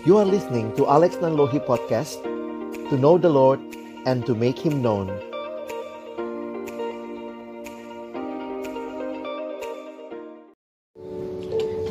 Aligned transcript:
You 0.00 0.16
are 0.16 0.24
listening 0.24 0.72
to 0.80 0.88
Alex 0.88 1.20
Nanlohi 1.20 1.60
Podcast 1.60 2.24
To 2.88 2.96
know 2.96 3.20
the 3.20 3.28
Lord 3.28 3.60
and 4.08 4.24
to 4.24 4.32
make 4.32 4.56
Him 4.56 4.80
known 4.80 5.12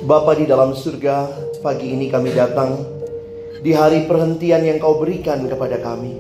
Bapa 0.09 0.33
di 0.33 0.49
dalam 0.49 0.73
surga, 0.73 1.29
pagi 1.61 1.93
ini 1.93 2.09
kami 2.09 2.33
datang 2.33 2.81
di 3.61 3.77
hari 3.77 4.09
perhentian 4.09 4.65
yang 4.65 4.81
kau 4.81 4.97
berikan 4.97 5.45
kepada 5.45 5.77
kami. 5.77 6.17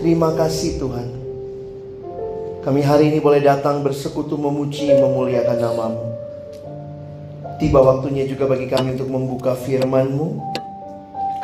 Terima 0.00 0.32
kasih 0.32 0.80
Tuhan. 0.80 1.08
Kami 2.64 2.80
hari 2.80 3.12
ini 3.12 3.20
boleh 3.20 3.44
datang 3.44 3.84
bersekutu 3.84 4.40
memuji 4.40 4.88
memuliakan 4.96 5.58
namamu. 5.60 6.04
Tiba 7.60 7.84
waktunya 7.84 8.24
juga 8.24 8.48
bagi 8.48 8.72
kami 8.72 8.96
untuk 8.96 9.12
membuka 9.12 9.52
firman-Mu. 9.52 10.53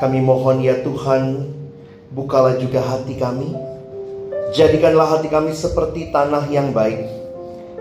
Kami 0.00 0.16
mohon 0.24 0.64
ya 0.64 0.80
Tuhan, 0.80 1.52
bukalah 2.16 2.56
juga 2.56 2.80
hati 2.80 3.20
kami. 3.20 3.52
Jadikanlah 4.56 5.20
hati 5.20 5.28
kami 5.28 5.52
seperti 5.52 6.08
tanah 6.08 6.48
yang 6.48 6.72
baik. 6.72 7.04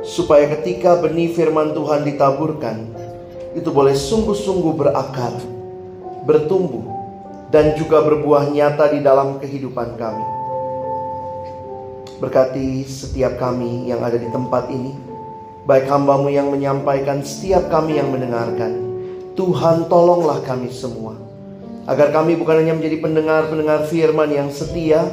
Supaya 0.03 0.51
ketika 0.59 0.99
benih 0.99 1.31
firman 1.31 1.71
Tuhan 1.71 2.03
ditaburkan, 2.03 2.91
itu 3.55 3.71
boleh 3.71 3.95
sungguh-sungguh 3.95 4.73
berakar, 4.75 5.31
bertumbuh, 6.27 6.83
dan 7.55 7.79
juga 7.79 8.03
berbuah 8.03 8.51
nyata 8.51 8.91
di 8.91 8.99
dalam 8.99 9.39
kehidupan 9.39 9.95
kami. 9.95 10.25
Berkati 12.19 12.83
setiap 12.83 13.39
kami 13.39 13.87
yang 13.87 14.03
ada 14.03 14.19
di 14.19 14.27
tempat 14.27 14.67
ini 14.67 14.91
baik 15.69 15.85
hambamu 15.85 16.33
yang 16.33 16.49
menyampaikan, 16.49 17.21
setiap 17.21 17.69
kami 17.69 18.01
yang 18.01 18.09
mendengarkan. 18.09 18.73
Tuhan 19.37 19.85
tolonglah 19.85 20.41
kami 20.41 20.73
semua. 20.73 21.28
Agar 21.89 22.13
kami 22.13 22.37
bukan 22.37 22.61
hanya 22.61 22.77
menjadi 22.77 23.01
pendengar-pendengar 23.01 23.89
firman 23.89 24.29
yang 24.29 24.53
setia, 24.53 25.09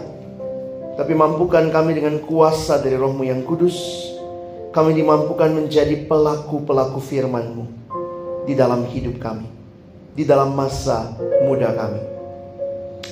tapi 1.00 1.16
mampukan 1.16 1.72
kami 1.72 1.96
dengan 1.96 2.20
kuasa 2.20 2.76
dari 2.84 3.00
rohmu 3.00 3.24
yang 3.24 3.40
kudus, 3.48 3.80
kami 4.76 4.92
dimampukan 4.92 5.56
menjadi 5.56 6.04
pelaku-pelaku 6.04 7.00
firmanmu 7.00 7.64
di 8.44 8.52
dalam 8.52 8.84
hidup 8.92 9.16
kami, 9.16 9.48
di 10.12 10.28
dalam 10.28 10.52
masa 10.52 11.16
muda 11.48 11.72
kami. 11.72 12.04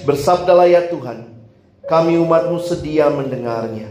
Bersabdalah 0.05 0.69
ya 0.69 0.85
Tuhan, 0.93 1.25
kami 1.89 2.21
umatmu 2.21 2.61
sedia 2.61 3.09
mendengarnya. 3.09 3.89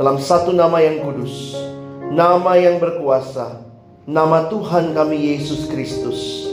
Dalam 0.00 0.16
satu 0.16 0.48
nama 0.56 0.80
yang 0.80 1.04
kudus, 1.04 1.60
nama 2.08 2.56
yang 2.56 2.80
berkuasa, 2.80 3.60
nama 4.08 4.48
Tuhan 4.48 4.96
kami 4.96 5.36
Yesus 5.36 5.68
Kristus. 5.68 6.49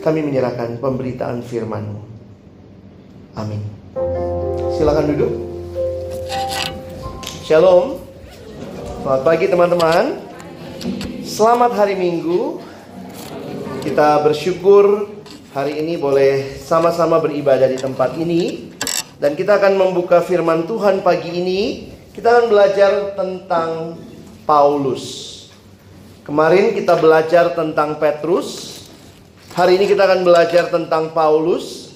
Kami 0.00 0.24
menyerahkan 0.24 0.80
pemberitaan 0.80 1.44
firman-Mu. 1.44 2.00
Amin. 3.36 3.60
Silakan 4.72 5.12
duduk. 5.12 5.32
Shalom. 7.44 8.00
Selamat 9.04 9.22
pagi 9.28 9.44
teman-teman. 9.52 10.24
Selamat 11.20 11.76
hari 11.76 12.00
Minggu. 12.00 12.64
Kita 13.84 14.24
bersyukur 14.24 15.04
hari 15.52 15.84
ini 15.84 16.00
boleh 16.00 16.56
sama-sama 16.56 17.20
beribadah 17.20 17.68
di 17.68 17.76
tempat 17.76 18.16
ini 18.16 18.72
dan 19.20 19.36
kita 19.36 19.60
akan 19.60 19.76
membuka 19.76 20.24
firman 20.24 20.64
Tuhan 20.64 21.04
pagi 21.04 21.28
ini. 21.28 21.60
Kita 22.16 22.40
akan 22.40 22.46
belajar 22.48 23.12
tentang 23.20 24.00
Paulus. 24.48 25.28
Kemarin 26.24 26.72
kita 26.72 26.96
belajar 26.96 27.52
tentang 27.52 28.00
Petrus. 28.00 28.79
Hari 29.60 29.76
ini 29.76 29.92
kita 29.92 30.08
akan 30.08 30.24
belajar 30.24 30.72
tentang 30.72 31.12
Paulus. 31.12 31.92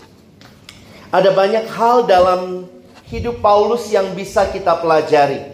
Ada 1.08 1.32
banyak 1.32 1.64
hal 1.72 2.04
dalam 2.04 2.68
hidup 3.08 3.40
Paulus 3.40 3.88
yang 3.88 4.12
bisa 4.12 4.52
kita 4.52 4.76
pelajari. 4.84 5.48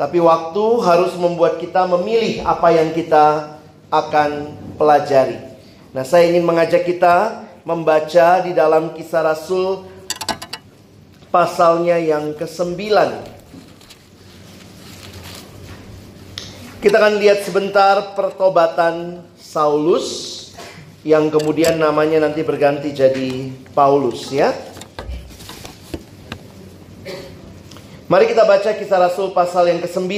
Tapi 0.00 0.16
waktu 0.16 0.64
harus 0.80 1.12
membuat 1.20 1.60
kita 1.60 1.84
memilih 1.84 2.40
apa 2.48 2.72
yang 2.72 2.96
kita 2.96 3.60
akan 3.92 4.56
pelajari. 4.80 5.36
Nah, 5.92 6.08
saya 6.08 6.32
ingin 6.32 6.40
mengajak 6.40 6.88
kita 6.88 7.44
membaca 7.68 8.40
di 8.40 8.56
dalam 8.56 8.96
kisah 8.96 9.20
Rasul 9.20 9.84
pasalnya 11.28 12.00
yang 12.00 12.32
ke-9 12.32 12.80
Kita 16.80 16.96
akan 16.96 17.20
lihat 17.20 17.44
sebentar 17.44 18.16
pertobatan 18.16 19.20
Saulus 19.36 20.31
yang 21.02 21.30
kemudian 21.34 21.82
namanya 21.82 22.22
nanti 22.22 22.46
berganti 22.46 22.94
jadi 22.94 23.50
Paulus 23.74 24.30
ya. 24.30 24.54
Mari 28.06 28.28
kita 28.30 28.44
baca 28.46 28.70
kisah 28.76 29.00
Rasul 29.02 29.32
pasal 29.34 29.72
yang 29.72 29.80
ke-9. 29.82 30.12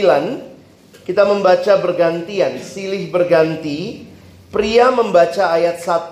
Kita 1.04 1.22
membaca 1.28 1.72
bergantian, 1.78 2.58
silih 2.58 3.08
berganti. 3.12 4.08
Pria 4.50 4.90
membaca 4.90 5.50
ayat 5.50 5.78
1, 5.82 6.10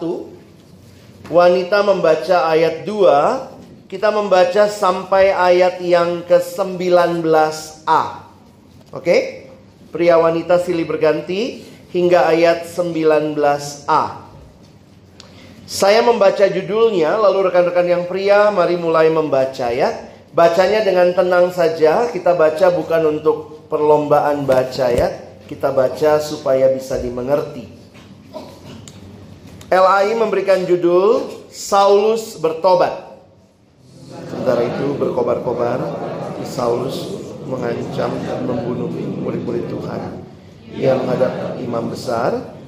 wanita 1.31 1.78
membaca 1.87 2.50
ayat 2.50 2.87
2, 2.87 3.91
kita 3.91 4.09
membaca 4.15 4.66
sampai 4.71 5.31
ayat 5.31 5.78
yang 5.82 6.22
ke-19a. 6.27 8.05
Oke? 8.94 9.49
Pria 9.91 10.16
wanita 10.16 10.62
silih 10.62 10.87
berganti 10.87 11.66
hingga 11.93 12.31
ayat 12.31 12.65
19a. 12.66 14.31
Saya 15.72 16.05
membaca 16.05 16.44
judulnya, 16.53 17.16
lalu 17.16 17.49
rekan-rekan 17.49 17.88
yang 17.88 18.05
pria 18.05 18.53
mari 18.53 18.77
mulai 18.77 19.09
membaca 19.09 19.72
ya. 19.72 20.05
Bacanya 20.37 20.84
dengan 20.84 21.16
tenang 21.16 21.49
saja, 21.49 22.12
kita 22.12 22.37
baca 22.37 22.77
bukan 22.77 23.16
untuk 23.16 23.65
perlombaan 23.72 24.44
baca 24.44 24.93
ya. 24.93 25.09
Kita 25.49 25.72
baca 25.72 26.21
supaya 26.21 26.69
bisa 26.77 27.00
dimengerti. 27.00 27.72
LAI 29.72 30.12
memberikan 30.12 30.61
judul 30.69 31.41
Saulus 31.49 32.37
bertobat. 32.37 33.25
Sementara 34.28 34.69
itu 34.69 34.93
berkobar-kobar, 35.00 35.81
Saulus 36.44 37.16
mengancam 37.49 38.12
dan 38.28 38.44
membunuh 38.44 38.93
murid-murid 39.25 39.72
Tuhan 39.72 40.21
yang 40.77 41.00
menghadap 41.00 41.56
imam 41.65 41.88
besar 41.88 42.61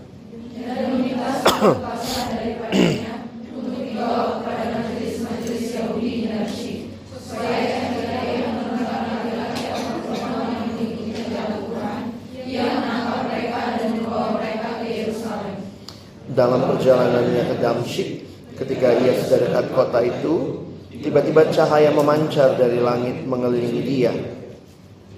dalam 16.35 16.67
perjalanannya 16.67 17.43
ke 17.47 17.55
Damsyik 17.63 18.11
ketika 18.59 18.89
ia 18.99 19.15
sudah 19.23 19.39
dekat 19.49 19.67
kota 19.71 20.03
itu 20.03 20.67
tiba-tiba 20.91 21.47
cahaya 21.55 21.95
memancar 21.95 22.59
dari 22.59 22.83
langit 22.83 23.23
mengelilingi 23.23 23.83
dia. 23.87 24.13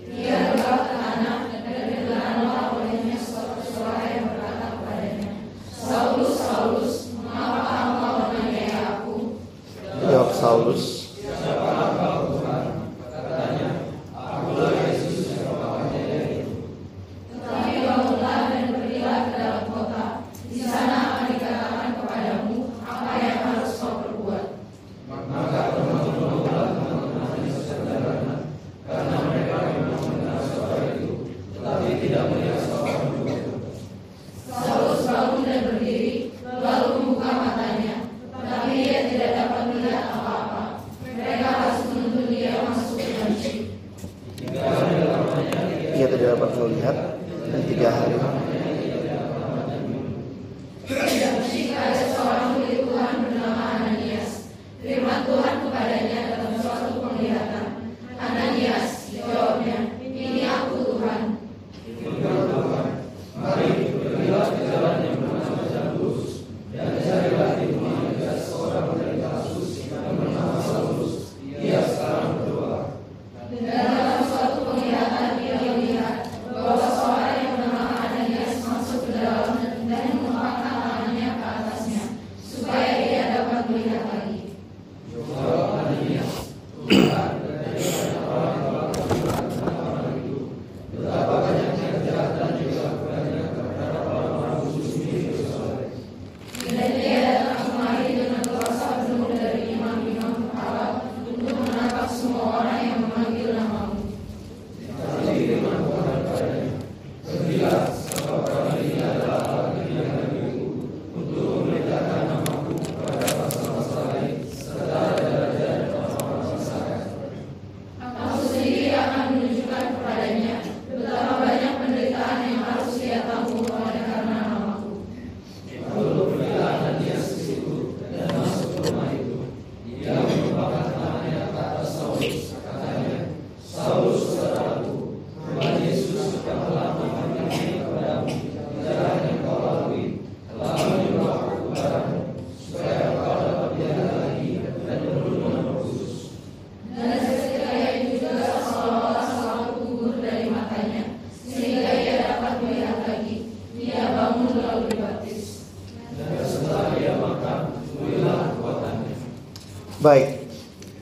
Saulus 0.07 0.86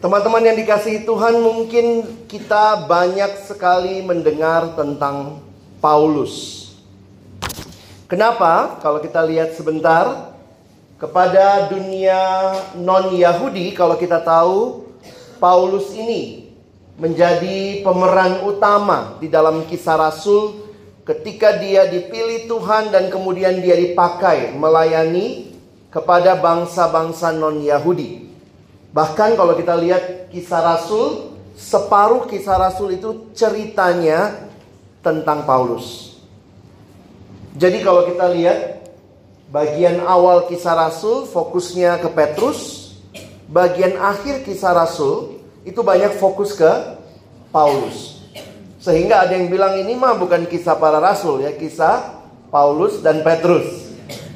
teman-teman 0.05 0.45
yang 0.45 0.61
dikasihi 0.61 1.09
Tuhan, 1.09 1.41
mungkin 1.41 2.05
kita 2.29 2.85
banyak 2.85 3.41
sekali 3.49 4.05
mendengar 4.05 4.77
tentang 4.77 5.41
Paulus. 5.81 6.69
Kenapa? 8.05 8.77
Kalau 8.85 9.01
kita 9.01 9.25
lihat 9.25 9.56
sebentar 9.56 10.37
kepada 11.01 11.73
dunia 11.73 12.21
non-Yahudi, 12.77 13.73
kalau 13.73 13.97
kita 13.97 14.21
tahu 14.21 14.85
Paulus 15.41 15.89
ini 15.97 16.53
menjadi 17.00 17.81
pemeran 17.81 18.45
utama 18.45 19.17
di 19.25 19.33
dalam 19.33 19.65
kisah 19.65 19.97
Rasul 19.97 20.69
ketika 21.09 21.57
dia 21.57 21.89
dipilih 21.89 22.45
Tuhan 22.45 22.93
dan 22.93 23.09
kemudian 23.09 23.57
dia 23.57 23.81
dipakai 23.81 24.53
melayani 24.53 25.57
kepada 25.89 26.37
bangsa-bangsa 26.37 27.33
non-Yahudi. 27.33 28.24
Bahkan 28.94 29.35
kalau 29.35 29.58
kita 29.58 29.75
lihat 29.75 30.31
kisah 30.31 30.62
Rasul, 30.62 31.35
separuh 31.58 32.31
kisah 32.31 32.55
Rasul 32.55 32.94
itu 32.94 33.35
ceritanya 33.35 34.46
tentang 35.02 35.43
Paulus. 35.43 36.14
Jadi 37.58 37.82
kalau 37.82 38.06
kita 38.06 38.31
lihat 38.31 38.87
bagian 39.50 39.99
awal 40.06 40.46
kisah 40.46 40.79
Rasul 40.79 41.26
fokusnya 41.26 41.99
ke 41.99 42.08
Petrus, 42.14 42.94
bagian 43.50 43.99
akhir 43.99 44.46
kisah 44.46 44.70
Rasul 44.70 45.43
itu 45.67 45.82
banyak 45.82 46.14
fokus 46.23 46.55
ke 46.55 46.70
Paulus. 47.50 48.23
Sehingga 48.79 49.26
ada 49.26 49.35
yang 49.35 49.50
bilang 49.50 49.75
ini 49.75 49.99
mah 49.99 50.14
bukan 50.14 50.47
kisah 50.47 50.79
para 50.79 51.00
rasul 51.00 51.43
ya, 51.43 51.56
kisah 51.56 52.20
Paulus 52.52 53.02
dan 53.02 53.26
Petrus. 53.26 53.90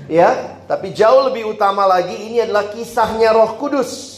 Ya, 0.08 0.58
tapi 0.66 0.96
jauh 0.96 1.28
lebih 1.30 1.52
utama 1.52 1.84
lagi 1.84 2.16
ini 2.16 2.42
adalah 2.42 2.72
kisahnya 2.74 3.36
Roh 3.36 3.54
Kudus. 3.60 4.17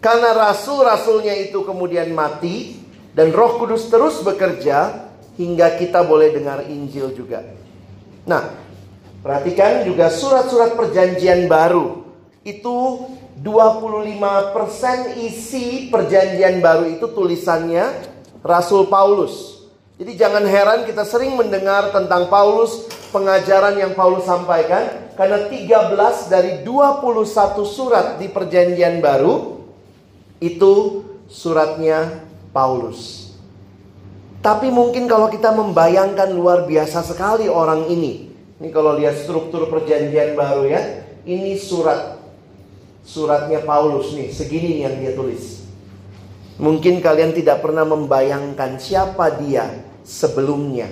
Karena 0.00 0.32
rasul-rasulnya 0.32 1.36
itu 1.36 1.60
kemudian 1.60 2.16
mati 2.16 2.80
dan 3.12 3.36
Roh 3.36 3.60
Kudus 3.60 3.92
terus 3.92 4.24
bekerja 4.24 5.08
hingga 5.36 5.76
kita 5.76 6.00
boleh 6.08 6.32
dengar 6.32 6.64
Injil 6.64 7.12
juga. 7.12 7.44
Nah, 8.24 8.48
perhatikan 9.20 9.84
juga 9.84 10.08
surat-surat 10.08 10.72
perjanjian 10.72 11.44
baru. 11.52 12.00
Itu 12.40 13.08
25% 13.44 15.20
isi 15.20 15.92
perjanjian 15.92 16.64
baru 16.64 16.88
itu 16.88 17.04
tulisannya 17.12 17.84
Rasul 18.40 18.88
Paulus. 18.88 19.68
Jadi 20.00 20.16
jangan 20.16 20.48
heran 20.48 20.88
kita 20.88 21.04
sering 21.04 21.36
mendengar 21.36 21.92
tentang 21.92 22.32
Paulus, 22.32 22.88
pengajaran 23.12 23.76
yang 23.76 23.92
Paulus 23.92 24.24
sampaikan 24.24 25.12
karena 25.12 25.44
13 25.44 26.32
dari 26.32 26.64
21 26.64 27.68
surat 27.68 28.16
di 28.16 28.32
perjanjian 28.32 29.04
baru 29.04 29.59
itu 30.40 31.04
suratnya 31.28 32.24
Paulus. 32.50 33.30
Tapi 34.40 34.72
mungkin 34.72 35.04
kalau 35.04 35.28
kita 35.28 35.52
membayangkan 35.52 36.32
luar 36.32 36.64
biasa 36.64 37.04
sekali 37.04 37.46
orang 37.46 37.92
ini. 37.92 38.32
Ini 38.60 38.68
kalau 38.72 38.96
lihat 38.96 39.20
struktur 39.20 39.68
perjanjian 39.68 40.32
baru 40.32 40.64
ya. 40.64 40.80
Ini 41.28 41.60
surat 41.60 42.16
suratnya 43.04 43.60
Paulus 43.60 44.16
nih, 44.16 44.32
segini 44.32 44.80
yang 44.80 44.96
dia 44.96 45.12
tulis. 45.12 45.60
Mungkin 46.60 47.00
kalian 47.04 47.36
tidak 47.36 47.60
pernah 47.64 47.84
membayangkan 47.84 48.80
siapa 48.80 49.32
dia 49.40 49.68
sebelumnya. 50.04 50.88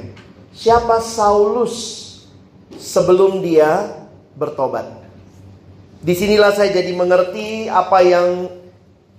Siapa 0.52 1.00
Saulus 1.00 1.76
sebelum 2.76 3.40
dia 3.44 3.96
bertobat. 4.36 4.88
Di 6.00 6.16
sinilah 6.16 6.56
saya 6.56 6.72
jadi 6.72 6.92
mengerti 6.96 7.68
apa 7.68 8.00
yang 8.00 8.57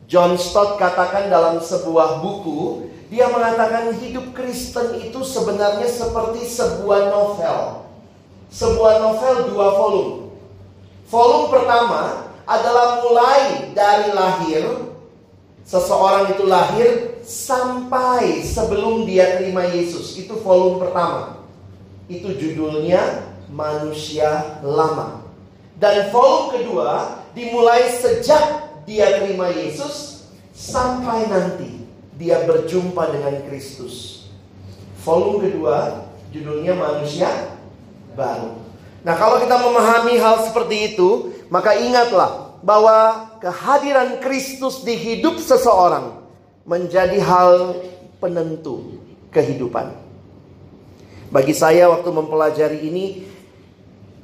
John 0.09 0.41
Stott 0.41 0.81
katakan 0.81 1.29
dalam 1.29 1.61
sebuah 1.61 2.17
buku, 2.25 2.89
dia 3.13 3.29
mengatakan 3.29 3.93
hidup 4.01 4.33
Kristen 4.33 4.97
itu 4.97 5.21
sebenarnya 5.21 5.85
seperti 5.85 6.49
sebuah 6.49 7.13
novel. 7.13 7.85
Sebuah 8.49 9.05
novel 9.05 9.53
dua 9.53 9.67
volume. 9.77 10.33
Volume 11.13 11.47
pertama 11.53 12.25
adalah 12.49 13.05
mulai 13.05 13.69
dari 13.77 14.09
lahir, 14.09 14.65
seseorang 15.61 16.33
itu 16.33 16.43
lahir 16.49 16.89
sampai 17.21 18.41
sebelum 18.41 19.05
dia 19.05 19.37
terima 19.37 19.69
Yesus. 19.69 20.17
Itu 20.17 20.41
volume 20.41 20.89
pertama. 20.89 21.45
Itu 22.09 22.33
judulnya 22.33 23.29
Manusia 23.53 24.57
Lama. 24.65 25.21
Dan 25.77 26.09
volume 26.09 26.57
kedua 26.57 27.21
dimulai 27.37 27.93
sejak 27.93 28.68
dia 28.89 29.21
terima 29.21 29.53
Yesus 29.53 30.25
sampai 30.49 31.29
nanti 31.29 31.85
dia 32.17 32.41
berjumpa 32.41 33.13
dengan 33.13 33.37
Kristus. 33.45 34.25
Volume 35.05 35.45
kedua 35.45 36.09
judulnya 36.33 36.73
manusia 36.73 37.29
baru. 38.17 38.57
Nah, 39.05 39.15
kalau 39.15 39.37
kita 39.37 39.55
memahami 39.61 40.17
hal 40.17 40.43
seperti 40.43 40.97
itu, 40.97 41.31
maka 41.47 41.77
ingatlah 41.77 42.57
bahwa 42.65 43.29
kehadiran 43.39 44.19
Kristus 44.19 44.83
di 44.83 44.97
hidup 44.97 45.39
seseorang 45.39 46.19
menjadi 46.67 47.15
hal 47.23 47.79
penentu 48.19 48.99
kehidupan. 49.31 49.95
Bagi 51.29 51.53
saya 51.53 51.87
waktu 51.93 52.09
mempelajari 52.09 52.89
ini 52.89 53.28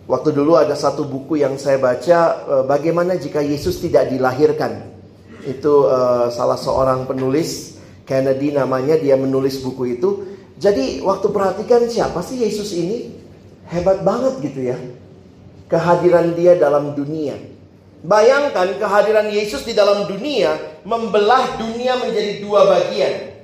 Waktu 0.06 0.38
dulu 0.38 0.54
ada 0.54 0.78
satu 0.78 1.02
buku 1.02 1.42
yang 1.42 1.58
saya 1.58 1.82
baca, 1.82 2.20
uh, 2.46 2.64
bagaimana 2.70 3.18
jika 3.18 3.42
Yesus 3.42 3.82
tidak 3.82 4.14
dilahirkan. 4.14 4.94
Itu 5.42 5.90
uh, 5.90 6.30
salah 6.30 6.62
seorang 6.62 7.10
penulis, 7.10 7.82
Kennedy 8.06 8.54
namanya, 8.54 9.02
dia 9.02 9.18
menulis 9.18 9.66
buku 9.66 9.98
itu. 9.98 10.10
Jadi 10.62 11.02
waktu 11.02 11.28
perhatikan 11.34 11.90
siapa 11.90 12.22
sih 12.22 12.38
Yesus 12.38 12.70
ini? 12.78 13.18
Hebat 13.66 14.06
banget 14.06 14.46
gitu 14.46 14.62
ya. 14.62 14.78
Kehadiran 15.74 16.38
dia 16.38 16.54
dalam 16.54 16.94
dunia. 16.94 17.34
Bayangkan 18.06 18.78
kehadiran 18.78 19.34
Yesus 19.34 19.66
di 19.66 19.74
dalam 19.74 20.06
dunia 20.06 20.54
membelah 20.86 21.58
dunia 21.58 21.98
menjadi 21.98 22.46
dua 22.46 22.70
bagian. 22.70 23.42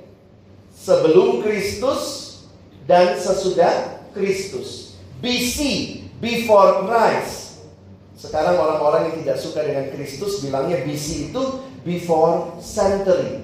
Sebelum 0.70 1.42
Kristus 1.42 2.38
dan 2.86 3.18
sesudah 3.18 3.98
Kristus. 4.14 4.94
BC 5.18 5.58
before 6.22 6.86
Christ. 6.86 7.66
Sekarang 8.14 8.54
orang-orang 8.54 9.10
yang 9.10 9.16
tidak 9.26 9.42
suka 9.42 9.66
dengan 9.66 9.90
Kristus 9.90 10.46
bilangnya 10.46 10.86
BC 10.86 11.34
itu 11.34 11.42
before 11.82 12.62
century. 12.62 13.42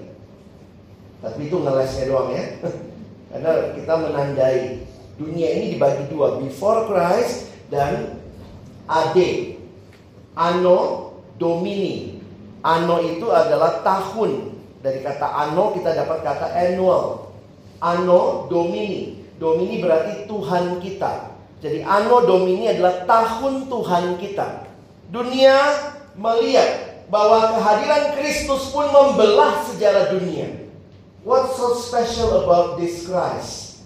Tapi 1.19 1.51
itu 1.51 1.59
ngelesnya 1.59 2.07
doang 2.07 2.31
ya. 2.31 2.63
Karena 3.35 3.75
kita 3.75 3.93
menandai 3.99 4.87
dunia 5.19 5.49
ini 5.59 5.75
dibagi 5.75 6.07
dua, 6.07 6.39
before 6.39 6.87
Christ 6.87 7.51
dan 7.75 8.23
AD. 8.87 9.19
Anno 10.39 11.11
Domini. 11.35 12.23
Anno 12.63 13.03
itu 13.03 13.27
adalah 13.35 13.83
tahun. 13.83 14.55
Dari 14.79 15.03
kata 15.03 15.27
anno 15.27 15.75
kita 15.75 15.91
dapat 15.91 16.23
kata 16.23 16.55
annual. 16.55 17.35
Anno 17.83 18.47
Domini. 18.47 19.27
Domini 19.43 19.83
berarti 19.83 20.31
Tuhan 20.31 20.79
kita. 20.79 21.28
Jadi 21.59 21.83
Anno 21.83 22.23
Domini 22.23 22.71
adalah 22.71 23.03
tahun 23.03 23.67
Tuhan 23.67 24.05
kita. 24.23 24.71
Dunia 25.11 25.57
melihat 26.15 27.03
bahwa 27.11 27.57
kehadiran 27.57 28.15
Kristus 28.15 28.71
pun 28.71 28.87
membelah 28.87 29.67
sejarah 29.67 30.15
dunia. 30.15 30.71
What's 31.27 31.59
so 31.59 31.75
special 31.75 32.47
about 32.47 32.79
this 32.79 33.05
Christ? 33.05 33.83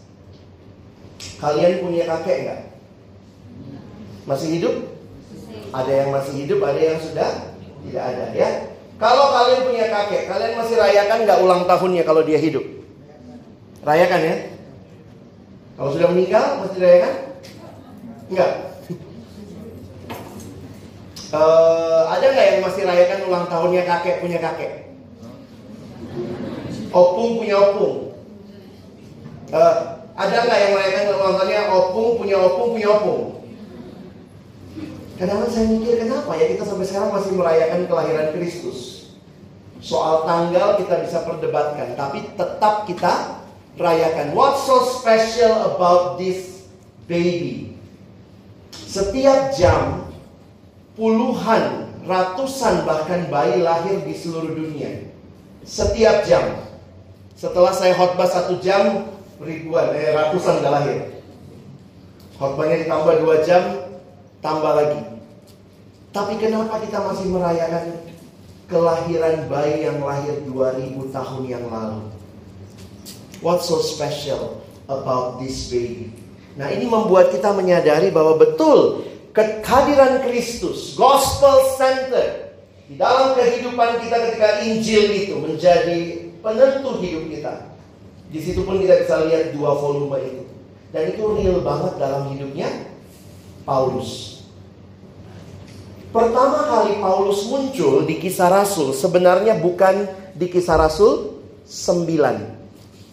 Kalian 1.41 1.81
punya 1.81 2.05
kakek 2.07 2.39
nggak? 2.45 2.61
Masih 4.29 4.61
hidup? 4.61 4.75
Ada 5.73 5.93
yang 6.05 6.09
masih 6.13 6.35
hidup, 6.45 6.61
ada 6.61 6.79
yang 6.79 6.99
sudah 7.01 7.31
tidak 7.89 8.05
ada 8.05 8.25
ya. 8.37 8.51
Kalau 9.01 9.35
kalian 9.35 9.61
punya 9.67 9.87
kakek, 9.89 10.29
kalian 10.29 10.53
masih 10.61 10.77
rayakan 10.77 11.19
nggak 11.25 11.41
ulang 11.41 11.63
tahunnya 11.65 12.05
kalau 12.05 12.23
dia 12.23 12.39
hidup? 12.39 12.63
Rayakan 13.83 14.21
ya. 14.23 14.37
Kalau 15.75 15.91
sudah 15.91 16.09
meninggal 16.13 16.63
masih 16.63 16.79
rayakan? 16.79 17.32
Enggak. 18.33 18.53
Uh, 21.37 22.03
ada 22.17 22.25
nggak 22.33 22.47
yang 22.49 22.61
masih 22.65 22.83
rayakan 22.89 23.29
ulang 23.29 23.47
tahunnya 23.53 23.83
kakek 23.85 24.25
punya 24.25 24.41
kakek? 24.41 24.89
Opung 26.97 27.45
punya 27.45 27.57
opung. 27.61 28.17
Uh, 29.53 29.77
ada 30.17 30.37
nggak 30.49 30.61
yang 30.65 30.73
merayakan 30.73 31.05
ulang 31.13 31.37
tahunnya 31.37 31.61
opung 31.77 32.09
punya 32.17 32.37
opung 32.41 32.69
punya 32.73 32.89
opung? 32.89 33.23
Kadang-kadang 35.21 35.53
saya 35.53 35.67
mikir 35.69 35.95
kenapa 36.01 36.33
ya 36.41 36.47
kita 36.57 36.65
sampai 36.65 36.89
sekarang 36.89 37.13
masih 37.13 37.33
merayakan 37.37 37.85
kelahiran 37.85 38.33
Kristus. 38.33 39.13
Soal 39.85 40.25
tanggal 40.25 40.81
kita 40.81 41.05
bisa 41.05 41.21
perdebatkan, 41.27 42.01
tapi 42.01 42.33
tetap 42.33 42.89
kita 42.89 43.45
rayakan. 43.77 44.33
What's 44.33 44.65
so 44.65 44.81
special 44.89 45.77
about 45.77 46.17
this 46.17 46.65
baby? 47.05 47.72
Setiap 48.93 49.57
jam 49.57 50.05
puluhan, 51.01 51.89
ratusan 52.05 52.85
bahkan 52.85 53.25
bayi 53.33 53.65
lahir 53.65 54.05
di 54.05 54.13
seluruh 54.13 54.53
dunia. 54.53 55.09
Setiap 55.65 56.29
jam. 56.29 56.61
Setelah 57.33 57.73
saya 57.73 57.97
khotbah 57.97 58.29
satu 58.29 58.61
jam, 58.61 59.09
ribuan, 59.41 59.97
eh, 59.97 60.13
ratusan 60.13 60.61
gak 60.61 60.75
lahir. 60.77 60.99
Khotbahnya 62.37 62.85
ditambah 62.85 63.15
dua 63.25 63.41
jam, 63.41 63.65
tambah 64.45 64.73
lagi. 64.77 65.01
Tapi 66.13 66.37
kenapa 66.37 66.77
kita 66.85 67.01
masih 67.01 67.33
merayakan 67.33 67.97
kelahiran 68.69 69.49
bayi 69.49 69.89
yang 69.89 70.05
lahir 70.05 70.37
2000 70.45 71.09
tahun 71.09 71.43
yang 71.49 71.65
lalu? 71.73 72.13
What's 73.41 73.73
so 73.73 73.81
special 73.81 74.61
about 74.85 75.41
this 75.41 75.73
baby? 75.73 76.22
Nah 76.57 76.69
ini 76.69 76.85
membuat 76.85 77.33
kita 77.33 77.53
menyadari 77.57 78.13
bahwa 78.13 78.37
betul 78.37 79.09
kehadiran 79.33 80.21
Kristus, 80.29 80.93
gospel 80.93 81.73
center 81.81 82.53
di 82.85 83.01
dalam 83.01 83.33
kehidupan 83.33 84.05
kita 84.05 84.17
ketika 84.29 84.49
Injil 84.61 85.05
itu 85.17 85.35
menjadi 85.41 86.29
penentu 86.45 87.01
hidup 87.01 87.25
kita. 87.33 87.55
Di 88.29 88.41
situ 88.41 88.65
pun 88.69 88.81
kita 88.81 89.01
bisa 89.01 89.25
lihat 89.29 89.57
dua 89.57 89.73
volume 89.77 90.17
itu. 90.21 90.45
Dan 90.93 91.17
itu 91.17 91.25
real 91.41 91.65
banget 91.65 91.97
dalam 91.97 92.29
hidupnya 92.37 92.69
Paulus. 93.65 94.45
Pertama 96.13 96.69
kali 96.69 97.01
Paulus 97.01 97.49
muncul 97.49 98.05
di 98.05 98.21
kisah 98.21 98.53
Rasul 98.53 98.93
sebenarnya 98.93 99.57
bukan 99.57 100.05
di 100.37 100.53
kisah 100.53 100.77
Rasul 100.77 101.41
9. 101.65 102.52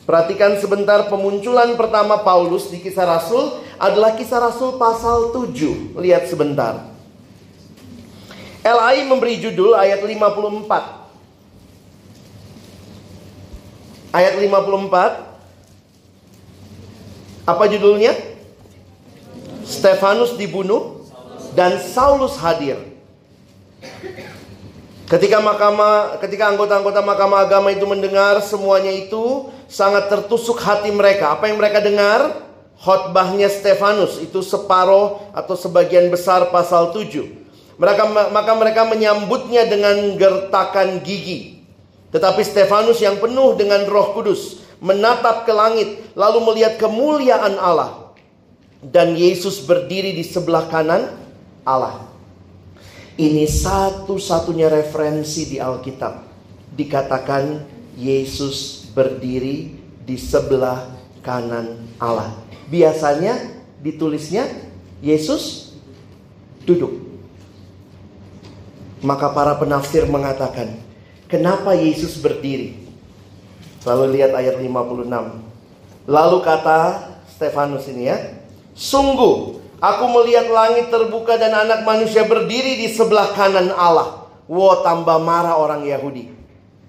Perhatikan 0.09 0.57
sebentar 0.57 1.05
pemunculan 1.05 1.77
pertama 1.77 2.25
Paulus 2.25 2.73
di 2.73 2.81
kisah 2.81 3.05
Rasul 3.05 3.61
adalah 3.77 4.17
kisah 4.17 4.41
Rasul 4.41 4.81
pasal 4.81 5.29
7. 5.37 6.01
Lihat 6.01 6.25
sebentar. 6.25 6.81
LAI 8.65 9.05
memberi 9.05 9.37
judul 9.37 9.77
ayat 9.77 10.01
54. 10.01 10.65
Ayat 14.09 14.33
54. 14.41 15.29
Apa 17.45 17.69
judulnya? 17.69 18.17
Stefanus 19.61 20.33
dibunuh 20.33 21.05
dan 21.53 21.77
Saulus 21.85 22.33
hadir. 22.41 22.81
Ketika 25.09 25.41
mahkamah, 25.41 26.21
ketika 26.21 26.53
anggota-anggota 26.53 27.01
mahkamah 27.01 27.49
agama 27.49 27.73
itu 27.73 27.81
mendengar 27.89 28.37
semuanya 28.45 28.93
itu 28.93 29.49
sangat 29.65 30.05
tertusuk 30.05 30.61
hati 30.61 30.93
mereka. 30.93 31.33
Apa 31.33 31.49
yang 31.49 31.57
mereka 31.57 31.81
dengar? 31.81 32.45
Khotbahnya 32.77 33.49
Stefanus 33.49 34.21
itu 34.21 34.45
separoh 34.45 35.33
atau 35.33 35.57
sebagian 35.57 36.13
besar 36.13 36.53
pasal 36.53 36.93
7. 36.93 37.25
Mereka 37.81 38.03
maka 38.29 38.53
mereka 38.53 38.81
menyambutnya 38.85 39.65
dengan 39.65 40.13
gertakan 40.13 41.01
gigi. 41.01 41.57
Tetapi 42.13 42.45
Stefanus 42.45 43.01
yang 43.01 43.17
penuh 43.17 43.57
dengan 43.57 43.89
Roh 43.89 44.13
Kudus 44.13 44.61
menatap 44.77 45.43
ke 45.43 45.51
langit 45.51 46.05
lalu 46.13 46.53
melihat 46.53 46.77
kemuliaan 46.77 47.57
Allah 47.57 48.13
dan 48.85 49.17
Yesus 49.17 49.65
berdiri 49.65 50.13
di 50.13 50.21
sebelah 50.21 50.69
kanan 50.69 51.17
Allah. 51.65 52.08
Ini 53.19 53.43
satu-satunya 53.51 54.71
referensi 54.71 55.51
di 55.51 55.59
Alkitab. 55.59 56.23
Dikatakan 56.71 57.67
Yesus 57.99 58.87
berdiri 58.95 59.75
di 60.07 60.15
sebelah 60.15 60.87
kanan 61.19 61.83
Allah. 61.99 62.31
Biasanya 62.71 63.59
ditulisnya 63.83 64.47
Yesus 65.03 65.75
duduk. 66.63 66.95
Maka 69.03 69.35
para 69.35 69.59
penafsir 69.59 70.07
mengatakan, 70.07 70.79
kenapa 71.27 71.75
Yesus 71.75 72.15
berdiri? 72.23 72.87
Lalu 73.83 74.15
lihat 74.15 74.31
ayat 74.31 74.63
56. 74.63 76.07
Lalu 76.07 76.37
kata 76.39 76.79
Stefanus 77.35 77.83
ini 77.91 78.07
ya, 78.07 78.39
sungguh 78.71 79.58
Aku 79.79 80.11
melihat 80.11 80.51
langit 80.51 80.91
terbuka 80.91 81.39
dan 81.39 81.55
anak 81.55 81.87
manusia 81.87 82.27
berdiri 82.27 82.75
di 82.75 82.91
sebelah 82.91 83.31
kanan 83.31 83.71
Allah. 83.71 84.27
Wow, 84.51 84.83
tambah 84.83 85.23
marah 85.23 85.55
orang 85.55 85.87
Yahudi. 85.87 86.35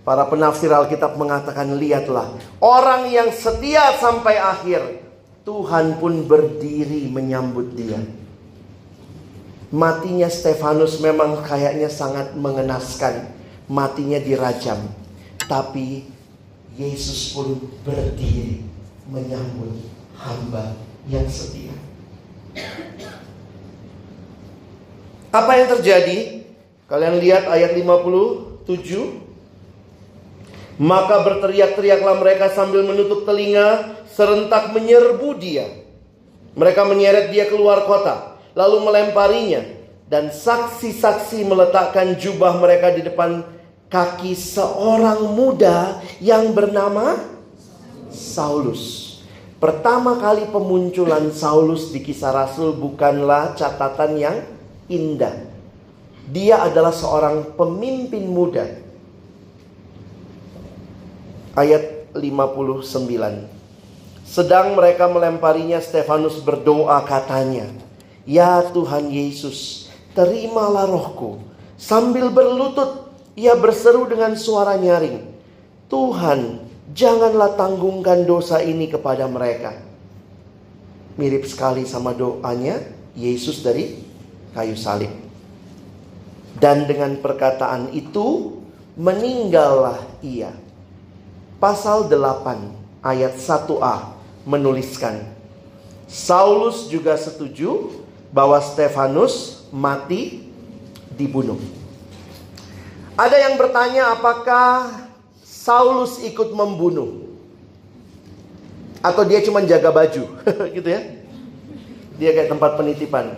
Para 0.02 0.26
penafsir 0.26 0.72
Alkitab 0.74 1.14
mengatakan, 1.14 1.70
lihatlah. 1.78 2.34
Orang 2.58 3.06
yang 3.06 3.30
setia 3.30 3.94
sampai 3.94 4.42
akhir. 4.42 5.06
Tuhan 5.46 6.02
pun 6.02 6.26
berdiri 6.26 7.06
menyambut 7.06 7.78
dia. 7.78 8.00
Matinya 9.70 10.26
Stefanus 10.26 10.98
memang 10.98 11.46
kayaknya 11.46 11.86
sangat 11.86 12.34
mengenaskan. 12.34 13.30
Matinya 13.70 14.18
dirajam. 14.18 14.82
Tapi 15.46 16.10
Yesus 16.74 17.30
pun 17.30 17.54
berdiri 17.86 18.66
menyambut 19.06 19.78
hamba 20.18 20.74
yang 21.06 21.26
setia. 21.30 21.89
Apa 25.30 25.52
yang 25.62 25.68
terjadi? 25.78 26.42
Kalian 26.90 27.22
lihat 27.22 27.46
ayat 27.46 27.78
57. 27.78 28.66
Maka 30.80 31.22
berteriak-teriaklah 31.22 32.18
mereka 32.18 32.50
sambil 32.50 32.82
menutup 32.82 33.22
telinga, 33.28 34.00
serentak 34.10 34.74
menyerbu 34.74 35.38
dia. 35.38 35.70
Mereka 36.58 36.82
menyeret 36.88 37.30
dia 37.30 37.46
keluar 37.46 37.86
kota, 37.86 38.34
lalu 38.58 38.82
melemparinya, 38.82 39.62
dan 40.10 40.34
saksi-saksi 40.34 41.46
meletakkan 41.46 42.18
jubah 42.18 42.58
mereka 42.58 42.90
di 42.90 43.06
depan 43.06 43.46
kaki 43.86 44.34
seorang 44.34 45.30
muda 45.30 46.02
yang 46.18 46.50
bernama 46.50 47.18
Saulus. 48.10 49.09
Pertama 49.60 50.16
kali 50.16 50.48
pemunculan 50.48 51.28
Saulus 51.36 51.92
di 51.92 52.00
kisah 52.00 52.32
Rasul 52.32 52.72
bukanlah 52.80 53.52
catatan 53.52 54.16
yang 54.16 54.36
indah. 54.88 55.36
Dia 56.32 56.64
adalah 56.64 56.96
seorang 56.96 57.52
pemimpin 57.60 58.24
muda. 58.24 58.64
Ayat 61.52 62.08
59. 62.16 63.60
Sedang 64.24 64.80
mereka 64.80 65.12
melemparinya, 65.12 65.76
Stefanus 65.82 66.40
berdoa 66.40 67.04
katanya, 67.04 67.68
Ya 68.24 68.64
Tuhan 68.64 69.12
Yesus, 69.12 69.90
terimalah 70.16 70.88
rohku. 70.88 71.36
Sambil 71.76 72.32
berlutut, 72.32 73.12
ia 73.36 73.52
berseru 73.58 74.08
dengan 74.08 74.32
suara 74.40 74.80
nyaring, 74.80 75.20
Tuhan, 75.90 76.69
Janganlah 76.90 77.54
tanggungkan 77.54 78.26
dosa 78.26 78.58
ini 78.60 78.90
kepada 78.90 79.30
mereka. 79.30 79.78
Mirip 81.14 81.46
sekali 81.46 81.86
sama 81.86 82.10
doanya 82.10 82.82
Yesus 83.14 83.62
dari 83.62 84.00
kayu 84.54 84.74
salib. 84.74 85.10
Dan 86.58 86.90
dengan 86.90 87.14
perkataan 87.22 87.94
itu 87.94 88.58
meninggallah 88.98 90.02
ia. 90.20 90.50
Pasal 91.62 92.10
8 92.10 93.04
ayat 93.04 93.36
1a 93.36 94.16
menuliskan 94.48 95.40
Saulus 96.10 96.90
juga 96.90 97.14
setuju 97.14 98.02
bahwa 98.34 98.58
Stefanus 98.58 99.62
mati 99.70 100.42
dibunuh. 101.14 101.60
Ada 103.14 103.46
yang 103.46 103.54
bertanya 103.54 104.18
apakah 104.18 105.09
Saulus 105.60 106.24
ikut 106.24 106.56
membunuh. 106.56 107.28
Atau 109.04 109.28
dia 109.28 109.44
cuma 109.44 109.60
jaga 109.60 109.92
baju, 109.92 110.24
gitu 110.76 110.88
ya. 110.88 111.00
Dia 112.16 112.30
kayak 112.32 112.48
tempat 112.48 112.80
penitipan. 112.80 113.36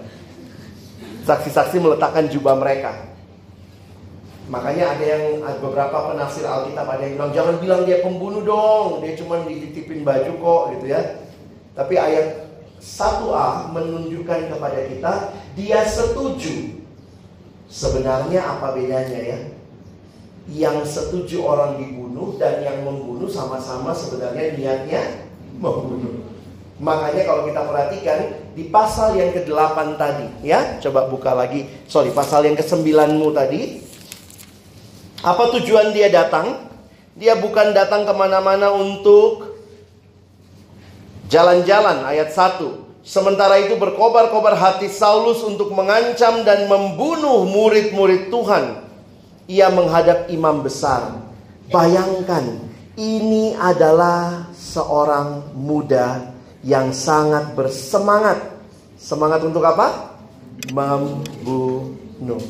Saksi-saksi 1.26 1.82
meletakkan 1.82 2.30
jubah 2.30 2.54
mereka. 2.54 3.10
Makanya 4.46 4.94
ada 4.98 5.04
yang 5.06 5.24
beberapa 5.62 6.14
penafsir 6.14 6.46
Alkitab 6.46 6.86
ada 6.86 7.02
yang 7.06 7.14
bilang 7.14 7.30
jangan 7.30 7.56
bilang 7.62 7.82
dia 7.86 8.02
pembunuh 8.02 8.42
dong, 8.42 9.02
dia 9.02 9.14
cuma 9.18 9.42
dititipin 9.46 10.02
baju 10.02 10.32
kok 10.34 10.62
gitu 10.78 10.86
ya. 10.90 11.22
Tapi 11.78 11.94
ayat 11.94 12.50
1a 12.82 13.70
menunjukkan 13.70 14.50
kepada 14.50 14.78
kita 14.90 15.12
dia 15.54 15.78
setuju. 15.86 16.78
Sebenarnya 17.70 18.42
apa 18.42 18.74
bedanya 18.74 19.20
ya? 19.22 19.38
yang 20.50 20.82
setuju 20.82 21.46
orang 21.46 21.78
dibunuh 21.78 22.11
dan 22.38 22.62
yang 22.62 22.84
membunuh 22.86 23.28
sama-sama 23.28 23.90
sebenarnya 23.90 24.54
niatnya 24.58 25.02
membunuh. 25.58 26.22
Makanya 26.82 27.22
kalau 27.22 27.46
kita 27.46 27.62
perhatikan 27.62 28.18
di 28.58 28.66
pasal 28.66 29.14
yang 29.14 29.30
ke-8 29.30 29.94
tadi, 29.94 30.26
ya, 30.42 30.82
coba 30.82 31.06
buka 31.06 31.30
lagi. 31.30 31.70
Sorry, 31.86 32.10
pasal 32.10 32.42
yang 32.50 32.58
ke-9mu 32.58 33.30
tadi. 33.30 33.78
Apa 35.22 35.54
tujuan 35.54 35.94
dia 35.94 36.10
datang? 36.10 36.66
Dia 37.14 37.38
bukan 37.38 37.70
datang 37.70 38.02
ke 38.02 38.10
mana-mana 38.10 38.74
untuk 38.74 39.54
jalan-jalan 41.30 42.02
ayat 42.02 42.34
1. 42.34 42.82
Sementara 43.06 43.62
itu 43.62 43.78
berkobar-kobar 43.78 44.58
hati 44.58 44.90
Saulus 44.90 45.42
untuk 45.46 45.70
mengancam 45.74 46.42
dan 46.42 46.66
membunuh 46.66 47.46
murid-murid 47.46 48.30
Tuhan. 48.30 48.82
Ia 49.46 49.70
menghadap 49.70 50.30
imam 50.30 50.62
besar. 50.62 51.31
Bayangkan, 51.72 52.68
ini 53.00 53.56
adalah 53.56 54.52
seorang 54.52 55.56
muda 55.56 56.36
yang 56.60 56.92
sangat 56.92 57.56
bersemangat. 57.56 58.60
Semangat 59.00 59.40
untuk 59.40 59.64
apa? 59.64 60.20
Membunuh. 60.68 62.44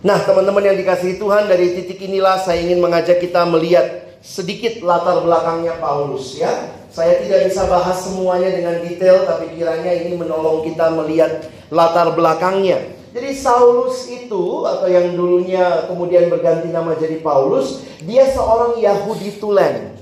Nah, 0.00 0.18
teman-teman 0.24 0.72
yang 0.72 0.80
dikasihi 0.80 1.20
Tuhan, 1.20 1.52
dari 1.52 1.76
titik 1.76 2.00
inilah 2.00 2.40
saya 2.40 2.64
ingin 2.64 2.80
mengajak 2.80 3.20
kita 3.20 3.44
melihat 3.44 4.16
sedikit 4.24 4.80
latar 4.80 5.20
belakangnya 5.20 5.76
Paulus 5.78 6.40
ya. 6.40 6.48
Saya 6.88 7.20
tidak 7.20 7.52
bisa 7.52 7.68
bahas 7.68 8.00
semuanya 8.08 8.56
dengan 8.56 8.80
detail, 8.80 9.28
tapi 9.28 9.52
kiranya 9.52 9.92
ini 9.92 10.16
menolong 10.16 10.64
kita 10.64 10.88
melihat 10.96 11.44
latar 11.68 12.16
belakangnya. 12.16 13.01
Jadi 13.12 13.30
Saulus 13.36 14.08
itu 14.08 14.64
atau 14.64 14.88
yang 14.88 15.12
dulunya 15.12 15.84
kemudian 15.84 16.32
berganti 16.32 16.72
nama 16.72 16.96
jadi 16.96 17.20
Paulus, 17.20 17.84
dia 18.00 18.24
seorang 18.32 18.80
Yahudi 18.80 19.36
tulen. 19.36 19.92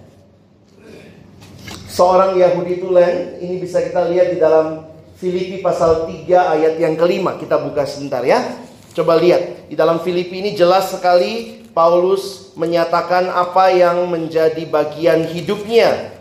Seorang 1.90 2.38
Yahudi 2.38 2.78
tulen, 2.78 3.42
ini 3.42 3.58
bisa 3.58 3.82
kita 3.82 4.06
lihat 4.06 4.30
di 4.30 4.38
dalam 4.38 4.86
Filipi 5.18 5.58
pasal 5.58 6.06
3 6.06 6.54
ayat 6.54 6.74
yang 6.78 6.94
kelima. 6.94 7.34
Kita 7.34 7.58
buka 7.58 7.82
sebentar 7.82 8.22
ya. 8.22 8.62
Coba 8.94 9.18
lihat, 9.18 9.66
di 9.66 9.74
dalam 9.74 9.98
Filipi 10.06 10.38
ini 10.38 10.54
jelas 10.54 10.94
sekali 10.94 11.66
Paulus 11.74 12.54
menyatakan 12.54 13.26
apa 13.26 13.74
yang 13.74 14.06
menjadi 14.06 14.62
bagian 14.70 15.26
hidupnya. 15.26 16.14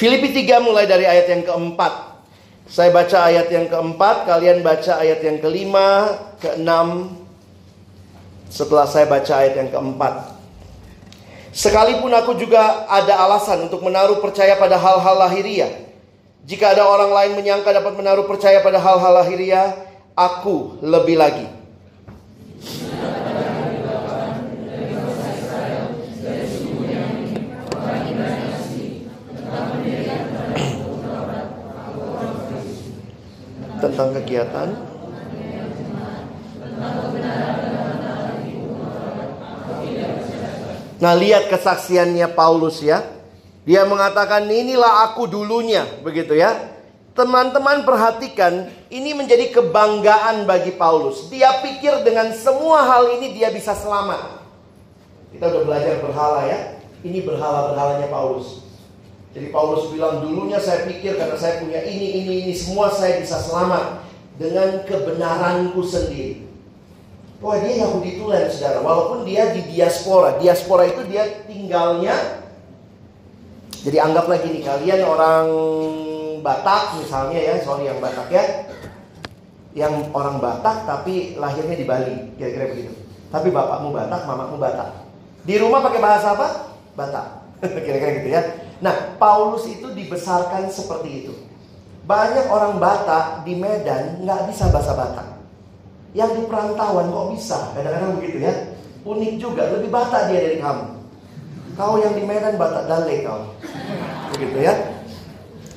Filipi 0.00 0.32
3 0.34 0.56
mulai 0.64 0.88
dari 0.88 1.04
ayat 1.04 1.28
yang 1.28 1.44
keempat. 1.44 2.11
Saya 2.72 2.88
baca 2.88 3.28
ayat 3.28 3.52
yang 3.52 3.68
keempat, 3.68 4.24
kalian 4.24 4.64
baca 4.64 4.96
ayat 4.96 5.20
yang 5.20 5.44
kelima, 5.44 6.16
keenam. 6.40 7.20
Setelah 8.48 8.88
saya 8.88 9.04
baca 9.04 9.28
ayat 9.44 9.60
yang 9.60 9.68
keempat. 9.68 10.32
Sekalipun 11.52 12.08
aku 12.16 12.32
juga 12.40 12.88
ada 12.88 13.28
alasan 13.28 13.68
untuk 13.68 13.84
menaruh 13.84 14.24
percaya 14.24 14.56
pada 14.56 14.80
hal-hal 14.80 15.20
lahiriah. 15.20 15.68
Jika 16.48 16.72
ada 16.72 16.88
orang 16.88 17.12
lain 17.12 17.32
menyangka 17.36 17.76
dapat 17.76 17.92
menaruh 17.92 18.24
percaya 18.24 18.64
pada 18.64 18.80
hal-hal 18.80 19.20
lahiriah, 19.20 19.76
aku 20.16 20.80
lebih 20.80 21.20
lagi. 21.20 21.44
Tentang 33.82 34.14
kegiatan 34.14 34.92
Nah, 41.02 41.18
lihat 41.18 41.50
kesaksiannya 41.50 42.30
Paulus 42.30 42.78
ya. 42.78 43.02
Dia 43.66 43.82
mengatakan, 43.82 44.46
"Inilah 44.46 45.10
aku 45.10 45.26
dulunya." 45.26 45.82
Begitu 46.06 46.38
ya. 46.38 46.54
Teman-teman 47.12 47.82
perhatikan, 47.82 48.70
ini 48.86 49.10
menjadi 49.10 49.50
kebanggaan 49.50 50.46
bagi 50.46 50.70
Paulus. 50.78 51.26
Dia 51.26 51.58
pikir 51.58 52.06
dengan 52.06 52.30
semua 52.32 52.86
hal 52.86 53.18
ini 53.18 53.34
dia 53.34 53.50
bisa 53.50 53.74
selamat. 53.74 54.40
Kita 55.34 55.50
udah 55.50 55.62
belajar 55.66 55.98
berhala 56.00 56.46
ya. 56.46 56.78
Ini 57.02 57.18
berhala-berhalanya 57.26 58.06
Paulus. 58.06 58.71
Jadi 59.32 59.48
Paulus 59.48 59.88
bilang 59.88 60.20
dulunya 60.20 60.60
saya 60.60 60.84
pikir 60.84 61.16
karena 61.16 61.36
saya 61.40 61.64
punya 61.64 61.80
ini, 61.88 62.20
ini, 62.20 62.34
ini 62.44 62.52
semua 62.52 62.92
saya 62.92 63.16
bisa 63.16 63.40
selamat 63.40 64.04
dengan 64.36 64.84
kebenaranku 64.84 65.80
sendiri. 65.80 66.44
Wah 67.40 67.58
dia 67.58 67.82
Yahudi 67.82 68.22
tulen 68.22 68.46
saudara, 68.52 68.84
walaupun 68.84 69.24
dia 69.26 69.50
di 69.50 69.66
diaspora. 69.72 70.38
Diaspora 70.38 70.86
itu 70.86 71.02
dia 71.10 71.42
tinggalnya. 71.48 72.44
Jadi 73.82 73.98
anggaplah 73.98 74.38
gini, 74.38 74.62
kalian 74.62 75.02
orang 75.02 75.46
Batak 76.42 77.02
misalnya 77.02 77.38
ya, 77.38 77.54
sorry 77.64 77.88
yang 77.88 77.98
Batak 77.98 78.30
ya. 78.30 78.68
Yang 79.74 80.12
orang 80.12 80.38
Batak 80.38 80.86
tapi 80.86 81.34
lahirnya 81.40 81.74
di 81.74 81.86
Bali, 81.88 82.16
kira-kira 82.38 82.70
begitu. 82.70 82.94
Tapi 83.32 83.48
bapakmu 83.48 83.90
Batak, 83.96 84.22
mamamu 84.28 84.60
Batak. 84.60 85.02
Di 85.42 85.58
rumah 85.58 85.82
pakai 85.82 85.98
bahasa 85.98 86.38
apa? 86.38 86.48
Batak. 86.94 87.26
kira-kira 87.86 88.22
gitu 88.22 88.28
ya. 88.28 88.61
Nah, 88.82 89.14
Paulus 89.14 89.62
itu 89.70 89.94
dibesarkan 89.94 90.66
seperti 90.66 91.24
itu. 91.24 91.32
Banyak 92.02 92.50
orang 92.50 92.82
Batak 92.82 93.46
di 93.46 93.54
Medan 93.54 94.26
nggak 94.26 94.50
bisa 94.50 94.74
bahasa 94.74 94.98
Batak. 94.98 95.38
Yang 96.18 96.30
di 96.34 96.42
perantauan 96.50 97.14
kok 97.14 97.30
bisa? 97.30 97.70
Kadang-kadang 97.78 98.18
begitu 98.18 98.42
ya. 98.42 98.74
Unik 99.06 99.32
juga, 99.38 99.70
lebih 99.70 99.86
Batak 99.86 100.34
dia 100.34 100.42
dari 100.42 100.58
kamu. 100.58 100.98
Kau 101.78 101.94
yang 102.02 102.18
di 102.18 102.26
Medan 102.26 102.58
Batak 102.58 102.90
Dale 102.90 103.22
kau. 103.22 103.54
Begitu 104.34 104.58
ya. 104.66 104.74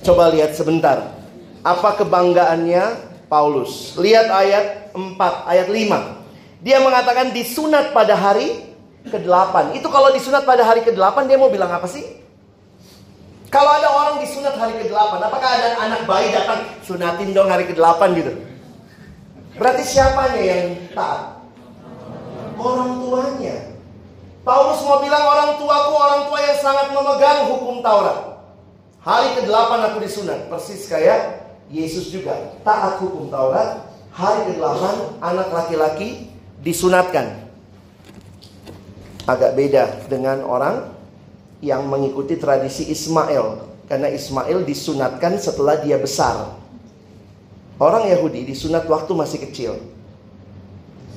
Coba 0.01 0.33
lihat 0.33 0.57
sebentar. 0.57 1.13
Apa 1.61 2.01
kebanggaannya 2.01 2.83
Paulus? 3.29 3.93
Lihat 4.01 4.27
ayat 4.33 4.65
4, 4.97 5.45
ayat 5.45 5.67
5. 5.69 6.65
Dia 6.65 6.81
mengatakan 6.81 7.29
disunat 7.29 7.93
pada 7.93 8.17
hari 8.17 8.65
ke-8. 9.13 9.77
Itu 9.77 9.93
kalau 9.93 10.09
disunat 10.09 10.41
pada 10.41 10.65
hari 10.65 10.81
ke-8 10.81 11.29
dia 11.29 11.37
mau 11.37 11.53
bilang 11.53 11.69
apa 11.69 11.85
sih? 11.85 12.24
Kalau 13.55 13.71
ada 13.71 13.87
orang 13.87 14.15
disunat 14.19 14.59
hari 14.59 14.83
ke-8, 14.83 15.15
apakah 15.15 15.47
ada 15.47 15.79
anak 15.79 16.03
bayi 16.03 16.27
datang 16.35 16.67
sunatin 16.83 17.31
dong 17.31 17.47
hari 17.47 17.63
ke-8 17.63 18.03
gitu? 18.19 18.35
Berarti 19.55 19.83
siapanya 19.87 20.41
yang 20.43 20.75
taat? 20.91 21.39
Orang 22.59 22.99
tuanya. 22.99 23.79
Paulus 24.43 24.83
mau 24.83 24.99
bilang 24.99 25.23
orang 25.23 25.55
tuaku 25.55 25.91
orang 25.95 26.21
tua 26.27 26.39
yang 26.43 26.59
sangat 26.59 26.91
memegang 26.91 27.47
hukum 27.47 27.79
Taurat. 27.79 28.43
Hari 28.99 29.39
ke-8 29.39 29.71
aku 29.87 29.97
disunat, 30.03 30.51
persis 30.51 30.91
kayak 30.91 31.47
Yesus 31.71 32.11
juga 32.11 32.59
taat 32.67 32.99
hukum 32.99 33.31
Taurat. 33.31 33.87
Hari 34.11 34.51
ke-8 34.51 34.83
anak 35.23 35.47
laki-laki 35.55 36.27
disunatkan. 36.59 37.47
Agak 39.23 39.55
beda 39.55 40.11
dengan 40.11 40.43
orang 40.43 40.94
yang 41.65 41.89
mengikuti 41.89 42.37
tradisi 42.37 42.85
Ismail 42.93 43.65
karena 43.89 44.13
Ismail 44.13 44.61
disunatkan 44.61 45.41
setelah 45.41 45.81
dia 45.81 45.97
besar. 45.97 46.53
Orang 47.81 48.05
Yahudi 48.07 48.45
disunat 48.45 48.85
waktu 48.85 49.11
masih 49.17 49.41
kecil. 49.49 49.73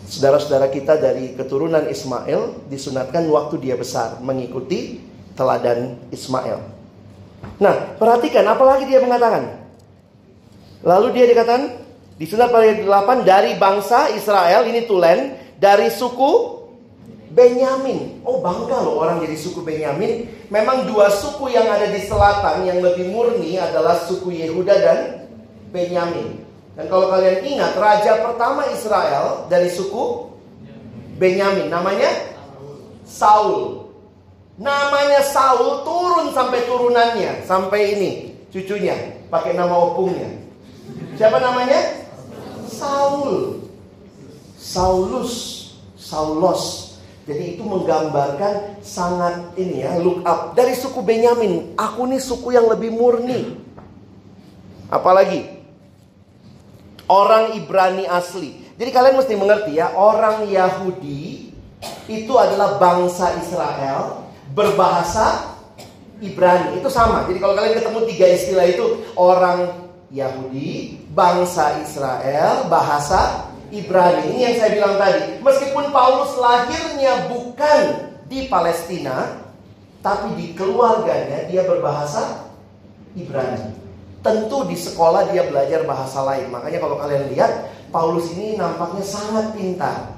Saudara-saudara 0.09 0.73
kita 0.73 0.97
dari 0.97 1.37
keturunan 1.37 1.85
Ismail 1.85 2.67
disunatkan 2.73 3.29
waktu 3.29 3.61
dia 3.61 3.77
besar 3.77 4.19
mengikuti 4.25 5.05
teladan 5.37 6.01
Ismail. 6.09 6.59
Nah, 7.61 7.95
perhatikan 8.01 8.43
apalagi 8.49 8.89
dia 8.89 9.05
mengatakan. 9.05 9.69
Lalu 10.83 11.15
dia 11.15 11.29
dikatakan 11.29 11.77
disunat 12.17 12.51
pada 12.51 12.73
8 12.73 13.23
dari 13.29 13.55
bangsa 13.61 14.11
Israel 14.17 14.67
ini 14.67 14.89
tulen 14.89 15.37
dari 15.61 15.93
suku 15.93 16.58
Benyamin. 17.33 18.25
Oh 18.25 18.41
bangga 18.41 18.81
loh 18.85 19.05
orang 19.05 19.21
jadi 19.21 19.37
suku 19.37 19.61
Benyamin. 19.61 20.29
Memang 20.49 20.89
dua 20.89 21.13
suku 21.13 21.53
yang 21.53 21.69
ada 21.69 21.93
di 21.93 22.01
selatan 22.01 22.65
yang 22.65 22.81
lebih 22.81 23.13
murni 23.13 23.61
adalah 23.61 24.01
suku 24.09 24.33
Yehuda 24.33 24.75
dan 24.81 24.99
Benyamin. 25.69 26.41
Dan 26.79 26.87
kalau 26.89 27.11
kalian 27.11 27.45
ingat 27.45 27.75
raja 27.77 28.23
pertama 28.23 28.65
Israel 28.71 29.51
dari 29.51 29.69
suku 29.69 30.33
Benyamin 31.19 31.69
namanya 31.69 32.09
Saul. 33.05 33.91
Namanya 34.59 35.23
Saul 35.23 35.85
turun 35.87 36.33
sampai 36.33 36.65
turunannya 36.65 37.45
sampai 37.45 37.81
ini 37.99 38.11
cucunya 38.49 38.97
pakai 39.29 39.53
nama 39.53 39.75
opungnya. 39.75 40.33
Siapa 41.19 41.37
namanya? 41.43 42.09
Saul. 42.71 43.59
Saulus, 44.59 45.35
Saulos. 45.97 46.88
Jadi 47.29 47.61
itu 47.61 47.63
menggambarkan 47.63 48.81
sangat 48.81 49.53
ini 49.61 49.85
ya, 49.85 50.01
look 50.01 50.25
up. 50.25 50.57
Dari 50.57 50.73
suku 50.73 51.05
Benyamin, 51.05 51.77
aku 51.77 52.09
nih 52.09 52.25
suku 52.25 52.57
yang 52.57 52.65
lebih 52.73 52.89
murni. 52.89 53.53
Apalagi 54.89 55.45
orang 57.05 57.53
Ibrani 57.53 58.09
asli. 58.09 58.57
Jadi 58.81 58.89
kalian 58.89 59.21
mesti 59.21 59.37
mengerti 59.37 59.77
ya, 59.77 59.93
orang 59.93 60.49
Yahudi 60.49 61.53
itu 62.09 62.33
adalah 62.41 62.81
bangsa 62.81 63.37
Israel 63.37 64.25
berbahasa 64.57 65.53
Ibrani. 66.25 66.81
Itu 66.81 66.89
sama. 66.89 67.29
Jadi 67.29 67.45
kalau 67.45 67.53
kalian 67.61 67.77
ketemu 67.77 68.01
tiga 68.09 68.27
istilah 68.33 68.67
itu 68.73 68.85
orang 69.21 69.69
Yahudi, 70.09 71.05
bangsa 71.13 71.77
Israel, 71.85 72.65
bahasa 72.73 73.48
Ibrani. 73.69 74.33
Ini 74.33 74.41
yang 74.41 74.55
saya 74.57 74.71
bilang 74.73 74.95
tadi. 74.97 75.41
Meskipun 75.45 75.85
Paulus 75.93 76.33
lahirnya 76.41 77.29
bukan 77.33 77.81
di 78.29 78.49
Palestina, 78.49 79.47
Tapi 79.99 80.39
di 80.39 80.55
keluarganya 80.55 81.51
dia 81.51 81.67
berbahasa 81.67 82.55
Ibrani. 83.19 83.75
Tentu 84.23 84.63
di 84.71 84.79
sekolah 84.79 85.27
dia 85.35 85.43
belajar 85.43 85.83
bahasa 85.83 86.23
lain. 86.23 86.55
Makanya 86.55 86.79
kalau 86.79 87.03
kalian 87.03 87.27
lihat 87.35 87.67
Paulus 87.91 88.31
ini 88.39 88.55
nampaknya 88.55 89.03
sangat 89.03 89.59
pintar. 89.59 90.15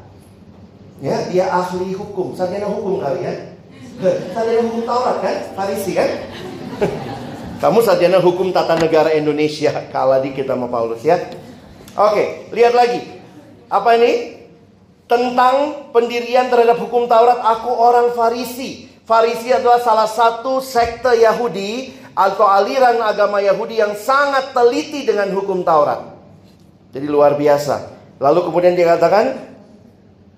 Ya, 1.01 1.17
dia 1.33 1.49
ahli 1.49 1.97
hukum, 1.97 2.37
sarjana 2.37 2.69
hukum 2.69 3.01
kali 3.01 3.25
ya. 3.25 3.57
Sarjana 4.37 4.69
hukum 4.69 4.85
Taurat 4.85 5.17
kan? 5.25 5.37
Farisi 5.57 5.97
kan? 5.97 6.11
Kamu 7.65 7.81
sarjana 7.81 8.21
hukum 8.21 8.53
tata 8.53 8.77
negara 8.77 9.13
Indonesia, 9.17 9.73
kalah 9.93 10.21
dikit 10.21 10.45
sama 10.45 10.69
Paulus 10.69 11.01
ya. 11.05 11.17
Oke, 11.97 12.53
lihat 12.53 12.73
lagi. 12.77 13.20
Apa 13.71 13.95
ini? 13.97 14.43
Tentang 15.07 15.89
pendirian 15.91 16.51
terhadap 16.51 16.79
hukum 16.83 17.07
Taurat, 17.11 17.43
aku 17.43 17.71
orang 17.71 18.15
Farisi. 18.15 18.87
Farisi 19.07 19.51
adalah 19.51 19.83
salah 19.83 20.07
satu 20.07 20.63
sekte 20.63 21.19
Yahudi 21.19 21.99
atau 22.15 22.47
aliran 22.47 23.03
agama 23.03 23.43
Yahudi 23.43 23.83
yang 23.83 23.99
sangat 23.99 24.55
teliti 24.55 25.03
dengan 25.03 25.31
hukum 25.35 25.67
Taurat. 25.67 26.15
Jadi 26.95 27.07
luar 27.11 27.35
biasa. 27.35 27.91
Lalu 28.23 28.51
kemudian 28.51 28.75
dia 28.79 28.95
katakan 28.95 29.35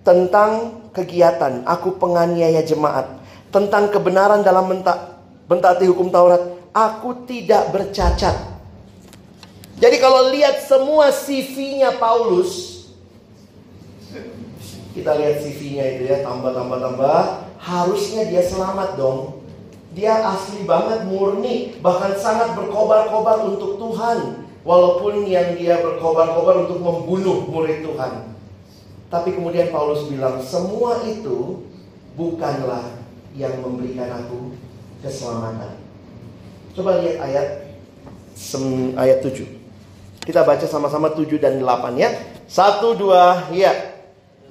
tentang 0.04 0.80
kegiatan, 0.96 1.68
aku 1.68 2.00
penganiaya 2.00 2.64
jemaat. 2.64 3.20
Tentang 3.52 3.92
kebenaran 3.92 4.40
dalam 4.40 4.72
mentaati 5.48 5.84
hukum 5.84 6.08
Taurat, 6.08 6.40
aku 6.72 7.28
tidak 7.28 7.68
bercacat. 7.76 8.36
Jadi 9.76 9.96
kalau 10.00 10.32
lihat 10.32 10.64
semua 10.64 11.12
CV-nya 11.12 12.00
Paulus, 12.00 12.81
kita 14.92 15.16
lihat 15.16 15.40
CV-nya 15.40 15.84
itu 15.96 16.02
ya, 16.08 16.20
tambah 16.20 16.52
tambah 16.52 16.78
tambah, 16.78 17.20
harusnya 17.56 18.28
dia 18.28 18.44
selamat 18.44 19.00
dong. 19.00 19.42
Dia 19.92 20.24
asli 20.24 20.64
banget 20.64 21.04
murni, 21.04 21.76
bahkan 21.84 22.16
sangat 22.16 22.56
berkobar-kobar 22.56 23.44
untuk 23.44 23.76
Tuhan. 23.76 24.48
Walaupun 24.62 25.26
yang 25.26 25.58
dia 25.58 25.82
berkobar-kobar 25.82 26.64
untuk 26.64 26.78
membunuh 26.78 27.50
murid 27.50 27.82
Tuhan. 27.82 28.30
Tapi 29.10 29.34
kemudian 29.34 29.68
Paulus 29.74 30.06
bilang, 30.08 30.38
semua 30.40 31.02
itu 31.04 31.66
bukanlah 32.16 32.94
yang 33.36 33.58
memberikan 33.60 34.22
aku 34.22 34.56
keselamatan. 35.02 35.76
Coba 36.72 37.04
lihat 37.04 37.20
ayat 37.20 37.46
ayat 38.96 39.18
7. 39.20 39.44
Kita 40.24 40.46
baca 40.46 40.64
sama-sama 40.64 41.12
7 41.12 41.36
dan 41.36 41.60
8 41.60 42.00
ya. 42.00 42.08
Satu, 42.48 42.96
dua, 42.96 43.50
ya. 43.52 43.91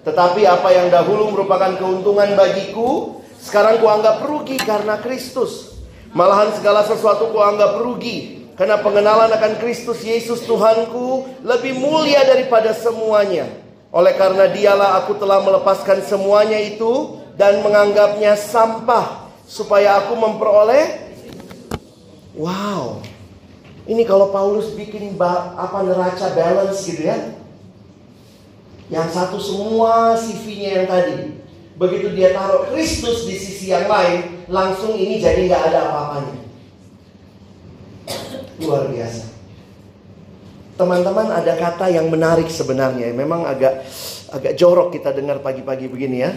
Tetapi 0.02 0.42
apa 0.50 0.70
yang 0.74 0.90
dahulu 0.90 1.30
merupakan 1.30 1.78
keuntungan 1.78 2.34
bagiku, 2.34 3.22
sekarang 3.38 3.82
kuanggap 3.82 4.26
rugi 4.26 4.58
karena 4.58 4.98
Kristus. 4.98 5.82
Malahan 6.12 6.52
segala 6.58 6.84
sesuatu 6.84 7.32
kuanggap 7.32 7.80
rugi 7.80 8.50
karena 8.60 8.78
pengenalan 8.84 9.32
akan 9.32 9.58
Kristus 9.64 10.04
Yesus 10.04 10.44
Tuhanku 10.44 11.26
lebih 11.42 11.78
mulia 11.80 12.22
daripada 12.28 12.76
semuanya. 12.76 13.48
Oleh 13.92 14.16
karena 14.16 14.48
dialah 14.48 15.02
aku 15.04 15.16
telah 15.20 15.44
melepaskan 15.44 16.04
semuanya 16.04 16.60
itu 16.60 17.20
dan 17.40 17.64
menganggapnya 17.64 18.36
sampah 18.36 19.30
supaya 19.48 20.00
aku 20.04 20.16
memperoleh 20.16 21.12
Wow. 22.32 23.04
Ini 23.84 24.08
kalau 24.08 24.32
Paulus 24.32 24.72
bikin 24.72 25.20
apa 25.20 25.84
neraca 25.84 26.32
balance 26.32 26.88
gitu 26.88 27.12
ya. 27.12 27.18
Yang 28.92 29.08
satu 29.16 29.40
semua 29.40 30.20
CV-nya 30.20 30.84
yang 30.84 30.88
tadi. 30.92 31.40
Begitu 31.80 32.12
dia 32.14 32.36
taruh 32.36 32.68
Kristus 32.70 33.24
di 33.26 33.40
sisi 33.40 33.72
yang 33.72 33.88
lain, 33.88 34.46
langsung 34.52 34.94
ini 34.94 35.18
jadi 35.18 35.48
nggak 35.48 35.64
ada 35.72 35.80
apa-apanya. 35.88 36.36
Luar 38.62 38.92
biasa. 38.92 39.32
Teman-teman 40.76 41.28
ada 41.32 41.54
kata 41.56 41.88
yang 41.88 42.12
menarik 42.12 42.52
sebenarnya. 42.52 43.16
Memang 43.16 43.48
agak 43.48 43.88
agak 44.30 44.54
jorok 44.60 44.92
kita 44.92 45.16
dengar 45.16 45.40
pagi-pagi 45.40 45.88
begini 45.88 46.18
ya. 46.22 46.36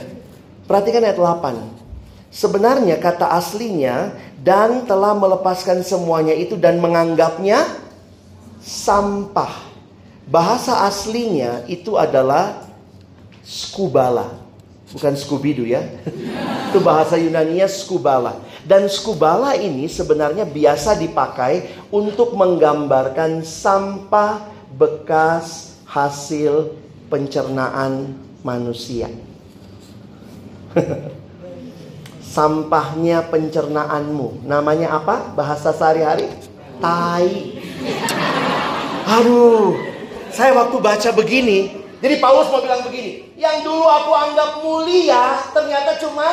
Perhatikan 0.64 1.04
ayat 1.04 1.18
8. 1.18 2.32
Sebenarnya 2.34 2.98
kata 3.02 3.34
aslinya 3.34 4.14
dan 4.42 4.86
telah 4.88 5.14
melepaskan 5.14 5.82
semuanya 5.86 6.34
itu 6.34 6.54
dan 6.54 6.78
menganggapnya 6.78 7.66
sampah. 8.62 9.73
Bahasa 10.24 10.88
aslinya 10.88 11.68
itu 11.68 12.00
adalah 12.00 12.64
skubala. 13.44 14.40
Bukan 14.92 15.12
skubidu 15.18 15.68
ya. 15.68 15.84
itu 16.70 16.78
bahasa 16.80 17.20
Yunania 17.20 17.68
skubala. 17.68 18.40
Dan 18.64 18.88
skubala 18.88 19.52
ini 19.58 19.84
sebenarnya 19.90 20.48
biasa 20.48 20.96
dipakai 20.96 21.68
untuk 21.92 22.32
menggambarkan 22.32 23.44
sampah 23.44 24.48
bekas 24.72 25.76
hasil 25.84 26.72
pencernaan 27.12 28.16
manusia. 28.40 29.12
Sampahnya 32.34 33.22
pencernaanmu. 33.30 34.42
Namanya 34.42 34.98
apa? 34.98 35.30
Bahasa 35.38 35.70
sehari-hari? 35.70 36.26
Tai. 36.82 37.30
Aduh, 39.06 39.78
saya 40.34 40.50
waktu 40.52 40.76
baca 40.82 41.10
begini, 41.14 41.70
jadi 42.02 42.18
Paulus 42.18 42.50
mau 42.50 42.60
bilang 42.60 42.82
begini, 42.82 43.32
yang 43.38 43.62
dulu 43.62 43.86
aku 43.86 44.12
anggap 44.12 44.50
mulia 44.60 45.40
ternyata 45.54 45.96
cuma 46.02 46.26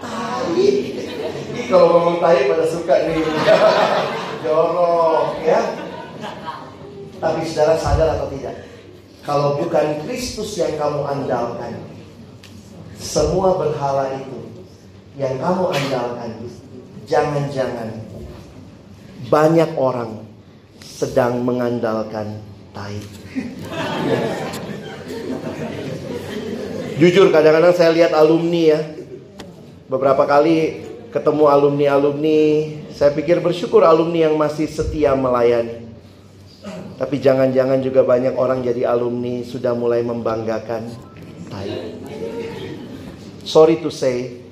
tai. 0.00 0.72
Kalau 1.68 1.86
ngomong 1.92 2.16
tai 2.18 2.48
pada 2.48 2.66
suka 2.66 2.94
nih. 3.06 3.20
Jorok 4.44 5.42
ya. 5.44 5.60
Tapi 7.16 7.40
saudara 7.48 7.74
sadar 7.80 8.08
atau 8.18 8.28
tidak? 8.32 8.66
Kalau 9.24 9.58
bukan 9.58 10.06
Kristus 10.06 10.54
yang 10.60 10.76
kamu 10.78 11.02
andalkan, 11.02 11.82
semua 13.00 13.58
berhala 13.58 14.14
itu 14.16 14.38
yang 15.18 15.40
kamu 15.40 15.64
andalkan, 15.72 16.30
jangan-jangan 17.08 17.90
banyak 19.26 19.70
orang 19.74 20.22
sedang 20.82 21.42
mengandalkan 21.42 22.38
tai. 22.76 23.00
Jujur 27.00 27.32
kadang-kadang 27.32 27.72
saya 27.72 27.90
lihat 27.96 28.12
alumni 28.12 28.76
ya. 28.76 28.80
Beberapa 29.88 30.28
kali 30.28 30.84
ketemu 31.08 31.48
alumni-alumni, 31.48 32.40
saya 32.92 33.14
pikir 33.16 33.40
bersyukur 33.40 33.80
alumni 33.80 34.28
yang 34.28 34.36
masih 34.36 34.68
setia 34.68 35.16
melayani. 35.16 35.88
Tapi 37.00 37.16
jangan-jangan 37.20 37.80
juga 37.80 38.04
banyak 38.04 38.36
orang 38.36 38.60
jadi 38.60 38.88
alumni 38.88 39.44
sudah 39.44 39.72
mulai 39.72 40.04
membanggakan 40.04 40.88
tai. 41.48 41.96
Sorry 43.46 43.78
to 43.78 43.94
say, 43.94 44.42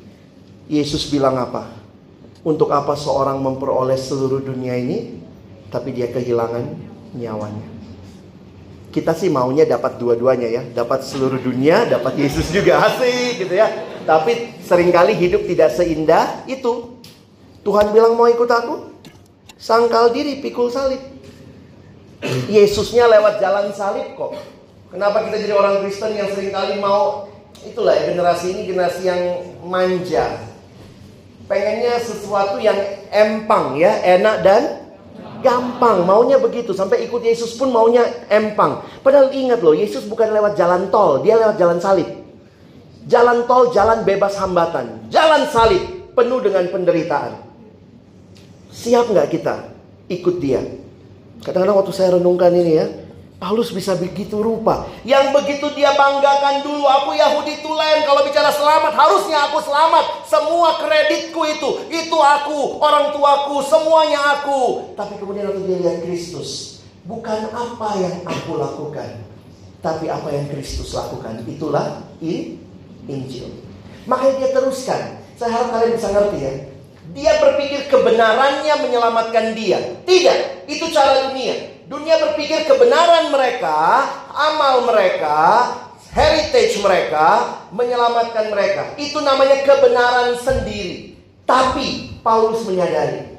Yesus 0.71 1.11
bilang 1.11 1.35
apa? 1.35 1.67
Untuk 2.47 2.71
apa 2.71 2.95
seorang 2.95 3.43
memperoleh 3.43 3.99
seluruh 3.99 4.45
dunia 4.45 4.79
ini, 4.79 5.19
tapi 5.73 5.91
dia 5.97 6.13
kehilangan 6.13 6.63
nyawanya? 7.17 7.74
Kita 8.95 9.11
sih 9.11 9.27
maunya 9.27 9.67
dapat 9.67 9.99
dua-duanya 9.99 10.47
ya, 10.47 10.63
dapat 10.71 11.03
seluruh 11.03 11.43
dunia, 11.43 11.83
dapat 11.83 12.15
Yesus 12.15 12.55
juga 12.55 12.79
asik 12.87 13.43
gitu 13.43 13.59
ya. 13.59 13.67
Tapi 14.07 14.63
sering 14.63 14.95
kali 14.95 15.19
hidup 15.19 15.43
tidak 15.51 15.75
seindah 15.75 16.47
itu. 16.47 16.95
Tuhan 17.67 17.91
bilang 17.91 18.15
mau 18.15 18.31
ikut 18.31 18.47
aku, 18.47 18.95
sangkal 19.59 20.15
diri, 20.15 20.39
pikul 20.39 20.71
salib. 20.71 21.03
Yesusnya 22.47 23.11
lewat 23.11 23.43
jalan 23.43 23.75
salib 23.75 24.15
kok. 24.15 24.39
Kenapa 24.95 25.27
kita 25.27 25.43
jadi 25.43 25.59
orang 25.59 25.83
Kristen 25.83 26.15
yang 26.15 26.31
sering 26.31 26.55
kali 26.55 26.79
mau 26.79 27.27
itulah 27.67 27.99
ya 27.99 28.15
generasi 28.15 28.55
ini 28.55 28.63
generasi 28.71 29.03
yang 29.11 29.23
manja. 29.67 30.39
Pengennya 31.51 31.99
sesuatu 31.99 32.63
yang 32.63 32.79
empang 33.11 33.75
ya, 33.75 33.99
enak 34.07 34.37
dan 34.47 34.84
Gampang, 35.45 36.09
maunya 36.09 36.41
begitu. 36.41 36.73
Sampai 36.73 37.05
ikut 37.05 37.21
Yesus 37.21 37.53
pun 37.61 37.69
maunya 37.69 38.09
empang. 38.33 38.81
Padahal 39.05 39.29
ingat 39.29 39.61
loh, 39.61 39.77
Yesus 39.77 40.09
bukan 40.09 40.33
lewat 40.33 40.57
jalan 40.57 40.89
tol, 40.89 41.21
dia 41.21 41.37
lewat 41.37 41.61
jalan 41.61 41.77
salib. 41.85 42.09
Jalan 43.05 43.45
tol, 43.45 43.69
jalan 43.77 44.09
bebas 44.09 44.41
hambatan. 44.41 45.05
Jalan 45.13 45.45
salib, 45.53 45.85
penuh 46.17 46.41
dengan 46.41 46.65
penderitaan. 46.73 47.45
Siap 48.73 49.13
nggak 49.13 49.29
kita 49.29 49.69
ikut 50.09 50.41
dia? 50.41 50.65
Kadang-kadang 51.45 51.77
waktu 51.77 51.93
saya 51.93 52.17
renungkan 52.17 52.49
ini 52.57 52.73
ya, 52.81 52.89
Paulus 53.45 53.77
bisa 53.77 53.93
begitu 53.93 54.41
rupa. 54.41 54.89
Yang 55.05 55.37
begitu 55.37 55.69
dia 55.77 55.93
banggakan 55.93 56.65
dulu, 56.65 56.89
aku 56.89 57.13
Yahudi 57.13 57.61
tulen. 57.61 58.01
Kalau 58.09 58.25
bicara 58.25 58.49
selamat, 58.49 58.97
harusnya 58.97 59.53
aku 59.53 59.61
selamat. 59.61 60.25
Semua 60.25 60.81
kreditku 60.81 61.45
itu, 61.45 61.71
itu 61.93 62.17
aku, 62.17 62.81
orang 62.81 63.13
tuaku, 63.13 63.61
semuanya 63.61 64.41
aku. 64.41 64.97
Tapi 64.97 65.21
kemudian 65.21 65.53
waktu 65.53 65.61
dia 65.61 65.77
lihat 65.77 66.09
Kristus, 66.09 66.81
bukan 67.05 67.53
apa 67.53 68.01
yang 68.01 68.25
aku 68.25 68.57
lakukan, 68.57 69.13
tapi 69.85 70.09
apa 70.09 70.33
yang 70.33 70.49
Kristus 70.49 70.97
lakukan. 70.97 71.45
Itulah 71.45 72.01
Injil. 73.05 73.53
Makanya 74.09 74.41
dia 74.41 74.51
teruskan. 74.57 75.21
Saya 75.37 75.53
harap 75.53 75.69
kalian 75.69 76.01
bisa 76.01 76.09
ngerti 76.09 76.39
ya. 76.41 76.53
Dia 77.13 77.33
berpikir 77.45 77.93
kebenarannya 77.93 78.89
menyelamatkan 78.89 79.53
dia. 79.53 80.01
Tidak, 80.09 80.65
itu 80.65 80.89
cara 80.89 81.29
dunia. 81.29 81.74
Dunia 81.85 82.17
berpikir 82.17 82.65
kebenaran 82.65 83.29
mereka, 83.29 84.09
amal 84.33 84.89
mereka, 84.89 85.69
heritage 86.15 86.81
mereka 86.81 87.61
menyelamatkan 87.75 88.49
mereka. 88.49 88.83
Itu 88.97 89.21
namanya 89.21 89.61
kebenaran 89.67 90.39
sendiri. 90.41 91.19
Tapi 91.45 92.17
Paulus 92.25 92.65
menyadari 92.65 93.37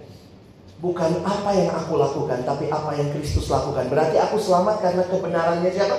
bukan 0.78 1.26
apa 1.26 1.50
yang 1.58 1.74
aku 1.74 1.98
lakukan, 1.98 2.46
tapi 2.46 2.70
apa 2.70 2.94
yang 2.94 3.10
Kristus 3.18 3.50
lakukan. 3.50 3.90
Berarti 3.90 4.22
aku 4.22 4.38
selamat 4.38 4.76
karena 4.84 5.04
kebenarannya 5.10 5.72
siapa? 5.74 5.98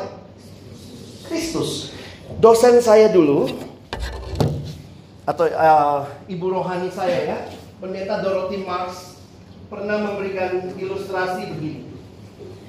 Kristus. 1.27 1.91
Dosen 2.39 2.79
saya 2.79 3.11
dulu 3.11 3.51
atau 5.27 5.51
uh, 5.51 6.07
ibu 6.31 6.47
rohani 6.55 6.87
saya 6.95 7.19
ya, 7.27 7.39
pendeta 7.83 8.23
Dorothy 8.23 8.63
Marx 8.63 9.19
pernah 9.67 9.99
memberikan 9.99 10.63
ilustrasi 10.79 11.51
begini. 11.51 11.86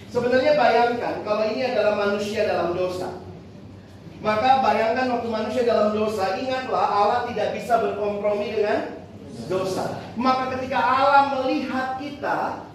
Sebenarnya 0.08 0.56
bayangkan 0.56 1.22
kalau 1.28 1.44
ini 1.52 1.68
adalah 1.68 1.94
manusia 2.00 2.48
dalam 2.48 2.72
dosa. 2.74 3.28
Maka 4.18 4.66
bayangkan 4.66 5.14
waktu 5.14 5.30
manusia 5.30 5.62
dalam 5.68 5.94
dosa, 5.94 6.42
ingatlah 6.42 6.86
Allah 6.90 7.20
tidak 7.30 7.54
bisa 7.54 7.78
berkompromi 7.78 8.50
dengan 8.50 8.98
dosa. 9.46 10.02
Maka 10.18 10.58
ketika 10.58 10.80
Allah 10.82 11.38
melihat 11.38 12.02
kita, 12.02 12.66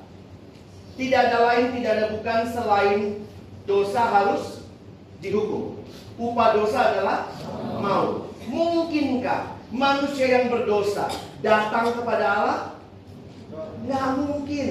tidak 0.94 1.20
ada 1.28 1.38
lain, 1.50 1.66
tidak 1.74 1.90
ada 1.98 2.06
bukan 2.14 2.40
selain 2.46 3.00
dosa 3.66 4.00
harus 4.06 4.62
dihukum. 5.18 5.82
Upah 6.14 6.54
dosa 6.54 6.94
adalah 6.94 7.18
maut. 7.82 8.30
Mungkinkah 8.46 9.58
manusia 9.74 10.28
yang 10.28 10.46
berdosa 10.52 11.10
datang 11.42 11.90
kepada 11.96 12.26
Allah? 12.38 12.60
Nggak 13.82 14.06
mungkin. 14.20 14.68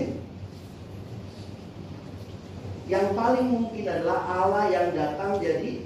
Yang 2.89 3.05
paling 3.13 3.47
mungkin 3.49 3.85
adalah 3.85 4.19
Allah 4.25 4.63
yang 4.69 4.87
datang 4.95 5.37
jadi 5.37 5.85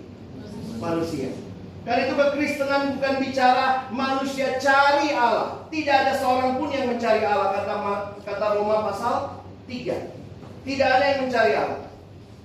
manusia. 0.80 1.32
Karena 1.86 2.10
itu 2.10 2.14
kekristenan 2.18 2.98
bukan 2.98 3.16
bicara 3.22 3.66
manusia 3.94 4.58
cari 4.58 5.14
Allah. 5.14 5.70
Tidak 5.70 5.94
ada 5.94 6.14
seorang 6.18 6.58
pun 6.58 6.74
yang 6.74 6.90
mencari 6.90 7.22
Allah 7.22 7.62
kata 7.62 7.76
kata 8.26 8.46
Roma 8.58 8.90
pasal 8.90 9.46
3. 9.70 10.66
Tidak 10.66 10.90
ada 10.90 11.06
yang 11.06 11.20
mencari 11.30 11.54
Allah. 11.54 11.86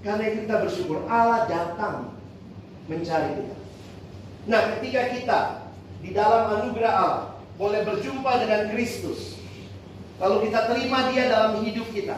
Karena 0.04 0.22
itu 0.28 0.38
kita 0.44 0.56
bersyukur 0.60 0.98
Allah 1.08 1.48
datang 1.48 2.12
mencari 2.88 3.30
kita. 3.40 3.56
Nah, 4.48 4.60
ketika 4.76 5.00
kita 5.12 5.40
di 6.00 6.10
dalam 6.16 6.60
anugerah 6.60 6.92
Allah 6.92 7.24
boleh 7.60 7.84
berjumpa 7.84 8.32
dengan 8.40 8.72
Kristus, 8.72 9.36
lalu 10.16 10.48
kita 10.48 10.68
terima 10.72 11.12
Dia 11.12 11.28
dalam 11.28 11.60
hidup 11.64 11.88
kita, 11.92 12.16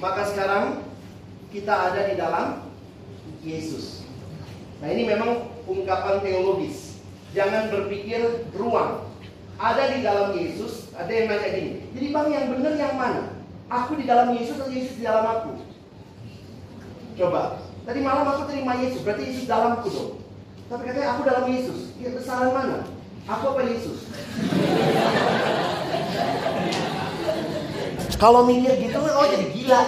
maka 0.00 0.24
sekarang 0.28 0.87
kita 1.48 1.72
ada 1.72 2.00
di 2.08 2.14
dalam 2.16 2.68
Yesus. 3.40 4.04
Nah, 4.84 4.92
ini 4.92 5.08
memang 5.08 5.48
ungkapan 5.64 6.20
teologis. 6.20 7.00
Jangan 7.32 7.72
berpikir 7.72 8.44
ruang. 8.56 9.04
Ada 9.58 9.90
di 9.90 10.06
dalam 10.06 10.38
Yesus, 10.38 10.94
ada 10.94 11.10
yang 11.10 11.26
nanya 11.26 11.50
gini. 11.50 11.82
Jadi 11.90 12.06
bang 12.14 12.28
yang 12.30 12.46
benar 12.54 12.78
yang 12.78 12.94
mana? 12.94 13.34
Aku 13.66 13.98
di 13.98 14.06
dalam 14.06 14.30
Yesus 14.38 14.54
atau 14.54 14.70
Yesus 14.70 15.02
di 15.02 15.04
dalam 15.04 15.26
aku? 15.26 15.58
Coba. 17.18 17.58
Tadi 17.82 18.00
malam 18.04 18.28
aku 18.28 18.46
terima 18.46 18.78
Yesus, 18.78 19.02
berarti 19.02 19.24
Yesus 19.26 19.50
dalamku 19.50 19.90
dong. 19.90 20.22
Tapi 20.70 20.82
katanya 20.86 21.16
aku 21.16 21.22
dalam 21.26 21.44
Yesus. 21.50 21.90
Ya 21.98 22.14
kesalahan 22.14 22.54
mana? 22.54 22.78
Aku 23.26 23.56
apa 23.56 23.66
Yesus? 23.66 24.06
Kalau 28.22 28.46
mikir 28.46 28.78
gitu, 28.78 28.98
oh 28.98 29.26
jadi 29.26 29.46
gila. 29.50 29.82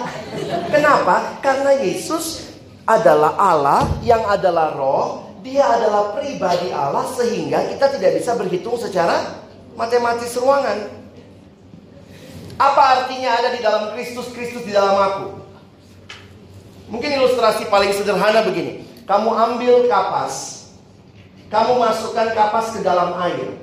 Kenapa? 0.71 1.39
Karena 1.39 1.75
Yesus 1.79 2.51
adalah 2.83 3.37
Allah 3.39 3.87
yang 4.01 4.25
adalah 4.27 4.73
roh 4.73 5.31
dia 5.41 5.65
adalah 5.65 6.13
pribadi 6.13 6.69
Allah 6.69 7.05
sehingga 7.17 7.65
kita 7.73 7.97
tidak 7.97 8.21
bisa 8.21 8.37
berhitung 8.37 8.77
secara 8.77 9.41
matematis 9.73 10.37
ruangan. 10.37 11.01
Apa 12.61 12.81
artinya 13.01 13.41
ada 13.41 13.49
di 13.57 13.59
dalam 13.65 13.89
Kristus, 13.97 14.29
Kristus 14.37 14.61
di 14.61 14.69
dalam 14.69 14.93
aku? 14.93 15.25
Mungkin 16.93 17.09
ilustrasi 17.17 17.65
paling 17.73 17.89
sederhana 17.89 18.45
begini. 18.45 18.85
Kamu 19.09 19.33
ambil 19.33 19.89
kapas. 19.89 20.69
Kamu 21.49 21.81
masukkan 21.81 22.37
kapas 22.37 22.77
ke 22.77 22.85
dalam 22.85 23.17
air. 23.25 23.57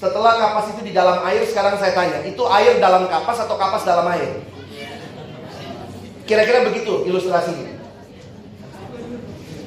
Setelah 0.00 0.40
kapas 0.40 0.72
itu 0.72 0.80
di 0.80 0.96
dalam 0.96 1.20
air, 1.28 1.44
sekarang 1.44 1.76
saya 1.76 1.92
tanya, 1.92 2.24
itu 2.24 2.40
air 2.48 2.80
dalam 2.80 3.04
kapas 3.10 3.44
atau 3.44 3.58
kapas 3.58 3.84
dalam 3.84 4.06
air? 4.16 4.47
Kira-kira 6.28 6.68
begitu 6.68 7.08
ilustrasinya. 7.08 7.80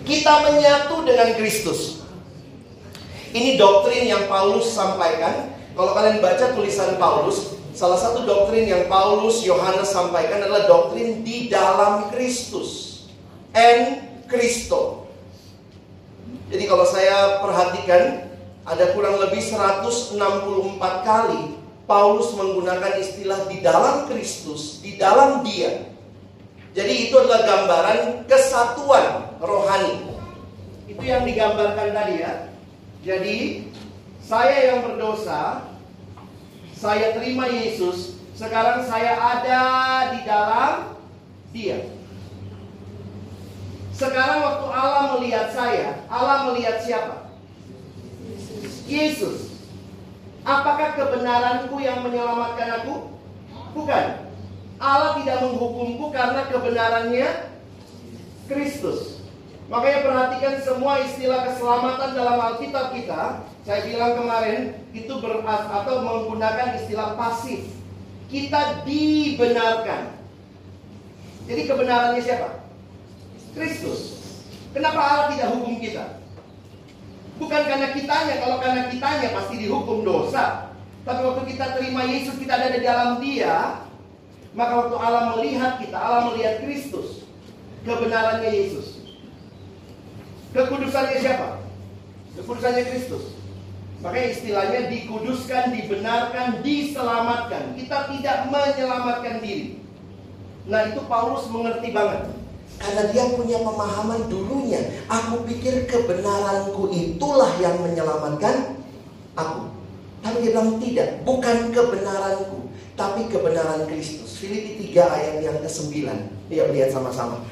Kita 0.05 0.33
menyatu 0.45 1.01
dengan 1.01 1.33
Kristus. 1.33 2.05
Ini 3.33 3.57
doktrin 3.57 4.05
yang 4.05 4.29
Paulus 4.29 4.69
sampaikan. 4.69 5.49
Kalau 5.73 5.97
kalian 5.97 6.21
baca 6.21 6.53
tulisan 6.53 7.01
Paulus, 7.01 7.57
salah 7.73 7.97
satu 7.97 8.27
doktrin 8.27 8.69
yang 8.69 8.85
Paulus 8.85 9.41
Yohanes 9.41 9.89
sampaikan 9.89 10.45
adalah 10.45 10.69
doktrin 10.69 11.25
di 11.25 11.49
dalam 11.49 12.13
Kristus. 12.13 13.01
En 13.57 14.05
Kristo. 14.29 15.09
Jadi 16.51 16.63
kalau 16.67 16.85
saya 16.85 17.41
perhatikan 17.41 18.31
ada 18.67 18.93
kurang 18.93 19.17
lebih 19.17 19.41
164 19.41 20.15
kali 21.07 21.57
Paulus 21.89 22.31
menggunakan 22.37 23.01
istilah 23.01 23.49
di 23.51 23.59
dalam 23.59 24.07
Kristus, 24.07 24.79
di 24.79 24.95
dalam 24.95 25.43
Dia. 25.43 25.90
Jadi 26.71 26.93
itu 27.11 27.15
adalah 27.19 27.43
gambaran 27.43 27.99
kesatuan 28.31 29.35
rohani. 29.43 30.07
Itu 30.87 31.03
yang 31.03 31.27
digambarkan 31.27 31.91
tadi 31.91 32.15
ya. 32.23 32.33
Jadi 33.03 33.67
saya 34.23 34.71
yang 34.71 34.79
berdosa, 34.87 35.67
saya 36.71 37.11
terima 37.11 37.51
Yesus, 37.51 38.15
sekarang 38.39 38.87
saya 38.87 39.19
ada 39.19 39.63
di 40.15 40.19
dalam 40.23 40.95
Dia. 41.51 41.83
Sekarang 43.91 44.39
waktu 44.41 44.67
Allah 44.71 45.03
melihat 45.19 45.51
saya, 45.51 45.99
Allah 46.07 46.47
melihat 46.49 46.79
siapa? 46.79 47.27
Yesus. 48.87 49.51
Apakah 50.41 50.97
kebenaranku 50.97 51.77
yang 51.83 52.01
menyelamatkan 52.01 52.81
aku? 52.81 53.13
Bukan. 53.77 54.30
Allah 54.81 55.21
tidak 55.21 55.45
menghukumku 55.45 56.09
karena 56.09 56.49
kebenarannya 56.49 57.53
Kristus. 58.49 59.21
Makanya 59.69 60.03
perhatikan 60.03 60.55
semua 60.59 60.99
istilah 61.05 61.47
keselamatan 61.47 62.17
dalam 62.17 62.35
Alkitab 62.41 62.91
kita. 62.91 63.45
Saya 63.61 63.85
bilang 63.85 64.17
kemarin 64.17 64.75
itu 64.91 65.13
beras 65.21 65.63
atau 65.69 66.01
menggunakan 66.01 66.81
istilah 66.81 67.13
pasif. 67.13 67.69
Kita 68.27 68.83
dibenarkan. 68.83 70.17
Jadi 71.45 71.61
kebenarannya 71.69 72.21
siapa? 72.25 72.65
Kristus. 73.53 74.17
Kenapa 74.73 74.99
Allah 74.99 75.27
tidak 75.35 75.55
hukum 75.55 75.77
kita? 75.77 76.19
Bukan 77.37 77.61
karena 77.69 77.93
kitanya, 77.93 78.35
kalau 78.41 78.57
karena 78.59 78.87
kitanya 78.89 79.29
pasti 79.35 79.55
dihukum 79.61 80.03
dosa. 80.03 80.73
Tapi 81.01 81.21
waktu 81.25 81.43
kita 81.53 81.65
terima 81.79 82.05
Yesus, 82.05 82.37
kita 82.37 82.53
ada 82.55 82.69
di 82.71 82.81
dalam 82.85 83.17
Dia, 83.17 83.87
maka 84.51 84.73
waktu 84.83 84.95
Allah 84.99 85.23
melihat 85.37 85.79
kita, 85.79 85.95
Allah 85.95 86.31
melihat 86.31 86.63
Kristus. 86.67 87.23
Kebenarannya 87.81 88.51
Yesus. 88.51 89.01
Kekudusannya 90.51 91.17
siapa? 91.17 91.63
Kekudusannya 92.35 92.83
Kristus. 92.83 93.41
Makanya 94.01 94.27
istilahnya 94.33 94.79
dikuduskan, 94.91 95.71
dibenarkan, 95.71 96.65
diselamatkan. 96.65 97.77
Kita 97.77 98.11
tidak 98.11 98.37
menyelamatkan 98.49 99.39
diri. 99.39 99.81
Nah 100.65 100.89
itu 100.89 101.01
Paulus 101.05 101.47
mengerti 101.49 101.93
banget. 101.93 102.33
Karena 102.81 103.03
dia 103.13 103.23
punya 103.37 103.61
pemahaman 103.61 104.25
dulunya. 104.25 104.81
Aku 105.05 105.45
pikir 105.45 105.85
kebenaranku 105.85 106.89
itulah 106.89 107.53
yang 107.61 107.77
menyelamatkan 107.81 108.81
aku. 109.37 109.69
Tapi 110.21 110.37
dia 110.45 110.53
bilang 110.53 110.77
tidak, 110.77 111.25
bukan 111.25 111.73
kebenaranku, 111.73 112.60
tapi 112.95 113.27
kebenaran 113.31 113.87
Kristus. 113.87 114.41
Filipi 114.41 114.91
3 114.91 115.05
ayat 115.05 115.35
yang 115.45 115.57
ke-9. 115.61 115.93
Ya, 116.49 116.65
lihat 116.67 116.89
sama-sama. 116.89 117.45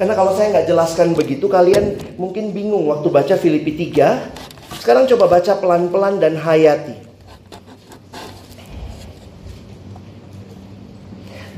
Karena 0.00 0.16
kalau 0.16 0.32
saya 0.32 0.48
nggak 0.56 0.68
jelaskan 0.72 1.12
begitu, 1.12 1.44
kalian 1.44 2.00
mungkin 2.16 2.56
bingung 2.56 2.88
waktu 2.88 3.12
baca 3.12 3.34
Filipi 3.36 3.76
3. 3.92 4.80
Sekarang 4.80 5.04
coba 5.04 5.28
baca 5.28 5.52
pelan-pelan 5.60 6.16
dan 6.16 6.40
hayati. 6.40 6.96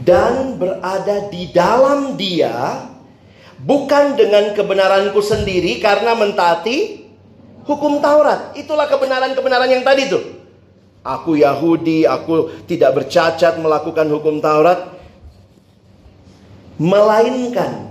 Dan 0.03 0.59
berada 0.59 1.31
di 1.31 1.55
dalam 1.55 2.19
dia, 2.19 2.91
bukan 3.63 4.19
dengan 4.19 4.51
kebenaranku 4.51 5.23
sendiri 5.23 5.79
karena 5.79 6.19
mentaati 6.19 7.07
hukum 7.63 8.03
Taurat. 8.03 8.59
Itulah 8.59 8.91
kebenaran-kebenaran 8.91 9.71
yang 9.71 9.87
tadi 9.87 10.11
tuh. 10.11 10.42
Aku 11.03 11.35
Yahudi, 11.35 12.07
aku 12.07 12.63
tidak 12.71 13.03
bercacat 13.03 13.59
melakukan 13.59 14.07
hukum 14.07 14.39
Taurat. 14.39 14.95
Melainkan 16.79 17.91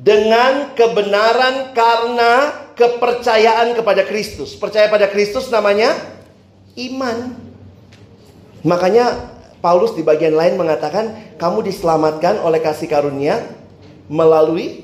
dengan 0.00 0.72
kebenaran 0.72 1.76
karena 1.76 2.64
kepercayaan 2.72 3.76
kepada 3.76 4.02
Kristus. 4.08 4.56
Percaya 4.56 4.88
pada 4.88 5.06
Kristus 5.12 5.52
namanya 5.52 5.92
iman. 6.74 7.36
Makanya 8.64 9.32
Paulus 9.62 9.94
di 9.94 10.02
bagian 10.02 10.34
lain 10.34 10.58
mengatakan 10.58 11.36
kamu 11.38 11.62
diselamatkan 11.68 12.42
oleh 12.42 12.58
kasih 12.58 12.90
karunia 12.90 13.44
melalui 14.10 14.82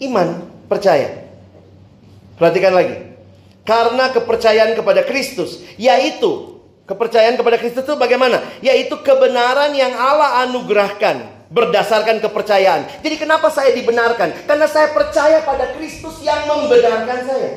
iman, 0.00 0.46
percaya. 0.70 1.28
Perhatikan 2.38 2.72
lagi. 2.72 2.96
Karena 3.66 4.08
kepercayaan 4.08 4.72
kepada 4.78 5.04
Kristus, 5.04 5.60
yaitu 5.76 6.57
Kepercayaan 6.88 7.36
kepada 7.36 7.60
Kristus 7.60 7.84
itu 7.84 8.00
bagaimana? 8.00 8.40
Yaitu 8.64 8.96
kebenaran 9.04 9.76
yang 9.76 9.92
Allah 9.92 10.48
anugerahkan 10.48 11.38
berdasarkan 11.52 12.24
kepercayaan. 12.24 13.04
Jadi 13.04 13.16
kenapa 13.20 13.52
saya 13.52 13.76
dibenarkan? 13.76 14.48
Karena 14.48 14.64
saya 14.64 14.88
percaya 14.96 15.44
pada 15.44 15.76
Kristus 15.76 16.24
yang 16.24 16.48
membenarkan 16.48 17.18
saya. 17.28 17.52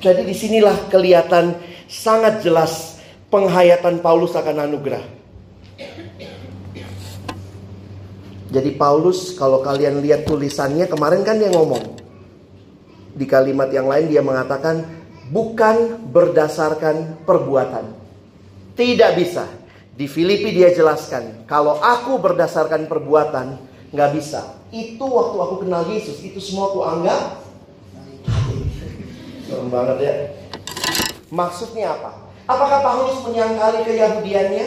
Jadi 0.00 0.22
di 0.28 0.36
sinilah 0.36 0.92
kelihatan 0.92 1.56
sangat 1.88 2.44
jelas 2.44 3.00
penghayatan 3.32 4.04
Paulus 4.04 4.36
akan 4.36 4.68
anugerah. 4.68 5.04
Jadi 8.50 8.70
Paulus 8.76 9.32
kalau 9.40 9.64
kalian 9.64 10.04
lihat 10.04 10.28
tulisannya 10.28 10.84
kemarin 10.84 11.24
kan 11.24 11.40
dia 11.40 11.48
ngomong. 11.48 11.96
Di 13.16 13.24
kalimat 13.24 13.72
yang 13.72 13.88
lain 13.88 14.08
dia 14.08 14.20
mengatakan 14.20 14.99
bukan 15.30 16.10
berdasarkan 16.10 17.22
perbuatan. 17.22 17.94
Tidak 18.74 19.10
bisa. 19.14 19.46
Di 19.94 20.08
Filipi 20.10 20.50
dia 20.56 20.72
jelaskan, 20.72 21.44
kalau 21.44 21.76
aku 21.78 22.16
berdasarkan 22.18 22.88
perbuatan, 22.88 23.60
nggak 23.92 24.10
bisa. 24.16 24.58
Itu 24.72 25.04
waktu 25.04 25.36
aku 25.36 25.54
kenal 25.66 25.84
Yesus, 25.86 26.24
itu 26.24 26.40
semua 26.40 26.72
aku 26.72 26.80
anggap. 26.82 27.44
Serem 29.44 29.68
banget 29.68 29.96
ya. 30.00 30.14
Maksudnya 31.28 31.94
apa? 32.00 32.32
Apakah 32.48 32.80
Paulus 32.82 33.20
menyangkali 33.28 33.86
keyahudiannya? 33.86 34.66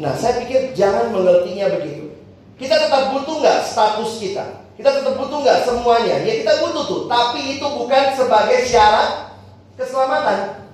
Nah, 0.00 0.16
saya 0.18 0.42
pikir 0.42 0.74
jangan 0.74 1.14
mengertinya 1.14 1.70
begitu. 1.78 2.10
Kita 2.56 2.74
tetap 2.74 3.14
butuh 3.14 3.44
nggak 3.44 3.60
status 3.68 4.18
kita? 4.18 4.63
Kita 4.74 4.90
tetap 4.90 5.14
butuh 5.14 5.38
nggak 5.38 5.62
semuanya? 5.62 6.18
Ya 6.26 6.32
kita 6.42 6.58
butuh 6.66 6.84
tuh, 6.90 7.00
tapi 7.06 7.58
itu 7.58 7.66
bukan 7.66 8.04
sebagai 8.18 8.66
syarat 8.66 9.38
keselamatan. 9.78 10.66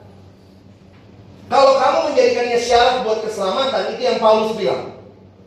Kalau 1.50 1.76
kamu 1.76 1.98
menjadikannya 2.08 2.58
syarat 2.62 3.02
buat 3.02 3.20
keselamatan, 3.26 3.92
itu 3.92 4.00
yang 4.06 4.18
Paulus 4.22 4.54
bilang. 4.56 4.96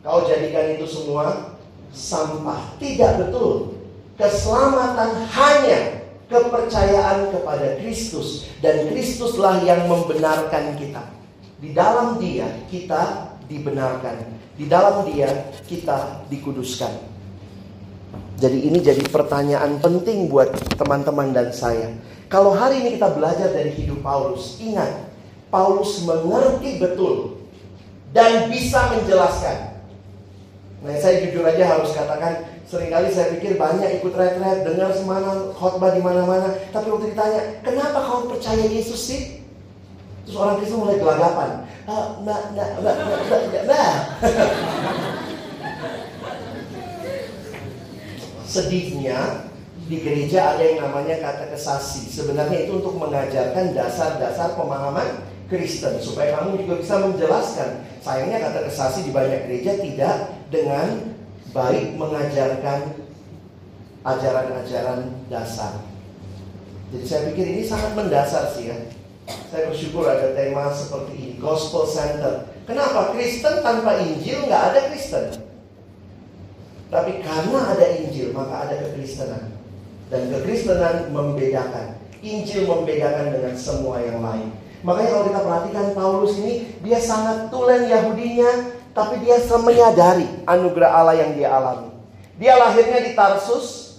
Kau 0.04 0.28
jadikan 0.28 0.76
itu 0.76 0.84
semua 0.84 1.56
sampah. 1.96 2.76
Tidak 2.76 3.24
betul. 3.24 3.80
Keselamatan 4.20 5.24
hanya 5.32 6.04
kepercayaan 6.28 7.32
kepada 7.32 7.80
Kristus 7.80 8.46
dan 8.60 8.84
Kristuslah 8.92 9.64
yang 9.64 9.88
membenarkan 9.88 10.76
kita. 10.76 11.08
Di 11.56 11.72
dalam 11.72 12.20
Dia 12.20 12.52
kita 12.68 13.32
dibenarkan. 13.48 14.28
Di 14.60 14.68
dalam 14.68 15.08
Dia 15.08 15.50
kita 15.64 16.28
dikuduskan. 16.28 17.13
Jadi 18.44 18.60
ini 18.60 18.76
jadi 18.84 19.00
pertanyaan 19.08 19.80
penting 19.80 20.28
buat 20.28 20.52
teman-teman 20.76 21.32
dan 21.32 21.48
saya. 21.48 21.88
Kalau 22.28 22.52
hari 22.52 22.84
ini 22.84 23.00
kita 23.00 23.16
belajar 23.16 23.48
dari 23.48 23.72
hidup 23.72 24.04
Paulus, 24.04 24.60
ingat, 24.60 25.08
Paulus 25.48 26.04
mengerti 26.04 26.76
betul 26.76 27.40
dan 28.12 28.52
bisa 28.52 28.92
menjelaskan. 28.92 29.80
Nah, 30.84 30.92
saya 31.00 31.24
jujur 31.24 31.40
aja 31.40 31.64
harus 31.64 31.96
katakan, 31.96 32.44
sering 32.68 32.92
kali 32.92 33.08
saya 33.08 33.32
pikir 33.32 33.56
banyak 33.56 34.04
ikut 34.04 34.12
retret, 34.12 34.60
dengar 34.68 34.92
semana 34.92 35.48
khotbah 35.56 35.96
di 35.96 36.04
mana-mana, 36.04 36.52
tapi 36.68 36.92
waktu 36.92 37.16
ditanya, 37.16 37.64
kenapa 37.64 38.04
kau 38.04 38.28
percaya 38.28 38.68
Yesus 38.68 39.00
sih? 39.00 39.40
Terus 40.28 40.36
orang 40.36 40.60
Kristen 40.60 40.84
mulai 40.84 41.00
gelagapan. 41.00 41.64
Ah, 41.88 42.20
nah, 42.28 42.52
nah, 42.52 42.68
nah, 42.76 42.92
nah, 42.92 43.08
nah, 43.08 43.40
nah, 43.40 43.62
nah. 43.72 43.92
Sedihnya 48.54 49.50
di 49.90 49.98
gereja 49.98 50.54
ada 50.54 50.62
yang 50.62 50.86
namanya 50.86 51.18
kata 51.18 51.50
kesasi. 51.50 52.06
Sebenarnya 52.06 52.64
itu 52.64 52.78
untuk 52.78 52.94
mengajarkan 52.96 53.74
dasar-dasar 53.74 54.54
pemahaman 54.54 55.26
Kristen 55.50 55.98
supaya 55.98 56.38
kamu 56.38 56.62
juga 56.62 56.74
bisa 56.80 56.94
menjelaskan. 57.02 57.70
Sayangnya 58.00 58.38
kata 58.38 58.70
kesasi 58.70 59.10
di 59.10 59.12
banyak 59.12 59.50
gereja 59.50 59.76
tidak 59.82 60.16
dengan 60.48 61.18
baik 61.50 61.98
mengajarkan 61.98 62.94
ajaran-ajaran 64.06 65.10
dasar. 65.28 65.82
Jadi 66.94 67.04
saya 67.04 67.22
pikir 67.32 67.46
ini 67.58 67.62
sangat 67.66 67.92
mendasar 67.98 68.54
sih 68.54 68.70
ya. 68.70 68.78
Saya 69.50 69.72
bersyukur 69.72 70.04
ada 70.04 70.36
tema 70.36 70.68
seperti 70.70 71.12
ini, 71.16 71.34
Gospel 71.40 71.88
Center. 71.88 72.44
Kenapa 72.68 73.16
Kristen 73.16 73.64
tanpa 73.64 73.96
Injil 74.00 74.44
nggak 74.46 74.64
ada 74.72 74.80
Kristen? 74.92 75.53
Tapi 76.92 77.24
karena 77.24 77.58
ada 77.74 77.86
Injil, 78.00 78.32
maka 78.32 78.68
ada 78.68 78.74
kekristenan. 78.80 79.52
Dan 80.12 80.30
kekristenan 80.30 81.10
membedakan. 81.10 81.96
Injil 82.24 82.64
membedakan 82.64 83.34
dengan 83.34 83.54
semua 83.56 84.00
yang 84.00 84.24
lain. 84.24 84.48
Makanya 84.84 85.10
kalau 85.16 85.24
kita 85.28 85.40
perhatikan 85.40 85.86
Paulus 85.96 86.34
ini, 86.40 86.68
dia 86.84 87.00
sangat 87.00 87.48
tulen 87.48 87.88
Yahudinya, 87.88 88.76
tapi 88.92 89.20
dia 89.24 89.40
menyadari 89.56 90.28
anugerah 90.44 90.90
Allah 90.92 91.16
yang 91.18 91.32
dia 91.36 91.48
alami. 91.50 91.88
Dia 92.36 92.56
lahirnya 92.60 93.00
di 93.00 93.12
Tarsus, 93.16 93.98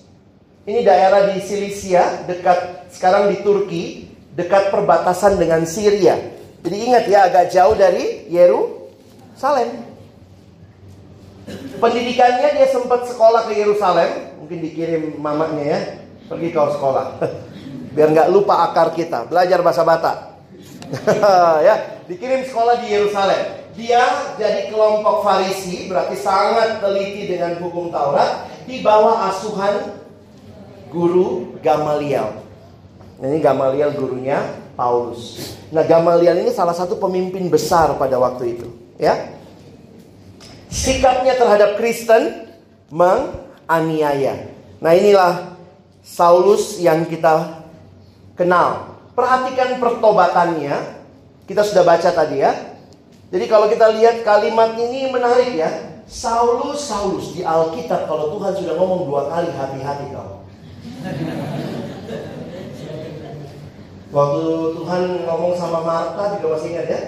ini 0.65 0.81
daerah 0.81 1.29
di 1.33 1.41
Silisia, 1.41 2.25
dekat 2.25 2.89
sekarang 2.89 3.29
di 3.29 3.41
Turki, 3.45 4.09
dekat 4.33 4.73
perbatasan 4.73 5.37
dengan 5.37 5.65
Syria. 5.65 6.17
Jadi 6.65 6.75
ingat 6.89 7.05
ya, 7.05 7.29
agak 7.29 7.53
jauh 7.53 7.77
dari 7.77 8.25
Yerusalem. 8.33 9.84
Pendidikannya 11.77 12.57
dia 12.57 12.67
sempat 12.73 13.05
sekolah 13.05 13.45
ke 13.45 13.53
Yerusalem, 13.53 14.33
mungkin 14.41 14.65
dikirim 14.65 15.21
mamanya 15.21 15.63
ya, 15.63 15.79
pergi 16.25 16.49
ke 16.49 16.57
sekolah. 16.57 17.21
Biar 17.95 18.09
nggak 18.11 18.31
lupa 18.33 18.65
akar 18.65 18.97
kita, 18.97 19.29
belajar 19.29 19.61
bahasa 19.61 19.85
Batak. 19.85 20.17
ya, 21.67 22.01
dikirim 22.09 22.41
sekolah 22.49 22.81
di 22.81 22.87
Yerusalem. 22.89 23.61
Dia 23.75 24.01
jadi 24.39 24.71
kelompok 24.73 25.21
Farisi, 25.21 25.85
berarti 25.91 26.17
sangat 26.17 26.81
teliti 26.81 27.29
dengan 27.29 27.59
hukum 27.61 27.93
Taurat, 27.93 28.49
di 28.65 28.81
bawah 28.81 29.29
asuhan 29.29 30.01
guru 30.89 31.59
Gamaliel. 31.61 32.41
Ini 33.21 33.37
Gamaliel 33.43 33.93
gurunya 33.93 34.41
Paulus. 34.73 35.53
Nah, 35.69 35.85
Gamaliel 35.85 36.41
ini 36.41 36.51
salah 36.55 36.73
satu 36.73 36.97
pemimpin 36.97 37.51
besar 37.51 37.93
pada 37.99 38.17
waktu 38.17 38.57
itu, 38.57 38.67
ya 38.97 39.35
sikapnya 40.75 41.39
terhadap 41.39 41.79
Kristen 41.79 42.51
menganiaya. 42.91 44.51
Nah 44.83 44.91
inilah 44.91 45.55
Saulus 46.03 46.83
yang 46.83 47.07
kita 47.07 47.63
kenal. 48.35 48.99
Perhatikan 49.15 49.79
pertobatannya. 49.79 50.75
Kita 51.47 51.63
sudah 51.63 51.87
baca 51.87 52.09
tadi 52.11 52.43
ya. 52.43 52.51
Jadi 53.31 53.45
kalau 53.47 53.71
kita 53.71 53.89
lihat 53.95 54.27
kalimat 54.27 54.75
ini 54.75 55.07
menarik 55.07 55.55
ya. 55.55 55.71
Saulus, 56.05 56.85
Saulus 56.85 57.33
di 57.33 57.41
Alkitab 57.41 58.05
kalau 58.05 58.37
Tuhan 58.37 58.53
sudah 58.53 58.77
ngomong 58.77 59.09
dua 59.09 59.25
kali 59.31 59.49
hati-hati 59.49 60.05
kau. 60.13 60.45
Waktu 64.13 64.45
Tuhan 64.77 65.03
ngomong 65.25 65.53
sama 65.57 65.81
Marta 65.81 66.37
juga 66.37 66.55
masih 66.55 66.69
ingat 66.77 66.87
ya? 66.87 67.01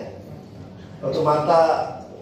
Waktu 1.05 1.19
Marta 1.21 1.59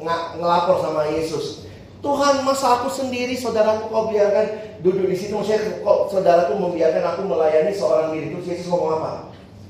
ngelapor 0.02 0.82
sama 0.84 1.08
Yesus. 1.12 1.66
Tuhan 2.06 2.46
masa 2.46 2.82
aku 2.82 2.88
sendiri 2.94 3.34
saudaraku 3.34 3.90
kau 3.90 4.14
biarkan 4.14 4.78
duduk 4.86 5.10
di 5.10 5.18
situ 5.18 5.34
maksudnya 5.34 5.82
kok 5.82 6.14
saudaraku 6.14 6.54
membiarkan 6.54 7.02
aku 7.02 7.26
melayani 7.26 7.74
seorang 7.74 8.14
diri 8.14 8.30
itu 8.30 8.46
Yesus 8.46 8.70
ngomong 8.70 9.02
apa? 9.02 9.12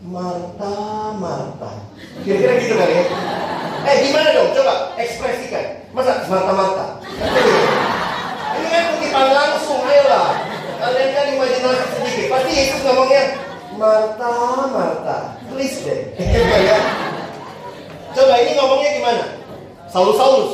Marta, 0.05 0.75
Marta. 1.15 1.71
Kira-kira 2.21 2.59
gitu 2.59 2.75
kan 2.75 2.89
ya? 2.91 3.03
Eh 3.87 3.95
gimana 4.05 4.29
dong? 4.35 4.51
Coba 4.51 4.93
ekspresikan. 4.99 5.87
Masa 5.95 6.27
Marta, 6.27 6.51
Marta? 6.51 6.85
Ini 8.55 8.67
kan 8.67 8.83
kutipan 8.93 9.27
langsung, 9.31 9.81
ayolah. 9.81 10.29
Kalian 10.75 11.09
kan 11.15 11.25
imajinasi 11.39 11.85
sedikit. 11.97 12.25
Pasti 12.29 12.51
Yesus 12.51 12.81
ngomongnya 12.83 13.23
Marta, 13.79 14.33
Marta. 14.69 15.17
Please 15.49 15.81
deh. 15.87 16.13
Coba 18.15 18.33
ini 18.43 18.51
ngomongnya 18.59 18.89
gimana? 18.99 19.23
Saulus 19.95 20.19
Saulus. 20.19 20.53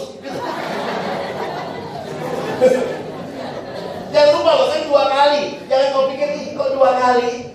Jangan 4.13 4.31
lupa 4.37 4.51
loh 4.53 4.67
kan 4.69 4.81
dua 4.85 5.03
kali. 5.09 5.41
Jangan 5.65 5.87
kau 5.97 6.05
pikir 6.13 6.29
kok 6.53 6.69
dua 6.77 6.89
kali. 7.01 7.49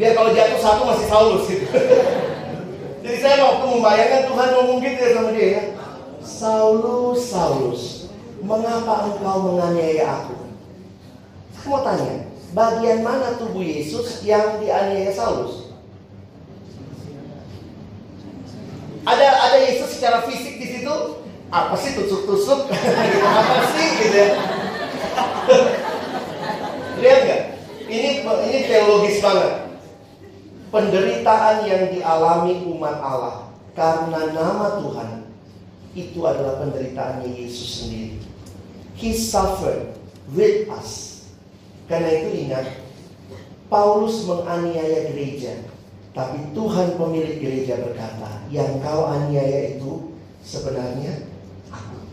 Biar 0.00 0.16
kalau 0.16 0.32
jatuh 0.32 0.56
satu 0.56 0.88
masih 0.88 1.06
Saulus 1.12 1.44
gitu. 1.52 1.68
Jadi 3.04 3.16
saya 3.20 3.44
waktu 3.44 3.66
membayangkan 3.76 4.22
Tuhan 4.24 4.48
ngomong 4.56 4.78
gitu 4.80 4.98
ya 5.04 5.10
sama 5.12 5.30
dia 5.36 5.48
ya. 5.52 5.62
Saulus, 6.24 7.20
Saulus, 7.28 7.82
mengapa 8.40 9.12
engkau 9.12 9.52
menganiaya 9.52 10.16
aku? 10.16 10.48
Saya 11.52 11.66
mau 11.68 11.82
tanya, 11.84 12.24
bagian 12.56 13.04
mana 13.04 13.36
tubuh 13.36 13.60
Yesus 13.60 14.24
yang 14.24 14.64
dianiaya 14.64 15.12
Saulus? 15.12 15.61
Ada 19.02 19.26
ada 19.50 19.58
Yesus 19.58 19.98
secara 19.98 20.22
fisik 20.26 20.62
di 20.62 20.66
situ? 20.78 20.94
Apa 21.52 21.74
sih 21.76 21.98
tusuk-tusuk? 21.98 22.70
apa 23.28 23.62
sih 23.74 23.86
gitu 23.98 24.16
ya? 24.16 24.30
Lihat 27.02 27.20
nggak? 27.26 27.42
Ini 27.92 28.24
ini 28.24 28.58
teologis 28.70 29.20
banget 29.20 29.62
penderitaan 30.72 31.68
yang 31.68 31.92
dialami 31.92 32.64
umat 32.72 32.96
Allah 33.04 33.52
karena 33.76 34.32
nama 34.32 34.80
Tuhan 34.80 35.10
itu 35.92 36.24
adalah 36.24 36.64
penderitaannya 36.64 37.28
Yesus 37.28 37.84
sendiri. 37.84 38.16
He 38.96 39.12
suffered 39.12 39.92
with 40.32 40.72
us. 40.72 41.20
Karena 41.84 42.08
itu 42.08 42.48
ingat, 42.48 42.64
Paulus 43.68 44.24
menganiaya 44.24 45.12
gereja, 45.12 45.60
tapi 46.12 46.52
Tuhan 46.52 47.00
pemilik 47.00 47.40
gereja 47.40 47.80
berkata, 47.80 48.44
yang 48.52 48.84
kau 48.84 49.08
aniaya 49.08 49.76
itu 49.76 50.12
sebenarnya 50.44 51.32
aku. 51.72 52.04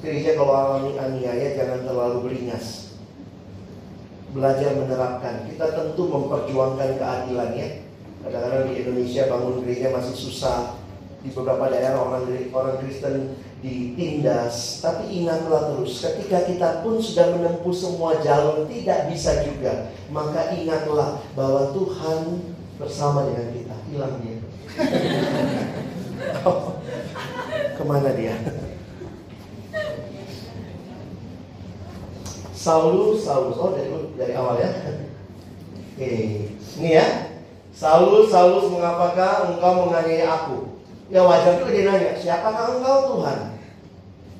Gereja 0.00 0.32
kalau 0.40 0.52
alami 0.56 0.96
aniaya 0.96 1.52
jangan 1.52 1.84
terlalu 1.84 2.16
beringas 2.24 2.96
belajar 4.32 4.80
menerapkan. 4.80 5.44
Kita 5.44 5.76
tentu 5.76 6.08
memperjuangkan 6.08 6.96
keadilan 6.96 7.50
ya. 7.52 7.68
Kadang-kadang 8.24 8.64
di 8.68 8.74
Indonesia 8.80 9.22
bangun 9.28 9.60
gereja 9.64 9.92
masih 9.92 10.16
susah. 10.16 10.80
Di 11.20 11.32
beberapa 11.32 11.68
daerah 11.68 12.00
orang 12.00 12.28
orang 12.52 12.76
Kristen 12.80 13.36
ditindas. 13.66 14.78
Tapi 14.78 15.10
ingatlah 15.10 15.74
terus, 15.74 15.98
ketika 15.98 16.46
kita 16.46 16.68
pun 16.86 17.02
sudah 17.02 17.34
menempuh 17.34 17.74
semua 17.74 18.22
jalur 18.22 18.62
tidak 18.70 19.10
bisa 19.10 19.42
juga, 19.42 19.90
maka 20.14 20.54
ingatlah 20.54 21.18
bahwa 21.34 21.74
Tuhan 21.74 22.46
bersama 22.78 23.26
dengan 23.26 23.50
kita. 23.50 23.74
Hilang 23.90 24.14
dia. 24.22 24.38
Ke 27.76 27.82
mana 27.82 28.14
dia? 28.14 28.38
Saulus, 32.54 33.26
Saulus. 33.26 33.58
Oh 33.58 33.74
dari 33.74 33.90
dari 34.14 34.32
awal 34.34 34.62
ya. 34.62 34.70
Oke, 35.96 36.12
ini 36.82 36.90
ya. 36.98 37.06
Saulus, 37.70 38.32
Saulus, 38.32 38.72
mengapakah 38.72 39.52
engkau 39.52 39.86
menganiaya 39.86 40.26
aku? 40.32 40.58
Ya 41.06 41.22
wajar 41.22 41.62
juga 41.62 41.70
dia 41.70 41.86
nanya, 41.86 42.18
siapakah 42.18 42.80
engkau 42.80 43.14
Tuhan? 43.14 43.55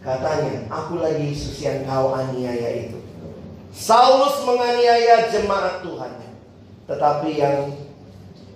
Katanya, 0.07 0.71
akulah 0.71 1.11
Yesus 1.19 1.59
yang 1.67 1.83
kau 1.83 2.15
aniaya 2.15 2.87
itu. 2.87 3.03
Saulus 3.75 4.39
menganiaya 4.47 5.27
jemaat 5.35 5.83
Tuhan. 5.83 6.13
Tetapi 6.87 7.31
yang 7.35 7.75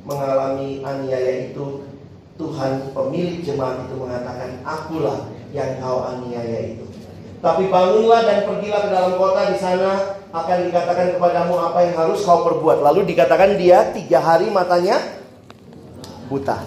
mengalami 0.06 0.78
aniaya 0.86 1.50
itu 1.50 1.82
Tuhan 2.38 2.94
pemilik 2.94 3.42
jemaat 3.42 3.82
itu 3.84 3.98
mengatakan 3.98 4.62
akulah 4.62 5.26
yang 5.50 5.82
kau 5.82 6.06
aniaya 6.06 6.72
itu. 6.78 6.86
Tapi 7.42 7.66
bangunlah 7.66 8.22
dan 8.24 8.46
pergilah 8.46 8.80
ke 8.86 8.90
dalam 8.94 9.12
kota 9.18 9.50
di 9.50 9.58
sana 9.58 10.22
akan 10.30 10.58
dikatakan 10.70 11.18
kepadamu 11.18 11.58
apa 11.58 11.78
yang 11.82 11.94
harus 11.98 12.22
kau 12.22 12.46
perbuat. 12.46 12.78
Lalu 12.78 13.10
dikatakan 13.10 13.58
dia 13.58 13.90
tiga 13.90 14.22
hari 14.22 14.54
matanya 14.54 15.02
buta. 16.30 16.62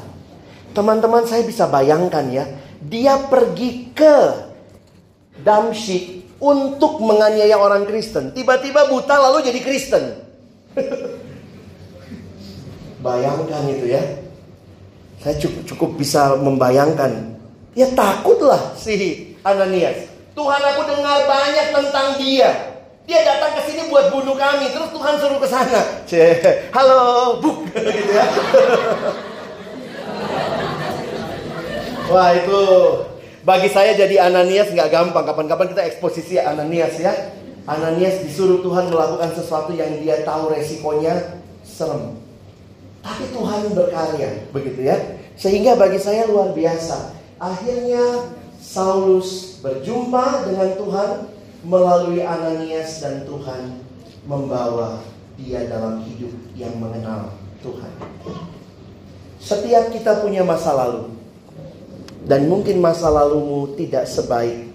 Teman-teman 0.75 1.23
saya 1.23 1.47
bisa 1.47 1.71
bayangkan 1.71 2.27
ya, 2.27 2.45
dia 2.83 3.15
pergi 3.31 3.95
ke 3.95 4.51
Damsyik 5.41 6.37
untuk 6.37 7.01
menganiaya 7.01 7.57
orang 7.57 7.89
Kristen. 7.89 8.35
Tiba-tiba 8.35 8.85
buta 8.91 9.17
lalu 9.17 9.49
jadi 9.49 9.59
Kristen. 9.65 10.03
Bayangkan 13.05 13.63
itu 13.71 13.89
ya. 13.89 14.03
Saya 15.23 15.39
cukup, 15.39 15.63
cukup 15.65 15.89
bisa 15.97 16.35
membayangkan. 16.35 17.39
Ya 17.73 17.89
takutlah 17.95 18.75
si 18.77 19.33
Ananias. 19.41 20.11
Tuhan 20.35 20.61
aku 20.61 20.81
dengar 20.85 21.25
banyak 21.25 21.67
tentang 21.73 22.07
dia. 22.19 22.51
Dia 23.03 23.19
datang 23.27 23.59
ke 23.59 23.61
sini 23.67 23.91
buat 23.91 24.15
bunuh 24.15 24.35
kami, 24.35 24.71
terus 24.71 24.87
Tuhan 24.95 25.15
suruh 25.19 25.39
ke 25.39 25.47
sana. 25.47 25.81
Halo, 26.71 26.99
buk 27.43 27.67
gitu 27.75 28.11
ya. 28.15 28.25
Wah 32.07 32.29
itu 32.35 32.61
bagi 33.43 33.69
saya 33.71 33.91
jadi 33.95 34.31
Ananias 34.31 34.71
nggak 34.71 34.89
gampang. 34.91 35.27
Kapan-kapan 35.27 35.67
kita 35.75 35.83
eksposisi 35.83 36.39
Ananias 36.39 36.95
ya. 36.95 37.11
Ananias 37.67 38.23
disuruh 38.23 38.59
Tuhan 38.59 38.91
melakukan 38.91 39.35
sesuatu 39.35 39.71
yang 39.75 39.99
dia 39.99 40.23
tahu 40.23 40.51
resikonya 40.51 41.39
serem. 41.63 42.19
Tapi 43.03 43.23
Tuhan 43.35 43.75
berkarya, 43.75 44.47
begitu 44.55 44.87
ya. 44.87 44.95
Sehingga 45.35 45.75
bagi 45.75 45.99
saya 45.99 46.27
luar 46.27 46.55
biasa. 46.55 47.15
Akhirnya 47.39 48.31
Saulus 48.63 49.59
berjumpa 49.59 50.47
dengan 50.47 50.79
Tuhan 50.79 51.09
melalui 51.67 52.23
Ananias 52.23 53.03
dan 53.03 53.27
Tuhan 53.27 53.83
membawa 54.23 55.03
dia 55.35 55.67
dalam 55.67 55.99
hidup 56.07 56.31
yang 56.55 56.79
mengenal 56.79 57.35
Tuhan. 57.59 57.91
Setiap 59.43 59.91
kita 59.91 60.23
punya 60.23 60.47
masa 60.47 60.71
lalu 60.71 61.11
dan 62.23 62.47
mungkin 62.47 62.79
masa 62.79 63.11
lalumu 63.11 63.75
tidak 63.75 64.07
sebaik 64.07 64.71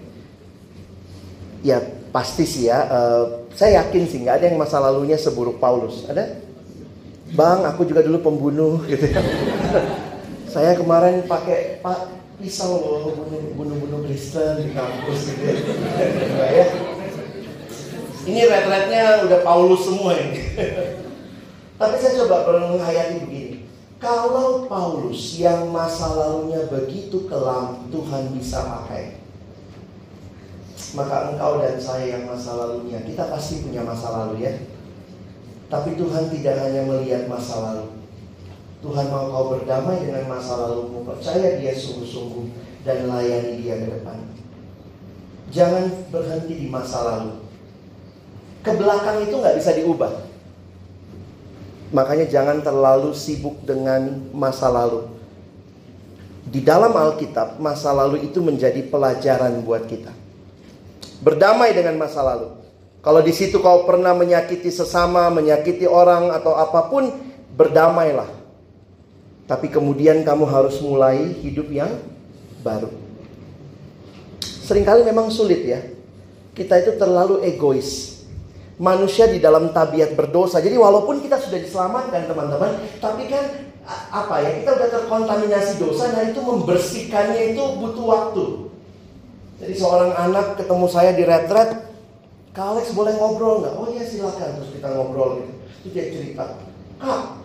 ya 1.65 1.81
pasti 2.09 2.45
sih 2.45 2.69
ya 2.69 2.85
uh, 2.89 3.23
saya 3.53 3.83
yakin 3.83 4.03
sih 4.05 4.17
nggak 4.25 4.35
ada 4.39 4.45
yang 4.49 4.57
masa 4.57 4.79
lalunya 4.81 5.19
seburuk 5.19 5.57
Paulus 5.57 6.07
ada 6.07 6.39
bang 7.33 7.65
aku 7.65 7.85
juga 7.85 8.01
dulu 8.01 8.21
pembunuh 8.21 8.81
gitu 8.91 9.05
ya 9.05 9.21
saya 10.49 10.73
kemarin 10.73 11.25
pakai 11.29 11.81
pak 11.81 12.19
pisau 12.39 12.71
loh 12.79 13.03
bunuh-bunuh 13.59 14.07
Kristen 14.07 14.63
di 14.63 14.71
kampus 14.71 15.35
gitu 15.35 15.51
ya. 16.39 16.65
Ini 18.23 18.41
red-rednya 18.47 19.27
udah 19.27 19.39
Paulus 19.43 19.83
semua 19.83 20.15
ini. 20.15 20.39
Tapi 21.79 21.95
saya 21.99 22.13
coba 22.23 22.47
menghayati 22.47 23.15
begini. 23.27 23.48
Kalau 23.99 24.63
Paulus 24.71 25.35
yang 25.35 25.75
masa 25.75 26.07
lalunya 26.15 26.71
begitu 26.71 27.27
kelam 27.27 27.91
Tuhan 27.91 28.31
bisa 28.31 28.63
pakai. 28.63 29.19
Maka 30.95 31.35
engkau 31.35 31.59
dan 31.59 31.75
saya 31.75 32.17
yang 32.17 32.25
masa 32.25 32.55
lalunya, 32.55 33.03
kita 33.03 33.27
pasti 33.27 33.61
punya 33.61 33.83
masa 33.83 34.09
lalu 34.09 34.47
ya. 34.47 34.55
Tapi 35.69 35.99
Tuhan 35.99 36.31
tidak 36.31 36.55
hanya 36.65 36.81
melihat 36.87 37.29
masa 37.29 37.61
lalu, 37.61 37.99
Tuhan 38.79 39.11
mau 39.11 39.27
kau 39.27 39.45
berdamai 39.59 40.07
dengan 40.07 40.31
masa 40.31 40.55
lalumu. 40.55 41.03
Percaya 41.03 41.59
dia 41.59 41.75
sungguh-sungguh 41.75 42.47
dan 42.87 43.11
layani 43.11 43.59
dia 43.59 43.75
ke 43.75 43.87
depan. 43.99 44.17
Jangan 45.51 46.07
berhenti 46.07 46.55
di 46.55 46.67
masa 46.71 47.03
lalu. 47.03 47.43
Ke 48.63 48.71
belakang 48.79 49.27
itu 49.27 49.35
nggak 49.35 49.57
bisa 49.59 49.75
diubah. 49.75 50.13
Makanya 51.89 52.29
jangan 52.29 52.61
terlalu 52.61 53.17
sibuk 53.17 53.65
dengan 53.65 54.29
masa 54.33 54.69
lalu. 54.69 55.09
Di 56.49 56.61
dalam 56.61 56.93
Alkitab, 56.93 57.61
masa 57.61 57.93
lalu 57.93 58.25
itu 58.25 58.41
menjadi 58.41 58.81
pelajaran 58.85 59.61
buat 59.61 59.85
kita. 59.85 60.13
Berdamai 61.21 61.73
dengan 61.73 61.97
masa 61.97 62.21
lalu. 62.25 62.57
Kalau 62.99 63.21
di 63.21 63.33
situ 63.33 63.61
kau 63.61 63.85
pernah 63.89 64.13
menyakiti 64.13 64.69
sesama, 64.69 65.29
menyakiti 65.33 65.85
orang 65.85 66.33
atau 66.33 66.57
apa 66.57 66.89
pun, 66.89 67.09
berdamailah 67.53 68.39
tapi 69.49 69.65
kemudian 69.65 70.21
kamu 70.21 70.45
harus 70.45 70.77
mulai 70.77 71.33
hidup 71.41 71.73
yang 71.73 71.89
baru. 72.61 72.93
Seringkali 74.69 75.01
memang 75.01 75.33
sulit 75.33 75.65
ya. 75.65 75.81
Kita 76.53 76.77
itu 76.77 76.93
terlalu 77.01 77.41
egois. 77.41 78.18
Manusia 78.79 79.27
di 79.27 79.43
dalam 79.43 79.75
tabiat 79.75 80.15
berdosa. 80.15 80.63
Jadi 80.63 80.79
walaupun 80.79 81.19
kita 81.19 81.35
sudah 81.35 81.59
diselamatkan 81.59 82.31
teman-teman, 82.31 82.79
tapi 83.03 83.27
kan 83.27 83.67
apa 83.89 84.39
ya 84.39 84.49
kita 84.63 84.69
udah 84.77 84.89
terkontaminasi 84.93 85.81
dosa 85.81 86.13
nah 86.13 86.21
itu 86.21 86.39
membersihkannya 86.39 87.51
itu 87.51 87.63
butuh 87.75 88.05
waktu. 88.07 88.43
Jadi 89.59 89.73
seorang 89.75 90.15
anak 90.15 90.55
ketemu 90.55 90.85
saya 90.87 91.11
di 91.11 91.27
retret, 91.27 91.83
Kak 92.55 92.65
Alex 92.71 92.95
boleh 92.95 93.19
ngobrol 93.19 93.59
nggak? 93.67 93.75
Oh 93.75 93.91
iya 93.91 94.07
silakan 94.07 94.63
terus 94.63 94.71
kita 94.71 94.87
ngobrol 94.95 95.43
gitu. 95.43 95.51
Terus 95.83 95.91
dia 95.91 96.05
cerita, 96.15 96.43
Kak 97.03 97.39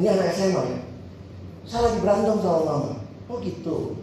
ini 0.00 0.08
anak 0.08 0.32
SMA 0.32 0.62
ya. 0.72 0.80
Saya 1.68 1.80
lagi 1.92 1.98
berantem 2.00 2.36
sama 2.40 2.60
mama. 2.64 2.92
Oh 3.28 3.36
gitu. 3.44 3.96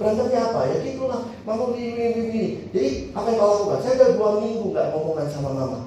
Berantemnya 0.00 0.40
apa? 0.48 0.60
Ya 0.64 0.76
gitulah. 0.80 1.20
Mama 1.44 1.76
begini, 1.76 1.92
begini, 1.92 2.12
begini. 2.24 2.48
Jadi 2.72 2.88
apa 3.12 3.26
yang 3.28 3.36
kau 3.36 3.52
lakukan? 3.52 3.78
Saya 3.84 3.92
udah 4.00 4.08
dua 4.16 4.30
minggu 4.40 4.64
nggak 4.72 4.86
ngomongan 4.96 5.28
sama 5.28 5.50
mama. 5.52 5.78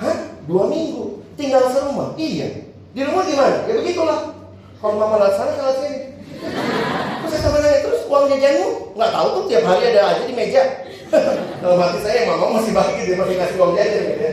Hah? 0.00 0.16
Dua 0.48 0.64
minggu. 0.72 1.20
Tinggal 1.36 1.68
serumah. 1.68 2.16
Iya. 2.16 2.72
Di 2.96 3.00
rumah 3.04 3.28
gimana? 3.28 3.68
Ya 3.68 3.76
begitulah. 3.76 4.32
Kalau 4.80 4.96
mama 4.96 5.20
lewat 5.20 5.36
sana, 5.36 5.52
saya 5.52 5.76
sini. 5.76 5.98
Terus 6.40 7.30
saya 7.30 7.40
sama 7.44 7.58
nanya, 7.60 7.80
terus 7.84 8.02
uang 8.08 8.24
jajanmu? 8.32 8.68
Nggak 8.96 9.12
tahu 9.12 9.26
tuh, 9.28 9.44
tiap 9.46 9.64
hari 9.68 9.84
ada 9.92 10.00
aja 10.10 10.22
di 10.24 10.34
meja. 10.34 10.62
Kalau 11.62 11.76
mati 11.78 11.98
saya, 12.00 12.26
mama 12.26 12.58
masih 12.58 12.72
bagi, 12.74 13.06
dia 13.06 13.14
masih 13.20 13.36
ngasih 13.38 13.56
uang 13.60 13.72
jajan 13.78 14.02
gitu 14.08 14.24
ya. 14.24 14.32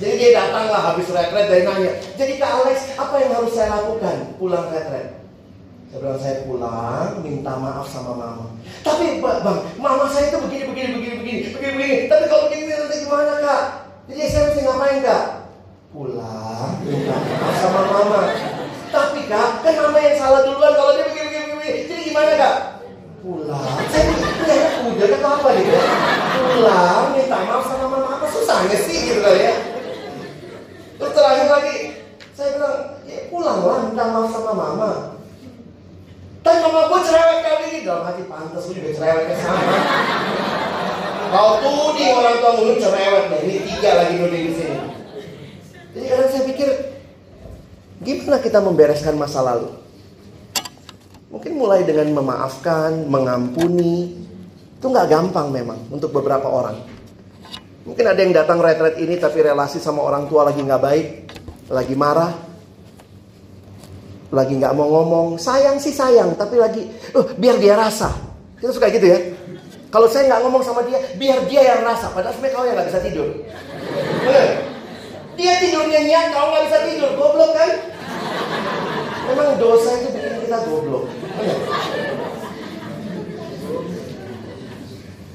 Jadi 0.00 0.14
dia 0.16 0.30
datang 0.32 0.66
lah 0.72 0.82
habis 0.92 1.12
retret 1.12 1.46
dan 1.52 1.60
nanya, 1.68 1.92
jadi 2.16 2.32
Kak 2.40 2.52
Alex, 2.64 2.96
apa 2.96 3.14
yang 3.20 3.36
harus 3.36 3.52
saya 3.52 3.68
lakukan 3.68 4.16
pulang 4.40 4.72
retret? 4.72 5.19
Saya 5.90 6.06
bilang 6.06 6.22
saya 6.22 6.46
pulang, 6.46 7.18
minta 7.18 7.50
maaf 7.58 7.82
sama 7.90 8.14
mama. 8.14 8.54
Tapi 8.86 9.18
bang, 9.18 9.58
mama 9.74 10.06
saya 10.06 10.30
itu 10.30 10.38
begini, 10.46 10.70
begini, 10.70 10.88
begini, 10.94 11.16
begini, 11.18 11.40
begini, 11.50 11.72
begini. 11.74 11.96
Tapi 12.06 12.24
kalau 12.30 12.46
begini 12.46 12.70
nanti 12.70 13.02
gimana 13.02 13.42
kak? 13.42 13.62
Jadi 14.06 14.22
saya 14.30 14.42
mesti 14.46 14.60
ngapain 14.62 15.02
kak? 15.02 15.22
Pulang, 15.90 16.70
minta 16.86 17.16
maaf 17.18 17.56
sama 17.58 17.82
mama. 17.90 18.22
Tapi 18.94 19.20
kak, 19.26 19.66
kan 19.66 19.74
mama 19.82 19.98
yang 19.98 20.14
salah 20.14 20.46
duluan 20.46 20.78
kalau 20.78 20.94
dia 20.94 21.10
begini, 21.10 21.26
begini, 21.26 21.46
begini. 21.58 21.80
Jadi 21.90 22.02
gimana 22.06 22.32
kak? 22.38 22.54
Pulang. 23.26 23.74
Saya 23.90 24.02
ini 24.06 24.14
kuda 24.62 25.04
atau 25.10 25.30
apa 25.42 25.48
gitu? 25.58 25.74
Pulang, 26.38 27.04
minta 27.18 27.38
maaf 27.50 27.64
sama 27.66 27.86
mama. 27.90 28.08
Apa 28.14 28.26
susahnya 28.30 28.78
sih 28.78 29.10
gitu 29.10 29.26
kali 29.26 29.42
ya? 29.42 29.54
Terus 31.02 31.12
terakhir 31.18 31.46
lagi, 31.50 31.76
saya 32.38 32.48
bilang, 32.54 32.78
ya 33.10 33.26
pulanglah 33.26 33.90
minta 33.90 34.04
maaf 34.06 34.30
sama 34.30 34.54
mama. 34.54 35.18
Tapi 36.40 36.56
mama 36.64 36.88
gue 36.88 37.00
cerewet 37.04 37.38
kali 37.44 37.64
ini 37.68 37.78
dalam 37.84 38.02
hati 38.08 38.22
pantas 38.24 38.64
lu 38.68 38.72
juga 38.76 38.90
cerewetnya 38.96 39.36
sama. 39.36 39.62
Kau 41.30 41.50
tuding 41.62 42.10
orang 42.16 42.36
tua 42.40 42.52
mulut 42.56 42.78
cerewet 42.80 43.24
nih. 43.28 43.40
Ini 43.44 43.56
tiga 43.68 43.90
lagi 44.00 44.14
nuding 44.16 44.44
di 44.48 44.52
sini. 44.56 44.78
Jadi 45.90 46.06
kadang 46.06 46.30
saya 46.30 46.44
pikir 46.46 46.68
Gimana 48.00 48.40
kita 48.40 48.64
membereskan 48.64 49.12
masa 49.12 49.44
lalu? 49.44 49.76
Mungkin 51.28 51.52
mulai 51.52 51.84
dengan 51.84 52.08
memaafkan, 52.16 53.04
mengampuni. 53.04 54.24
Itu 54.80 54.88
nggak 54.88 55.12
gampang 55.12 55.52
memang 55.52 55.92
untuk 55.92 56.08
beberapa 56.08 56.48
orang. 56.48 56.80
Mungkin 57.84 58.04
ada 58.08 58.16
yang 58.24 58.32
datang 58.32 58.56
retret 58.56 58.96
ini 58.96 59.20
tapi 59.20 59.44
relasi 59.44 59.76
sama 59.76 60.00
orang 60.00 60.32
tua 60.32 60.48
lagi 60.48 60.64
nggak 60.64 60.80
baik, 60.80 61.06
lagi 61.68 61.92
marah, 61.92 62.32
lagi 64.30 64.54
nggak 64.56 64.74
mau 64.74 64.86
ngomong. 64.86 65.36
Sayang 65.36 65.82
sih 65.82 65.90
sayang, 65.94 66.38
tapi 66.38 66.58
lagi, 66.58 66.86
uh, 67.14 67.26
biar 67.34 67.58
dia 67.58 67.74
rasa. 67.74 68.14
Kita 68.58 68.70
suka 68.70 68.90
gitu 68.94 69.06
ya. 69.06 69.18
Kalau 69.90 70.06
saya 70.06 70.30
nggak 70.30 70.40
ngomong 70.46 70.62
sama 70.62 70.86
dia, 70.86 71.02
biar 71.18 71.50
dia 71.50 71.62
yang 71.66 71.82
rasa. 71.82 72.14
Padahal 72.14 72.30
sebenarnya 72.38 72.54
kau 72.54 72.64
yang 72.66 72.76
nggak 72.78 72.88
bisa 72.94 73.00
tidur. 73.02 73.28
Dia 75.34 75.52
tidurnya 75.58 76.00
nyak, 76.06 76.24
kau 76.30 76.46
nggak 76.54 76.64
bisa 76.70 76.78
tidur. 76.86 77.10
Goblok 77.18 77.50
kan? 77.58 77.70
Memang 79.30 79.48
dosa 79.58 79.90
itu 79.98 80.08
bikin 80.14 80.34
kita 80.46 80.58
goblok. 80.66 81.04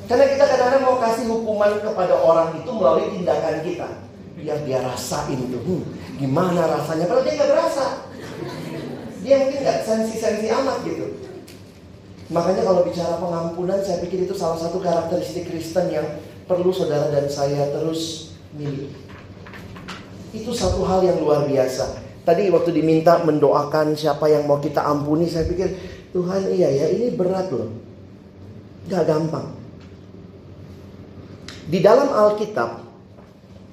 Karena 0.06 0.26
kita 0.30 0.44
kadang-kadang 0.46 0.84
mau 0.86 0.98
kasih 1.02 1.26
hukuman 1.26 1.72
kepada 1.82 2.14
orang 2.14 2.50
itu 2.62 2.70
melalui 2.72 3.08
tindakan 3.12 3.56
kita. 3.66 3.90
Biar 4.40 4.58
dia 4.64 4.80
rasain 4.86 5.40
itu. 5.40 5.58
Hmm, 5.66 5.84
gimana 6.22 6.64
rasanya? 6.80 7.10
Padahal 7.10 7.26
dia 7.26 7.34
nggak 7.42 7.52
berasa. 7.52 7.86
Dia 9.26 9.42
mungkin 9.42 9.66
nggak 9.66 9.82
sensi-sensi 9.82 10.48
amat 10.54 10.86
gitu. 10.86 11.18
Makanya 12.30 12.62
kalau 12.62 12.86
bicara 12.86 13.18
pengampunan, 13.18 13.82
saya 13.82 14.02
pikir 14.02 14.30
itu 14.30 14.38
salah 14.38 14.58
satu 14.58 14.78
karakteristik 14.82 15.50
Kristen 15.50 15.90
yang 15.90 16.06
perlu 16.46 16.70
saudara 16.70 17.10
dan 17.10 17.26
saya 17.26 17.74
terus 17.74 18.34
miliki. 18.54 18.94
Itu 20.30 20.54
satu 20.54 20.86
hal 20.86 21.02
yang 21.06 21.18
luar 21.22 21.50
biasa. 21.50 22.06
Tadi 22.26 22.50
waktu 22.50 22.74
diminta 22.74 23.22
mendoakan 23.22 23.94
siapa 23.94 24.26
yang 24.30 24.50
mau 24.50 24.58
kita 24.58 24.82
ampuni, 24.82 25.30
saya 25.30 25.46
pikir 25.46 25.74
Tuhan 26.14 26.50
iya 26.50 26.70
ya 26.74 26.86
ini 26.90 27.14
berat 27.14 27.54
loh. 27.54 27.70
Gak 28.90 29.06
gampang. 29.06 29.54
Di 31.66 31.82
dalam 31.82 32.10
Alkitab, 32.14 32.82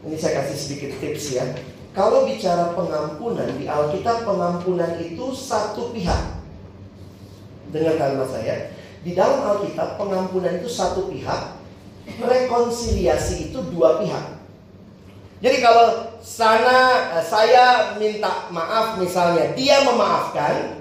ini 0.09 0.17
saya 0.17 0.45
kasih 0.45 0.57
sedikit 0.57 0.97
tips 1.01 1.25
ya. 1.37 1.45
Kalau 1.93 2.25
bicara 2.25 2.73
pengampunan, 2.73 3.53
di 3.61 3.69
Alkitab 3.69 4.25
pengampunan 4.25 4.97
itu 4.97 5.37
satu 5.37 5.93
pihak. 5.93 6.41
Dengar 7.69 8.01
kalimat 8.01 8.29
saya. 8.33 8.73
Di 9.05 9.13
dalam 9.13 9.45
Alkitab 9.45 10.01
pengampunan 10.01 10.57
itu 10.57 10.73
satu 10.73 11.13
pihak, 11.13 11.61
rekonsiliasi 12.17 13.53
itu 13.53 13.61
dua 13.69 14.01
pihak. 14.01 14.41
Jadi 15.43 15.59
kalau 15.61 16.17
sana 16.25 17.11
eh, 17.19 17.25
saya 17.27 17.99
minta 18.01 18.49
maaf 18.49 18.97
misalnya, 18.97 19.53
dia 19.53 19.85
memaafkan 19.85 20.81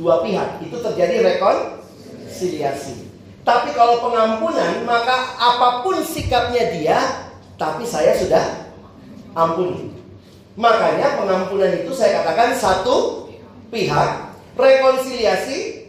dua 0.00 0.24
pihak, 0.24 0.64
itu 0.64 0.80
terjadi 0.80 1.28
rekonsiliasi. 1.28 3.12
Tapi 3.42 3.74
kalau 3.76 4.00
pengampunan, 4.00 4.86
maka 4.86 5.36
apa 5.36 5.84
pun 5.84 6.00
sikapnya 6.00 6.72
dia, 6.72 6.98
tapi 7.58 7.84
saya 7.84 8.16
sudah 8.16 8.70
ampuni. 9.34 10.01
Makanya 10.52 11.16
pengampunan 11.16 11.72
itu 11.80 11.92
saya 11.96 12.20
katakan 12.20 12.52
satu 12.52 13.28
pihak, 13.72 14.36
rekonsiliasi 14.52 15.88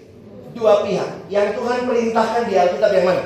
dua 0.56 0.88
pihak. 0.88 1.28
Yang 1.28 1.60
Tuhan 1.60 1.80
perintahkan 1.84 2.44
di 2.48 2.54
Alkitab 2.56 2.92
yang 2.96 3.06
mana? 3.12 3.24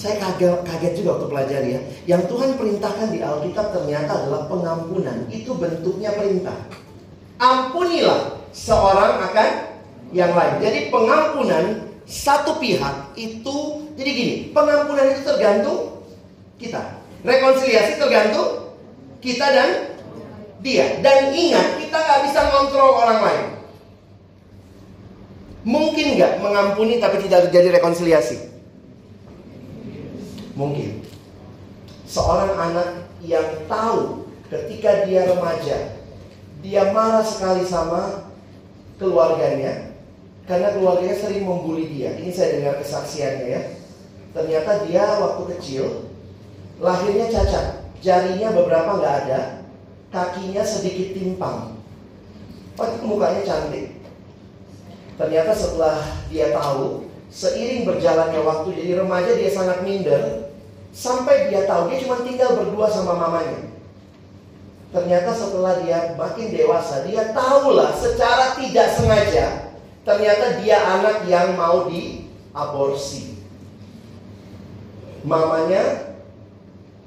Saya 0.00 0.16
kaget, 0.16 0.64
kaget 0.64 0.92
juga 0.96 1.20
waktu 1.20 1.28
pelajari 1.28 1.68
ya. 1.76 1.80
Yang 2.16 2.32
Tuhan 2.32 2.50
perintahkan 2.56 3.08
di 3.12 3.20
Alkitab 3.20 3.66
ternyata 3.76 4.12
adalah 4.16 4.48
pengampunan. 4.48 5.28
Itu 5.28 5.52
bentuknya 5.60 6.16
perintah. 6.16 6.56
Ampunilah 7.36 8.40
seorang 8.56 9.20
akan 9.28 9.48
yang 10.16 10.32
lain. 10.32 10.64
Jadi 10.64 10.88
pengampunan 10.88 11.84
satu 12.08 12.56
pihak 12.56 13.12
itu 13.14 13.56
jadi 14.00 14.10
gini, 14.10 14.34
pengampunan 14.56 15.12
itu 15.12 15.20
tergantung 15.20 16.00
kita. 16.56 16.99
Rekonsiliasi 17.20 18.00
tergantung 18.00 18.72
kita 19.20 19.46
dan 19.52 19.70
dia. 20.64 21.00
Dan 21.04 21.32
ingat, 21.36 21.80
kita 21.80 21.96
nggak 21.96 22.20
bisa 22.28 22.40
kontrol 22.48 22.96
orang 22.96 23.20
lain. 23.20 23.46
Mungkin 25.60 26.16
nggak 26.16 26.40
mengampuni 26.40 26.96
tapi 26.96 27.20
tidak 27.20 27.48
terjadi 27.48 27.80
rekonsiliasi? 27.80 28.48
Mungkin. 30.56 31.04
Seorang 32.08 32.56
anak 32.56 32.88
yang 33.22 33.44
tahu 33.68 34.24
ketika 34.48 35.04
dia 35.04 35.28
remaja, 35.28 36.00
dia 36.64 36.82
marah 36.90 37.22
sekali 37.22 37.62
sama 37.68 38.32
keluarganya, 38.96 39.92
karena 40.48 40.74
keluarganya 40.74 41.16
sering 41.20 41.44
membuli 41.44 41.88
dia. 41.92 42.16
Ini 42.16 42.32
saya 42.32 42.58
dengar 42.58 42.80
kesaksiannya 42.80 43.46
ya. 43.46 43.62
Ternyata 44.32 44.88
dia 44.88 45.04
waktu 45.22 45.42
kecil 45.56 46.09
lahirnya 46.80 47.28
cacat, 47.28 47.86
jarinya 48.00 48.50
beberapa 48.56 48.98
nggak 48.98 49.16
ada, 49.26 49.40
kakinya 50.10 50.64
sedikit 50.64 51.14
timpang. 51.14 51.76
Itu 52.80 53.04
mukanya 53.04 53.44
cantik. 53.44 54.00
Ternyata 55.20 55.52
setelah 55.52 56.00
dia 56.32 56.48
tahu, 56.56 57.04
seiring 57.28 57.84
berjalannya 57.84 58.40
waktu 58.40 58.68
jadi 58.72 58.92
remaja 59.04 59.36
dia 59.36 59.50
sangat 59.52 59.84
minder, 59.84 60.48
sampai 60.96 61.52
dia 61.52 61.68
tahu 61.68 61.92
dia 61.92 62.00
cuma 62.00 62.24
tinggal 62.24 62.56
berdua 62.56 62.88
sama 62.88 63.14
mamanya. 63.14 63.68
Ternyata 64.90 65.30
setelah 65.30 65.78
dia 65.84 66.18
makin 66.18 66.50
dewasa, 66.50 67.06
dia 67.06 67.30
tahulah 67.30 67.94
secara 67.94 68.58
tidak 68.58 68.90
sengaja 68.96 69.70
Ternyata 70.00 70.64
dia 70.64 70.80
anak 70.80 71.28
yang 71.28 71.54
mau 71.60 71.86
diaborsi. 71.86 73.36
Mamanya 75.20 76.09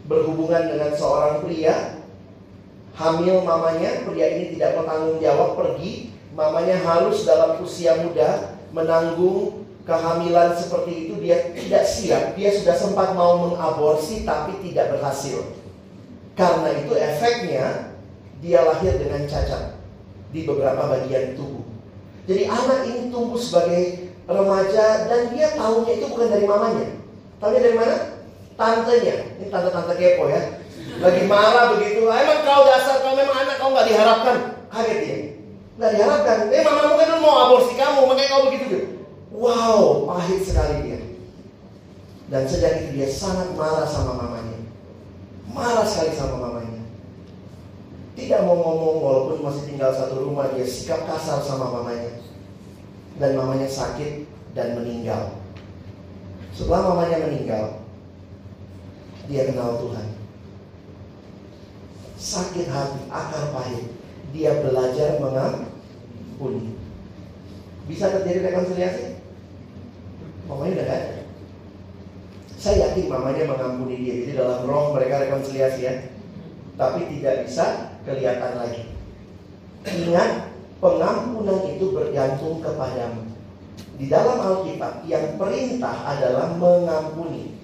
berhubungan 0.07 0.67
dengan 0.67 0.91
seorang 0.95 1.43
pria, 1.43 2.03
hamil 2.95 3.41
mamanya, 3.41 4.03
pria 4.03 4.27
ini 4.35 4.57
tidak 4.57 4.81
bertanggung 4.81 5.17
jawab 5.23 5.55
pergi, 5.55 6.11
mamanya 6.35 6.81
harus 6.83 7.23
dalam 7.23 7.61
usia 7.63 8.01
muda 8.03 8.57
menanggung 8.73 9.63
kehamilan 9.83 10.55
seperti 10.55 11.07
itu 11.07 11.13
dia 11.19 11.53
tidak 11.53 11.83
siap. 11.85 12.23
Dia 12.35 12.49
sudah 12.51 12.75
sempat 12.75 13.15
mau 13.15 13.49
mengaborsi 13.49 14.27
tapi 14.27 14.59
tidak 14.65 14.97
berhasil. 14.97 15.43
Karena 16.33 16.73
itu 16.81 16.93
efeknya 16.97 17.93
dia 18.41 18.59
lahir 18.65 18.97
dengan 18.97 19.29
cacat 19.29 19.77
di 20.33 20.43
beberapa 20.49 20.89
bagian 20.89 21.37
tubuh. 21.37 21.63
Jadi 22.25 22.49
anak 22.49 22.79
ini 22.89 23.11
tumbuh 23.13 23.37
sebagai 23.37 24.09
remaja 24.25 25.11
dan 25.11 25.29
dia 25.35 25.53
tahunya 25.53 25.93
itu 25.99 26.05
bukan 26.09 26.31
dari 26.31 26.45
mamanya. 26.47 26.87
Tahunya 27.37 27.61
dari 27.61 27.77
mana? 27.77 27.95
Tantenya. 28.53 29.15
Ini 29.41 29.45
tante-tante 29.49 29.93
kepo 29.97 30.29
ya. 30.29 30.41
Lagi 31.01 31.21
marah 31.25 31.73
begitu. 31.73 32.05
Emang 32.05 32.41
kau 32.45 32.63
dasar 32.69 33.01
kau 33.01 33.17
memang 33.17 33.33
anak 33.33 33.57
kau 33.57 33.73
nggak 33.73 33.87
diharapkan. 33.89 34.37
Kaget 34.69 34.97
dia. 35.01 35.17
Nggak 35.81 35.91
diharapkan. 35.97 36.37
Eh 36.53 36.61
mamamu 36.61 36.95
kan 37.01 37.17
mau 37.17 37.35
aborsi 37.49 37.73
kamu 37.73 38.05
makanya 38.05 38.29
kau 38.29 38.45
begitu 38.49 38.65
gitu. 38.69 38.79
Wow, 39.33 40.05
pahit 40.05 40.45
sekali 40.45 40.75
dia. 40.85 41.01
Dan 42.29 42.45
sejak 42.45 42.85
itu 42.85 43.01
dia 43.01 43.09
sangat 43.09 43.57
marah 43.57 43.89
sama 43.89 44.13
mamanya. 44.13 44.61
Marah 45.49 45.85
sekali 45.85 46.13
sama 46.13 46.37
mamanya. 46.37 46.85
Tidak 48.13 48.45
mau 48.45 48.53
ngomong 48.61 48.97
walaupun 49.01 49.41
masih 49.41 49.73
tinggal 49.73 49.89
satu 49.89 50.21
rumah 50.21 50.53
dia 50.53 50.61
sikap 50.65 51.09
kasar 51.09 51.41
sama 51.41 51.81
mamanya. 51.81 52.21
Dan 53.17 53.33
mamanya 53.33 53.65
sakit 53.65 54.29
dan 54.53 54.77
meninggal. 54.77 55.33
Setelah 56.53 56.93
mamanya 56.93 57.25
meninggal, 57.25 57.82
dia 59.27 59.47
kenal 59.47 59.79
Tuhan. 59.79 60.07
Sakit 62.19 62.67
hati, 62.71 63.01
akar 63.07 63.51
pahit. 63.51 63.85
Dia 64.33 64.63
belajar 64.63 65.21
mengampuni. 65.21 66.75
Bisa 67.85 68.09
terjadi 68.11 68.51
rekonsiliasi? 68.51 69.19
Mamanya 70.47 70.79
udah 70.79 70.87
ada. 70.87 71.13
Saya 72.55 72.89
yakin 72.89 73.11
mamanya 73.11 73.43
mengampuni 73.43 73.99
dia. 73.99 74.13
Jadi 74.23 74.31
dalam 74.39 74.63
roh 74.63 74.95
mereka 74.95 75.27
rekonsiliasi 75.27 75.79
ya. 75.83 75.93
Tapi 76.79 77.11
tidak 77.11 77.43
bisa 77.43 77.95
kelihatan 78.07 78.53
lagi. 78.55 78.87
Ingat, 79.83 80.47
pengampunan 80.79 81.59
itu 81.67 81.91
bergantung 81.91 82.63
kepadamu. 82.63 83.27
Di 83.99 84.07
dalam 84.07 84.39
Alkitab 84.39 85.05
yang 85.05 85.35
perintah 85.35 86.07
adalah 86.07 86.55
mengampuni. 86.55 87.62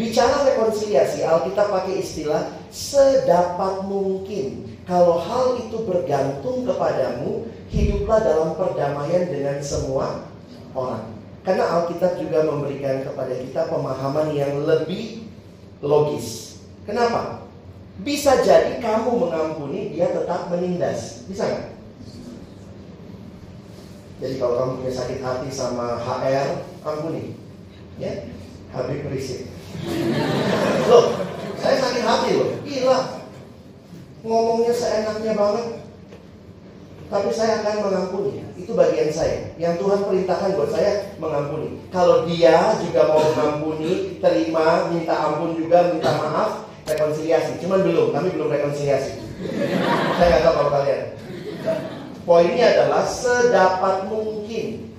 Bicara 0.00 0.48
rekonsiliasi, 0.48 1.28
Alkitab 1.28 1.68
pakai 1.68 2.00
istilah 2.00 2.48
sedapat 2.72 3.84
mungkin. 3.84 4.64
Kalau 4.88 5.20
hal 5.20 5.60
itu 5.60 5.84
bergantung 5.84 6.64
kepadamu, 6.64 7.44
hiduplah 7.68 8.24
dalam 8.24 8.56
perdamaian 8.56 9.28
dengan 9.28 9.60
semua 9.60 10.24
orang. 10.72 11.04
Karena 11.44 11.68
Alkitab 11.68 12.16
juga 12.16 12.48
memberikan 12.48 13.04
kepada 13.04 13.44
kita 13.44 13.68
pemahaman 13.68 14.32
yang 14.32 14.64
lebih 14.64 15.28
logis. 15.84 16.56
Kenapa? 16.88 17.44
Bisa 18.00 18.40
jadi 18.40 18.80
kamu 18.80 19.28
mengampuni, 19.28 19.92
dia 19.92 20.16
tetap 20.16 20.48
menindas. 20.48 21.28
Bisa 21.28 21.44
nggak? 21.44 21.76
Jadi 24.24 24.34
kalau 24.40 24.54
kamu 24.56 24.72
punya 24.80 24.92
sakit 24.96 25.20
hati 25.20 25.48
sama 25.52 26.00
HR, 26.00 26.64
ampuni. 26.88 27.36
Ya, 28.00 28.32
Habib 28.72 29.04
berisik. 29.04 29.59
Loh, 30.90 31.04
saya 31.60 31.76
sakit 31.78 32.02
hati 32.02 32.30
loh. 32.34 32.50
Gila. 32.66 32.98
Ngomongnya 34.20 34.72
seenaknya 34.74 35.32
banget. 35.38 35.66
Tapi 37.10 37.30
saya 37.34 37.62
akan 37.62 37.76
mengampuni. 37.90 38.46
Itu 38.54 38.78
bagian 38.78 39.10
saya. 39.10 39.50
Yang 39.58 39.82
Tuhan 39.82 40.00
perintahkan 40.06 40.54
buat 40.54 40.70
saya 40.70 41.10
mengampuni. 41.18 41.82
Kalau 41.90 42.22
dia 42.26 42.78
juga 42.78 43.10
mau 43.10 43.22
mengampuni, 43.34 44.22
terima, 44.22 44.86
minta 44.94 45.14
ampun 45.18 45.58
juga, 45.58 45.90
minta 45.90 46.10
maaf, 46.14 46.70
rekonsiliasi. 46.86 47.58
Cuman 47.58 47.82
belum, 47.82 48.14
kami 48.14 48.30
belum 48.30 48.50
rekonsiliasi. 48.50 49.26
saya 50.20 50.26
nggak 50.28 50.42
tahu 50.44 50.54
kalau 50.54 50.70
kalian. 50.70 51.02
Poinnya 52.22 52.66
adalah 52.78 53.02
sedapat 53.08 54.06
mungkin. 54.06 54.92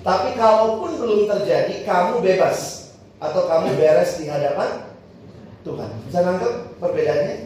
Tapi 0.00 0.28
kalaupun 0.38 0.96
belum 0.96 1.20
terjadi, 1.28 1.84
kamu 1.84 2.24
bebas 2.24 2.77
atau 3.18 3.42
kamu 3.50 3.74
beres 3.78 4.22
di 4.22 4.30
hadapan 4.30 4.88
Tuhan. 5.66 5.90
Bisa 6.06 6.18
nangkep 6.22 6.52
perbedaannya? 6.78 7.36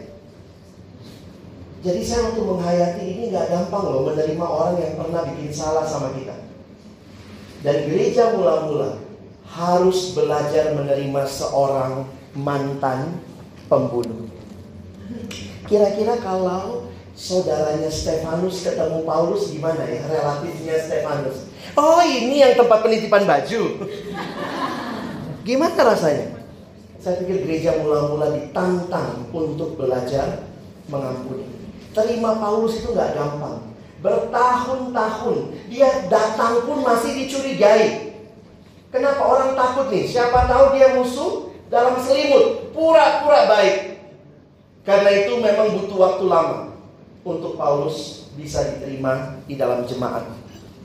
Jadi 1.83 1.99
saya 1.99 2.31
waktu 2.31 2.41
menghayati 2.47 3.03
ini 3.03 3.23
nggak 3.35 3.49
gampang 3.51 3.83
loh 3.83 4.07
menerima 4.07 4.45
orang 4.45 4.79
yang 4.79 4.93
pernah 4.95 5.21
bikin 5.27 5.51
salah 5.51 5.83
sama 5.83 6.15
kita. 6.15 6.37
Dan 7.59 7.91
gereja 7.91 8.31
mula-mula 8.31 9.03
harus 9.51 10.15
belajar 10.15 10.71
menerima 10.71 11.23
seorang 11.27 12.07
mantan 12.31 13.19
pembunuh. 13.67 14.31
Kira-kira 15.67 16.19
kalau 16.23 16.87
saudaranya 17.13 17.91
Stefanus 17.91 18.63
ketemu 18.63 19.03
Paulus 19.03 19.51
gimana 19.51 19.83
ya 19.83 20.01
relatifnya 20.07 20.75
Stefanus? 20.79 21.51
Oh 21.75 22.01
ini 22.03 22.41
yang 22.41 22.55
tempat 22.55 22.79
penitipan 22.79 23.27
baju. 23.27 23.61
Gimana 25.43 25.75
rasanya? 25.75 26.39
Saya 27.03 27.19
pikir 27.19 27.43
gereja 27.43 27.75
mula-mula 27.83 28.31
ditantang 28.31 29.27
untuk 29.35 29.75
belajar 29.75 30.47
mengampuni. 30.87 31.43
Terima 31.91 32.39
Paulus 32.39 32.79
itu 32.79 32.95
nggak 32.95 33.11
gampang. 33.11 33.59
Bertahun-tahun 33.99 35.51
dia 35.67 36.07
datang 36.07 36.63
pun 36.63 36.79
masih 36.79 37.11
dicurigai. 37.23 38.15
Kenapa 38.87 39.19
orang 39.19 39.51
takut 39.59 39.91
nih? 39.91 40.07
Siapa 40.07 40.47
tahu 40.47 40.79
dia 40.79 40.95
musuh 40.95 41.51
dalam 41.67 41.99
selimut, 41.99 42.71
pura-pura 42.71 43.51
baik. 43.51 43.99
Karena 44.87 45.11
itu 45.11 45.39
memang 45.43 45.75
butuh 45.75 45.97
waktu 45.99 46.25
lama 46.27 46.59
untuk 47.23 47.59
Paulus 47.59 48.27
bisa 48.39 48.63
diterima 48.63 49.43
di 49.43 49.59
dalam 49.59 49.83
jemaat. 49.83 50.23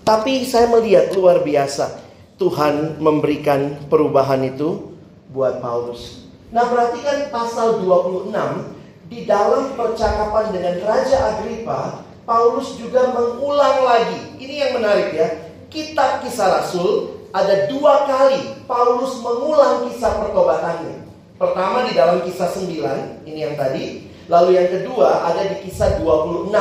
Tapi 0.02 0.42
saya 0.42 0.66
melihat 0.66 1.14
luar 1.14 1.46
biasa 1.46 2.07
Tuhan 2.38 3.02
memberikan 3.02 3.74
perubahan 3.90 4.46
itu 4.46 4.94
buat 5.34 5.58
Paulus. 5.58 6.30
Nah, 6.54 6.70
perhatikan 6.70 7.34
pasal 7.34 7.82
26 7.82 8.30
di 9.10 9.26
dalam 9.26 9.74
percakapan 9.74 10.54
dengan 10.54 10.78
Raja 10.86 11.34
Agripa, 11.34 12.06
Paulus 12.22 12.78
juga 12.78 13.10
mengulang 13.10 13.82
lagi. 13.82 14.38
Ini 14.38 14.54
yang 14.54 14.72
menarik 14.78 15.10
ya. 15.12 15.28
Kitab 15.68 16.22
Kisah 16.24 16.62
Rasul 16.62 17.18
ada 17.28 17.68
dua 17.68 18.08
kali 18.08 18.64
Paulus 18.64 19.20
mengulang 19.20 19.84
kisah 19.90 20.16
pertobatannya. 20.16 21.04
Pertama 21.36 21.84
di 21.84 21.92
dalam 21.92 22.24
kisah 22.24 22.48
9, 22.48 23.28
ini 23.28 23.38
yang 23.44 23.54
tadi. 23.58 24.08
Lalu 24.28 24.50
yang 24.56 24.68
kedua 24.72 25.28
ada 25.28 25.44
di 25.44 25.68
kisah 25.68 26.00
26. 26.00 26.52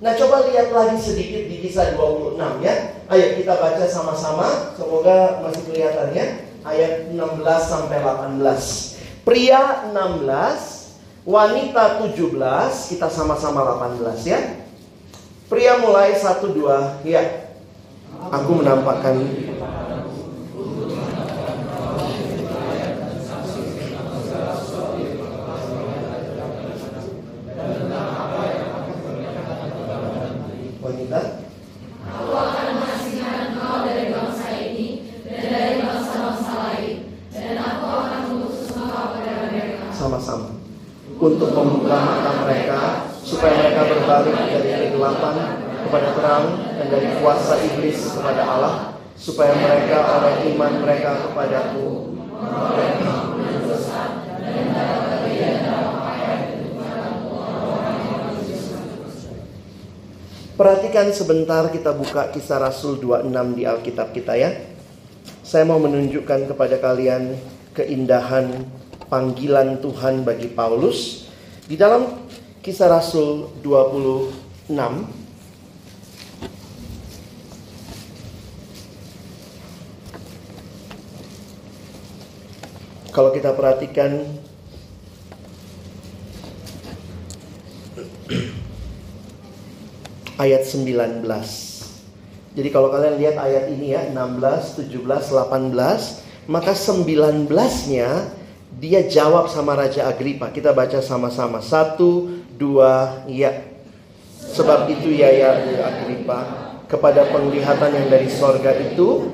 Nah 0.00 0.12
coba 0.16 0.48
lihat 0.48 0.72
lagi 0.72 0.96
sedikit 1.00 1.48
di 1.48 1.56
kisah 1.64 1.96
26 1.96 2.64
ya. 2.64 2.99
Ayo 3.10 3.42
kita 3.42 3.58
baca 3.58 3.84
sama-sama. 3.90 4.70
Semoga 4.78 5.42
masih 5.42 5.66
kelihatan 5.66 6.14
ya. 6.14 6.26
Ayat 6.62 7.10
16 7.10 7.18
sampai 7.66 7.98
18. 7.98 9.26
Pria 9.26 9.90
16 9.90 10.80
Wanita 11.20 12.00
17, 12.00 12.32
kita 12.88 13.06
sama-sama 13.12 13.60
18 13.76 14.24
ya. 14.24 14.40
Pria 15.52 15.76
mulai 15.76 16.16
1 16.16 16.48
2, 16.48 17.04
ya. 17.04 17.52
Aku 18.32 18.56
menampakkan 18.56 19.20
untuk 41.20 41.52
membuka 41.52 41.96
mata 42.00 42.32
mereka 42.48 42.80
supaya 43.20 43.52
mereka 43.60 43.92
berbalik 43.92 44.36
dari 44.48 44.88
kegelapan 44.88 45.36
kepada 45.84 46.08
terang 46.16 46.44
dan 46.80 46.86
dari 46.88 47.08
kuasa 47.20 47.54
iblis 47.60 48.16
kepada 48.16 48.42
Allah 48.48 48.74
supaya 49.30 49.54
mereka 49.54 49.98
oleh 50.18 50.34
iman 50.50 50.72
mereka 50.82 51.10
kepadaku 51.30 52.18
Perhatikan 60.58 61.08
sebentar 61.08 61.72
kita 61.72 61.96
buka 61.96 62.28
kisah 62.36 62.60
Rasul 62.60 63.00
26 63.00 63.32
di 63.56 63.64
Alkitab 63.64 64.12
kita 64.12 64.36
ya. 64.36 64.52
Saya 65.40 65.64
mau 65.64 65.80
menunjukkan 65.80 66.52
kepada 66.52 66.76
kalian 66.76 67.32
keindahan 67.72 68.68
panggilan 69.08 69.80
Tuhan 69.80 70.20
bagi 70.20 70.52
Paulus 70.52 71.32
di 71.64 71.80
dalam 71.80 72.28
Kisah 72.60 72.92
Rasul 72.92 73.48
26 73.64 74.68
Kalau 83.10 83.34
kita 83.34 83.50
perhatikan 83.58 84.22
ayat 90.38 90.62
19. 90.64 91.26
Jadi 92.50 92.68
kalau 92.72 92.90
kalian 92.90 93.18
lihat 93.20 93.36
ayat 93.38 93.70
ini 93.70 93.94
ya 93.94 94.06
16, 94.10 94.90
17, 94.90 95.30
18, 95.34 96.50
maka 96.50 96.72
19-nya 96.74 98.10
dia 98.78 99.00
jawab 99.06 99.46
sama 99.50 99.74
Raja 99.74 100.06
Agripa. 100.06 100.50
Kita 100.50 100.70
baca 100.70 100.98
sama-sama. 101.02 101.60
Satu, 101.62 102.42
dua, 102.54 103.22
ya. 103.26 103.68
Sebab 104.40 104.90
itu 104.90 105.14
ya 105.14 105.30
ya 105.30 105.50
Agripa. 105.82 106.70
Kepada 106.90 107.30
penglihatan 107.30 107.90
yang 107.94 108.06
dari 108.10 108.26
sorga 108.26 108.74
itu. 108.74 109.30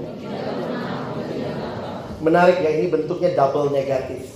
Menarik 2.26 2.58
ya 2.58 2.70
ini 2.74 2.90
bentuknya 2.90 3.38
double 3.38 3.70
negatif. 3.70 4.26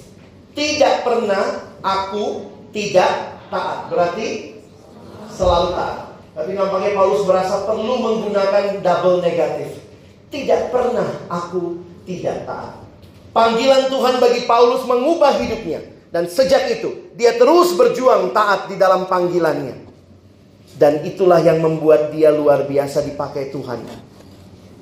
Tidak 0.55 1.03
pernah 1.03 1.75
aku 1.83 2.47
tidak 2.71 3.43
taat. 3.51 3.91
Berarti 3.91 4.55
selalu 5.35 5.75
taat. 5.75 5.99
Tapi 6.31 6.55
nampaknya 6.55 6.95
Paulus 6.95 7.27
merasa 7.27 7.67
perlu 7.67 7.99
menggunakan 7.99 8.79
double 8.79 9.19
negatif. 9.19 9.83
Tidak 10.31 10.71
pernah 10.71 11.11
aku 11.27 11.83
tidak 12.07 12.47
taat. 12.47 12.79
Panggilan 13.35 13.91
Tuhan 13.91 14.23
bagi 14.23 14.47
Paulus 14.47 14.87
mengubah 14.87 15.39
hidupnya. 15.43 15.83
Dan 16.11 16.27
sejak 16.27 16.67
itu, 16.71 17.15
dia 17.15 17.39
terus 17.39 17.75
berjuang 17.79 18.35
taat 18.35 18.67
di 18.67 18.75
dalam 18.75 19.07
panggilannya. 19.07 19.87
Dan 20.75 21.07
itulah 21.07 21.39
yang 21.39 21.63
membuat 21.63 22.11
dia 22.11 22.35
luar 22.35 22.67
biasa 22.67 23.07
dipakai 23.07 23.55
Tuhan. 23.55 23.79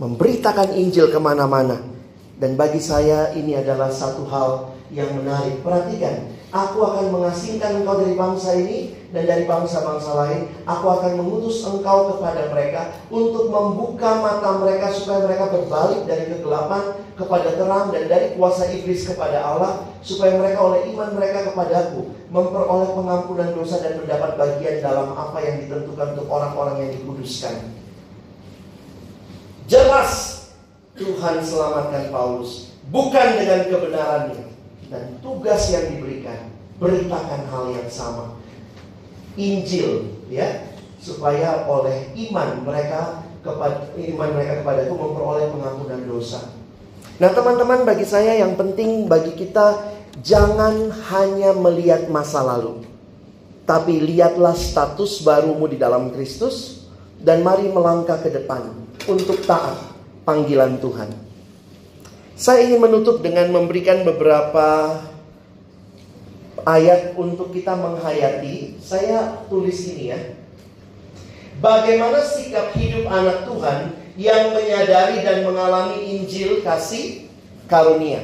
Memberitakan 0.00 0.72
Injil 0.78 1.12
ke 1.12 1.20
mana-mana. 1.20 1.97
Dan 2.38 2.54
bagi 2.54 2.78
saya 2.78 3.34
ini 3.34 3.58
adalah 3.58 3.90
satu 3.90 4.22
hal 4.30 4.72
yang 4.94 5.10
menarik. 5.18 5.58
Perhatikan, 5.60 6.38
Aku 6.48 6.80
akan 6.80 7.12
mengasingkan 7.12 7.84
engkau 7.84 8.00
dari 8.00 8.16
bangsa 8.16 8.56
ini 8.56 8.96
dan 9.12 9.28
dari 9.28 9.44
bangsa-bangsa 9.44 10.16
lain. 10.16 10.48
Aku 10.64 10.88
akan 10.88 11.20
mengutus 11.20 11.60
engkau 11.60 12.16
kepada 12.16 12.48
mereka 12.48 12.88
untuk 13.12 13.52
membuka 13.52 14.16
mata 14.24 14.56
mereka 14.56 14.88
supaya 14.88 15.28
mereka 15.28 15.52
berbalik 15.52 16.08
dari 16.08 16.24
kegelapan 16.32 17.04
kepada 17.20 17.52
terang 17.52 17.92
dan 17.92 18.08
dari 18.08 18.32
kuasa 18.32 18.64
iblis 18.72 19.04
kepada 19.04 19.44
Allah 19.44 19.92
supaya 20.00 20.40
mereka 20.40 20.64
oleh 20.64 20.88
iman 20.96 21.20
mereka 21.20 21.52
kepadaku 21.52 22.16
memperoleh 22.32 22.96
pengampunan 22.96 23.52
dosa 23.52 23.84
dan 23.84 24.00
mendapat 24.00 24.40
bagian 24.40 24.80
dalam 24.80 25.12
apa 25.12 25.44
yang 25.44 25.60
ditentukan 25.60 26.16
untuk 26.16 26.32
orang-orang 26.32 26.80
yang 26.80 26.90
dikuduskan. 26.96 27.76
Jelas 29.68 30.37
Tuhan 30.98 31.40
selamatkan 31.40 32.10
Paulus 32.10 32.74
bukan 32.90 33.38
dengan 33.38 33.70
kebenarannya 33.70 34.44
dan 34.90 35.16
tugas 35.22 35.70
yang 35.70 35.86
diberikan 35.94 36.50
beritakan 36.82 37.46
hal 37.48 37.64
yang 37.70 37.88
sama. 37.88 38.34
Injil 39.38 40.10
ya 40.26 40.66
supaya 40.98 41.62
oleh 41.70 42.10
iman 42.28 42.66
mereka 42.66 43.22
kepada 43.38 43.94
iman 43.94 44.28
mereka 44.34 44.52
kepada 44.66 44.80
itu 44.82 44.94
memperoleh 44.98 45.46
pengampunan 45.54 46.02
dosa. 46.10 46.42
Nah, 47.18 47.30
teman-teman 47.34 47.86
bagi 47.86 48.06
saya 48.06 48.34
yang 48.38 48.54
penting 48.58 49.06
bagi 49.06 49.34
kita 49.34 49.94
jangan 50.22 50.90
hanya 51.10 51.54
melihat 51.54 52.06
masa 52.10 52.42
lalu. 52.42 52.82
Tapi 53.66 54.00
lihatlah 54.00 54.54
status 54.54 55.22
barumu 55.22 55.68
di 55.70 55.76
dalam 55.78 56.10
Kristus 56.10 56.88
dan 57.20 57.44
mari 57.44 57.68
melangkah 57.68 58.16
ke 58.18 58.30
depan 58.32 58.70
untuk 59.06 59.38
taat 59.44 59.97
panggilan 60.28 60.76
Tuhan. 60.76 61.08
Saya 62.36 62.68
ingin 62.68 62.84
menutup 62.84 63.24
dengan 63.24 63.48
memberikan 63.48 64.04
beberapa 64.04 65.00
ayat 66.68 67.16
untuk 67.16 67.56
kita 67.56 67.72
menghayati. 67.72 68.76
Saya 68.84 69.40
tulis 69.48 69.88
ini 69.88 70.12
ya. 70.12 70.20
Bagaimana 71.64 72.20
sikap 72.22 72.76
hidup 72.76 73.08
anak 73.08 73.48
Tuhan 73.48 73.96
yang 74.20 74.52
menyadari 74.54 75.24
dan 75.24 75.48
mengalami 75.48 75.98
Injil 76.20 76.60
kasih 76.60 77.26
karunia. 77.66 78.22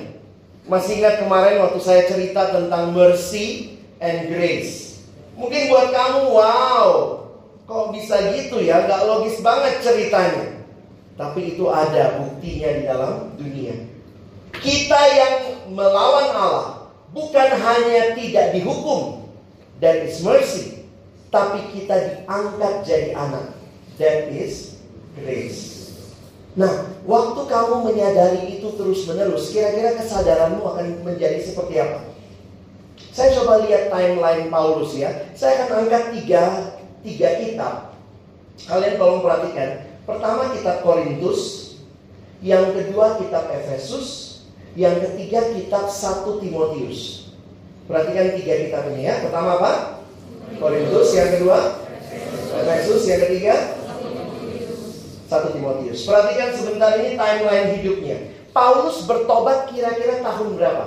Masih 0.70 1.02
ingat 1.02 1.24
kemarin 1.24 1.59
waktu 1.64 1.80
saya 1.82 2.07
cerita 2.07 2.55
tentang 2.55 2.94
mercy 2.94 3.80
and 3.98 4.30
grace. 4.30 5.02
Mungkin 5.34 5.66
buat 5.66 5.90
kamu, 5.90 6.30
wow, 6.30 6.86
kok 7.66 7.90
bisa 7.90 8.30
gitu 8.38 8.62
ya? 8.62 8.86
Gak 8.86 9.02
logis 9.02 9.42
banget 9.42 9.82
ceritanya. 9.82 10.53
Tapi 11.15 11.55
itu 11.55 11.71
ada 11.71 12.19
buktinya 12.19 12.71
di 12.75 12.83
dalam 12.83 13.12
dunia. 13.39 13.75
Kita 14.59 15.01
yang 15.15 15.35
melawan 15.71 16.29
Allah 16.35 16.91
bukan 17.15 17.51
hanya 17.55 18.19
tidak 18.19 18.55
dihukum 18.55 19.23
that 19.79 20.03
is 20.03 20.19
mercy, 20.23 20.87
tapi 21.31 21.62
kita 21.75 21.95
diangkat 21.95 22.75
jadi 22.83 23.11
anak 23.15 23.55
that 23.99 24.31
is 24.31 24.79
grace. 25.19 25.75
Nah, 26.55 26.87
waktu 27.03 27.41
kamu 27.51 27.83
menyadari 27.83 28.59
itu 28.59 28.75
terus-menerus, 28.79 29.51
kira-kira 29.51 29.99
kesadaranmu 29.99 30.62
akan 30.62 31.03
menjadi 31.03 31.43
seperti 31.43 31.83
apa? 31.83 32.15
Saya 33.11 33.35
coba 33.39 33.62
lihat 33.67 33.91
timeline 33.91 34.51
Paulus 34.51 34.95
ya. 34.95 35.11
Saya 35.35 35.67
akan 35.67 35.87
angkat 35.87 36.15
tiga, 36.19 36.43
tiga 37.03 37.29
kitab. 37.43 37.75
Kalian 38.71 38.99
tolong 38.99 39.23
perhatikan. 39.23 39.93
Pertama 40.05 40.52
kitab 40.52 40.84
Korintus, 40.84 41.72
yang 42.44 42.76
kedua 42.76 43.16
kitab 43.16 43.48
Efesus, 43.48 44.40
yang 44.76 45.00
ketiga 45.00 45.48
kitab 45.57 45.88
1 45.88 46.44
Timotius. 46.44 47.32
Perhatikan 47.88 48.36
tiga 48.36 48.55
kitab 48.68 48.82
ini 48.92 49.09
ya. 49.09 49.24
Pertama 49.24 49.57
apa? 49.57 49.72
Korintus, 50.61 51.09
yang 51.16 51.40
kedua 51.40 51.80
Efesus, 52.52 53.09
yang 53.09 53.20
ketiga 53.24 53.80
1 55.32 55.57
Timotius. 55.57 56.05
Perhatikan 56.05 56.48
sebentar 56.52 57.00
ini 57.00 57.16
timeline 57.16 57.68
hidupnya. 57.80 58.16
Paulus 58.52 59.09
bertobat 59.09 59.72
kira-kira 59.72 60.20
tahun 60.20 60.61
berapa? 60.61 60.86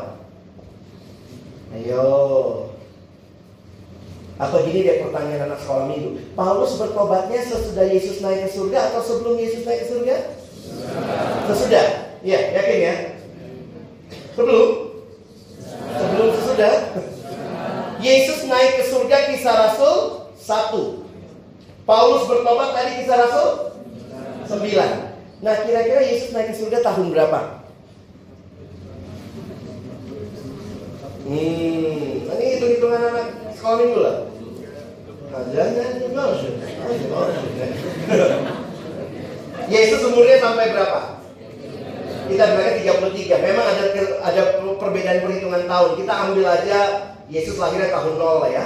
Ayo. 1.73 2.66
Atau 4.37 4.61
gini 4.69 4.85
deh 4.85 5.01
pertanyaan 5.01 5.49
anak 5.49 5.59
sekolah 5.65 5.89
minggu. 5.89 6.21
Paulus 6.37 6.77
bertobatnya 6.77 7.41
sesudah 7.41 7.85
Yesus 7.89 8.21
naik 8.21 8.45
ke 8.45 8.49
surga 8.53 8.93
atau 8.93 9.01
sebelum 9.01 9.33
Yesus 9.41 9.65
naik 9.65 9.81
ke 9.81 9.87
surga? 9.89 10.15
Sesudah. 11.49 11.85
Ya, 12.21 12.39
yakin 12.53 12.77
ya? 12.77 12.95
Sebelum? 14.37 14.69
Sebelum 15.73 16.27
sesudah? 16.37 16.73
Yesus 17.97 18.45
naik 18.45 18.77
ke 18.77 18.83
surga 18.85 19.17
kisah 19.33 19.55
Rasul 19.57 19.97
1. 20.37 21.89
Paulus 21.89 22.29
bertobat 22.29 22.77
tadi 22.77 23.01
kisah 23.01 23.17
Rasul 23.17 23.49
9. 24.53 25.41
Nah 25.41 25.55
kira-kira 25.65 26.01
Yesus 26.05 26.29
naik 26.29 26.53
ke 26.53 26.61
surga 26.61 26.85
tahun 26.85 27.09
berapa? 27.09 27.65
Hmm, 31.27 32.23
ini 32.23 32.45
hitung-hitungan 32.55 33.01
anak 33.03 33.36
minggu 33.61 33.99
lah. 33.99 34.17
Kajiannya 35.27 35.85
juga 35.99 36.23
Yesus 39.67 40.01
umurnya 40.07 40.37
sampai 40.39 40.71
berapa? 40.71 41.17
kita 42.27 42.43
bilangnya 42.53 42.73
33. 42.99 43.47
Memang 43.47 43.65
ada 43.65 43.83
ada 44.23 44.41
perbedaan 44.77 45.19
perhitungan 45.23 45.63
tahun. 45.65 45.91
Kita 45.95 46.13
ambil 46.27 46.45
aja 46.45 46.79
Yesus 47.31 47.55
lahirnya 47.55 47.89
tahun 47.91 48.13
0 48.19 48.43
lah 48.43 48.51
ya. 48.51 48.65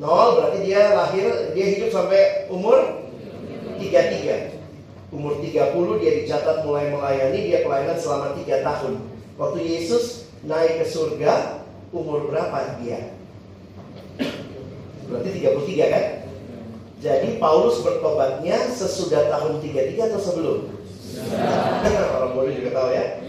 0 0.00 0.36
berarti 0.40 0.58
dia 0.64 0.82
lahir, 0.94 1.26
dia 1.52 1.66
hidup 1.76 1.90
sampai 1.92 2.48
umur 2.48 3.04
33. 3.76 4.56
Umur 5.08 5.40
30 5.40 6.00
dia 6.04 6.12
dicatat 6.24 6.64
mulai 6.68 6.92
melayani, 6.92 7.40
dia 7.48 7.64
pelayanan 7.64 7.96
selama 7.96 8.36
3 8.36 8.66
tahun. 8.66 8.92
Waktu 9.38 9.58
Yesus 9.64 10.28
naik 10.44 10.84
ke 10.84 10.86
surga, 10.88 11.64
umur 11.92 12.28
berapa 12.28 12.80
dia? 12.82 13.17
Berarti 15.08 15.28
33 15.40 15.94
kan? 15.94 16.04
Jadi 16.98 17.28
Paulus 17.38 17.78
bertobatnya 17.80 18.58
sesudah 18.74 19.30
tahun 19.30 19.62
33 19.62 20.08
atau 20.10 20.20
sebelum? 20.20 20.58
Orang 22.18 22.32
bodoh 22.34 22.52
juga 22.52 22.70
tahu 22.74 22.88
ya. 22.90 23.22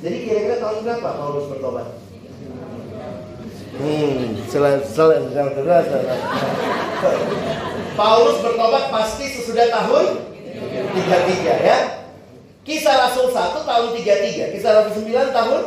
Jadi 0.00 0.16
kira-kira 0.24 0.56
tahun 0.62 0.78
berapa 0.86 1.10
Paulus 1.18 1.46
bertobat? 1.50 1.86
Hmm, 3.80 4.36
sel 4.46 4.64
sel 4.86 5.10
Paulus 7.96 8.36
bertobat 8.40 8.84
pasti 8.94 9.24
sesudah 9.28 9.66
tahun 9.68 10.06
33 10.94 11.68
ya. 11.68 11.78
Kisah 12.60 12.94
Rasul 13.08 13.32
1 13.32 13.66
tahun 13.66 13.88
33, 13.98 14.54
Kisah 14.54 14.72
Rasul 14.84 15.02
9 15.08 15.32
tahun 15.34 15.62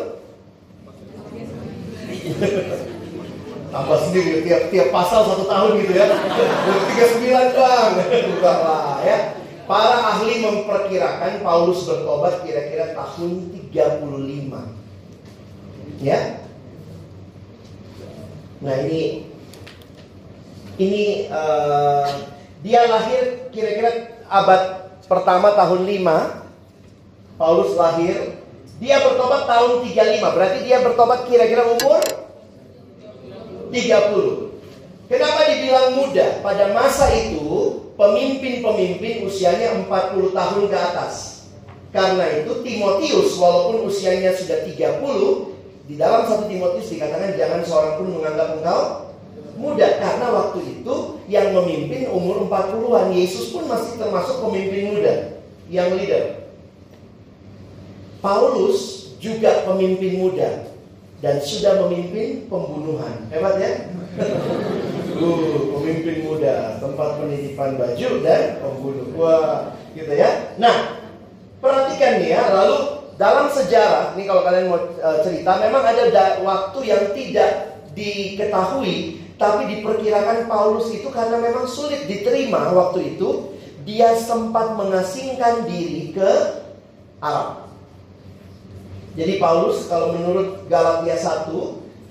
tambah 3.74 3.98
sendiri 4.06 4.46
tiap 4.46 4.70
tiap 4.70 4.94
pasal 4.94 5.26
satu 5.26 5.50
tahun 5.50 5.82
gitu 5.82 5.98
ya. 5.98 6.14
39 6.14 7.58
bang, 7.58 7.90
bukan 8.38 8.58
lah 8.62 9.02
ya. 9.02 9.34
Para 9.66 10.14
ahli 10.14 10.46
memperkirakan 10.46 11.42
Paulus 11.42 11.90
bertobat 11.90 12.46
kira-kira 12.46 12.94
tahun 12.94 13.50
35. 13.74 16.06
Ya. 16.06 16.38
Nah, 18.62 18.76
ini 18.86 19.26
ini 20.78 21.26
uh, 21.34 22.06
dia 22.62 22.86
lahir 22.86 23.50
kira-kira 23.50 24.22
abad 24.30 24.94
pertama 25.10 25.58
tahun 25.58 25.90
5. 25.90 26.46
Paulus 27.34 27.74
lahir, 27.74 28.38
dia 28.78 29.02
bertobat 29.02 29.50
tahun 29.50 29.82
35. 29.82 30.22
Berarti 30.22 30.62
dia 30.62 30.78
bertobat 30.86 31.26
kira-kira 31.26 31.66
umur 31.66 32.23
30. 33.74 35.10
Kenapa 35.10 35.50
dibilang 35.50 35.98
muda? 35.98 36.40
Pada 36.46 36.70
masa 36.78 37.10
itu 37.10 37.82
pemimpin-pemimpin 37.98 39.26
usianya 39.26 39.90
40 39.90 40.30
tahun 40.30 40.64
ke 40.70 40.78
atas. 40.78 41.46
Karena 41.90 42.26
itu 42.42 42.62
Timotius 42.62 43.38
walaupun 43.38 43.90
usianya 43.90 44.34
sudah 44.38 44.66
30 44.66 45.90
di 45.90 46.00
dalam 46.00 46.26
satu 46.26 46.50
Timotius 46.50 46.90
dikatakan 46.90 47.36
jangan 47.36 47.62
seorang 47.66 47.94
pun 48.00 48.08
menganggap 48.18 48.58
engkau 48.58 48.82
muda 49.54 50.02
karena 50.02 50.26
waktu 50.34 50.60
itu 50.80 51.22
yang 51.30 51.54
memimpin 51.54 52.10
umur 52.10 52.50
40-an 52.50 53.14
Yesus 53.14 53.54
pun 53.54 53.70
masih 53.70 54.02
termasuk 54.02 54.42
pemimpin 54.42 54.96
muda 54.96 55.38
yang 55.70 55.94
leader. 55.94 56.42
Paulus 58.26 59.14
juga 59.22 59.62
pemimpin 59.70 60.18
muda 60.18 60.73
dan 61.24 61.40
sudah 61.40 61.88
memimpin 61.88 62.52
pembunuhan. 62.52 63.32
Hebat 63.32 63.56
ya? 63.56 63.72
uh, 65.24 65.60
pemimpin 65.80 66.28
muda, 66.28 66.78
tempat 66.84 67.10
penitipan 67.24 67.80
baju 67.80 68.10
dan 68.20 68.60
pembunuh. 68.60 69.08
Wah, 69.16 69.80
gitu 69.96 70.12
ya. 70.12 70.52
Nah, 70.60 71.00
perhatikan 71.64 72.20
nih 72.20 72.36
ya, 72.36 72.44
lalu 72.52 73.08
dalam 73.16 73.48
sejarah, 73.48 74.12
ini 74.20 74.28
kalau 74.28 74.44
kalian 74.44 74.68
mau 74.68 74.84
uh, 74.84 75.24
cerita, 75.24 75.64
memang 75.64 75.84
ada 75.88 76.44
waktu 76.44 76.80
yang 76.92 77.04
tidak 77.16 77.80
diketahui, 77.96 79.24
tapi 79.40 79.80
diperkirakan 79.80 80.52
Paulus 80.52 80.92
itu 80.92 81.08
karena 81.08 81.40
memang 81.40 81.72
sulit 81.72 82.04
diterima 82.04 82.76
waktu 82.76 83.16
itu, 83.16 83.56
dia 83.88 84.12
sempat 84.20 84.76
mengasingkan 84.76 85.72
diri 85.72 86.12
ke 86.12 86.32
Arab. 87.24 87.63
Jadi 89.14 89.38
Paulus 89.38 89.86
kalau 89.86 90.18
menurut 90.18 90.66
Galatia 90.66 91.14
1 91.14 91.50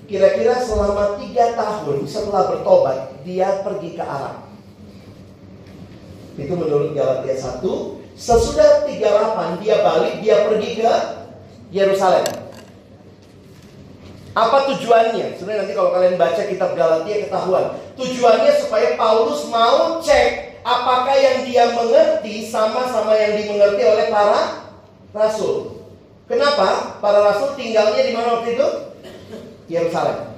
Kira-kira 0.07 0.59
selama 0.59 1.19
tiga 1.19 1.55
tahun 1.55 2.07
setelah 2.07 2.51
bertobat 2.51 3.23
Dia 3.27 3.63
pergi 3.63 3.95
ke 3.95 4.03
Arab. 4.03 4.47
Itu 6.39 6.53
menurut 6.55 6.95
Galatia 6.95 7.59
1 7.59 7.63
Sesudah 8.15 8.87
38 8.87 9.63
dia 9.63 9.83
balik 9.83 10.23
Dia 10.23 10.47
pergi 10.47 10.69
ke 10.79 10.91
Yerusalem. 11.73 12.23
Apa 14.33 14.65
tujuannya? 14.71 15.37
Sebenarnya 15.37 15.61
nanti 15.65 15.73
kalau 15.77 15.91
kalian 15.93 16.17
baca 16.17 16.41
kitab 16.45 16.73
Galatia 16.73 17.27
ketahuan. 17.27 17.65
Tujuannya 17.99 18.51
supaya 18.63 18.95
Paulus 18.95 19.43
mau 19.51 19.99
cek 19.99 20.55
Apakah 20.63 21.19
yang 21.19 21.43
dia 21.43 21.75
mengerti 21.75 22.47
Sama-sama 22.47 23.11
yang 23.19 23.35
dimengerti 23.35 23.83
oleh 23.83 24.07
para 24.07 24.71
Rasul 25.11 25.82
Kenapa? 26.27 26.99
Para 27.03 27.19
rasul 27.19 27.59
tinggalnya 27.59 27.99
di 27.99 28.11
mana 28.15 28.39
waktu 28.39 28.55
itu? 28.55 28.67
Yerusalem. 29.67 30.33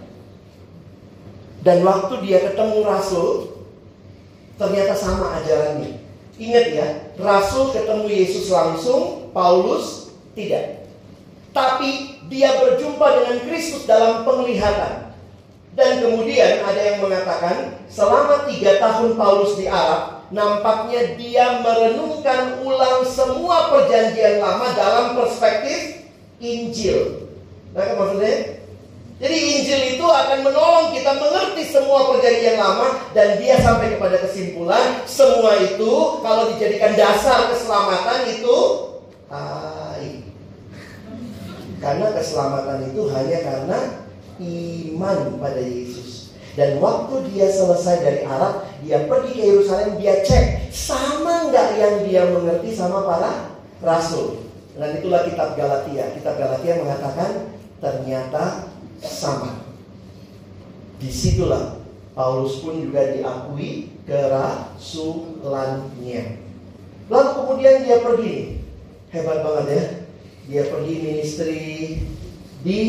Dan 1.65 1.81
waktu 1.81 2.21
dia 2.21 2.45
ketemu 2.45 2.85
rasul, 2.85 3.57
ternyata 4.57 4.93
sama 4.93 5.41
ajarannya. 5.41 5.97
Ingat 6.35 6.65
ya, 6.73 6.87
rasul 7.17 7.73
ketemu 7.73 8.05
Yesus 8.05 8.51
langsung, 8.53 9.31
Paulus 9.33 10.13
tidak. 10.37 10.85
Tapi 11.55 12.21
dia 12.27 12.59
berjumpa 12.59 13.01
dengan 13.01 13.37
Kristus 13.47 13.87
dalam 13.87 14.27
penglihatan. 14.27 15.15
Dan 15.75 15.99
kemudian 15.99 16.63
ada 16.63 16.81
yang 16.81 17.03
mengatakan 17.03 17.83
selama 17.91 18.47
tiga 18.47 18.79
tahun 18.79 19.19
Paulus 19.19 19.59
di 19.59 19.67
Arab, 19.67 20.14
nampaknya 20.35 21.15
dia 21.15 21.63
merenungkan 21.63 22.59
ulang 22.59 23.07
semua 23.07 23.71
perjanjian 23.71 24.43
lama 24.43 24.67
dalam 24.75 25.15
perspektif 25.15 26.03
Injil. 26.43 27.31
Nah, 27.71 27.95
maksudnya? 27.95 28.59
Jadi 29.15 29.31
Injil 29.31 29.81
itu 29.95 30.03
akan 30.03 30.43
menolong 30.43 30.91
kita 30.91 31.15
mengerti 31.15 31.71
semua 31.71 32.11
perjanjian 32.11 32.59
lama 32.59 32.99
dan 33.15 33.39
dia 33.39 33.55
sampai 33.63 33.95
kepada 33.95 34.19
kesimpulan 34.19 35.07
semua 35.07 35.55
itu 35.55 36.19
kalau 36.19 36.51
dijadikan 36.51 36.99
dasar 36.99 37.47
keselamatan 37.47 38.27
itu 38.27 38.57
hai. 39.31 40.19
Karena 41.79 42.11
keselamatan 42.11 42.91
itu 42.91 43.07
hanya 43.15 43.37
karena 43.39 43.79
iman 44.43 45.39
pada 45.39 45.63
Yesus. 45.63 46.14
Dan 46.55 46.79
waktu 46.79 47.35
dia 47.35 47.51
selesai 47.51 47.99
dari 47.99 48.23
Arab, 48.23 48.63
dia 48.79 49.03
pergi 49.11 49.35
ke 49.35 49.43
Yerusalem, 49.43 49.99
dia 49.99 50.23
cek 50.23 50.71
sama 50.71 51.51
nggak 51.51 51.69
yang 51.75 52.07
dia 52.07 52.31
mengerti 52.31 52.71
sama 52.71 53.03
para 53.03 53.59
rasul. 53.83 54.47
Dan 54.75 54.99
itulah 54.99 55.23
kitab 55.27 55.55
Galatia. 55.59 56.15
Kitab 56.15 56.39
Galatia 56.39 56.79
mengatakan 56.79 57.51
ternyata 57.83 58.71
sama. 59.03 59.67
Di 60.95 61.11
situlah 61.11 61.75
Paulus 62.15 62.63
pun 62.63 62.79
juga 62.79 63.11
diakui 63.11 63.91
kerasulannya. 64.07 66.39
Lalu 67.11 67.29
kemudian 67.35 67.83
dia 67.83 67.99
pergi. 67.99 68.63
Hebat 69.11 69.43
banget 69.43 69.67
ya. 69.67 69.83
Dia 70.47 70.71
pergi 70.71 70.95
ministry 71.03 71.99
di 72.63 72.79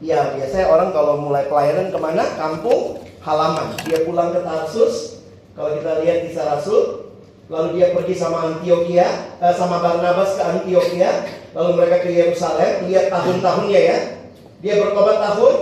Ya 0.00 0.32
biasanya 0.32 0.72
orang 0.72 0.90
kalau 0.96 1.20
mulai 1.20 1.44
pelayanan 1.44 1.92
ke 1.92 1.98
mana? 2.00 2.24
Kampung 2.40 3.04
halaman. 3.20 3.76
Dia 3.84 4.08
pulang 4.08 4.32
ke 4.32 4.40
Tarsus. 4.40 5.20
Kalau 5.52 5.76
kita 5.76 6.00
lihat 6.00 6.24
kisah 6.24 6.56
Rasul, 6.56 7.12
lalu 7.52 7.76
dia 7.76 7.92
pergi 7.92 8.16
sama 8.16 8.48
Antioquia, 8.48 9.36
eh, 9.44 9.54
sama 9.60 9.84
Barnabas 9.84 10.40
ke 10.40 10.42
Antioquia, 10.42 11.10
lalu 11.52 11.70
mereka 11.76 12.00
ke 12.00 12.10
Yerusalem. 12.16 12.88
Lihat 12.88 13.12
tahun-tahunnya 13.12 13.80
ya. 13.80 13.98
Dia 14.64 14.74
bertobat 14.80 15.20
tahun 15.20 15.54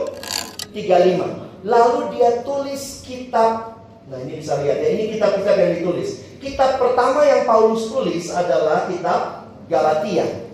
35. 0.71 1.27
Lalu 1.67 1.99
dia 2.15 2.47
tulis 2.47 3.03
kitab. 3.03 3.83
Nah 4.07 4.19
ini 4.23 4.39
bisa 4.39 4.63
lihat 4.63 4.79
ya. 4.79 4.89
Ini 4.95 5.19
kitab-kitab 5.19 5.55
yang 5.59 5.73
ditulis. 5.83 6.23
Kitab 6.39 6.79
pertama 6.79 7.27
yang 7.27 7.43
Paulus 7.43 7.91
tulis 7.91 8.31
adalah 8.31 8.87
kitab 8.87 9.51
Galatia. 9.67 10.48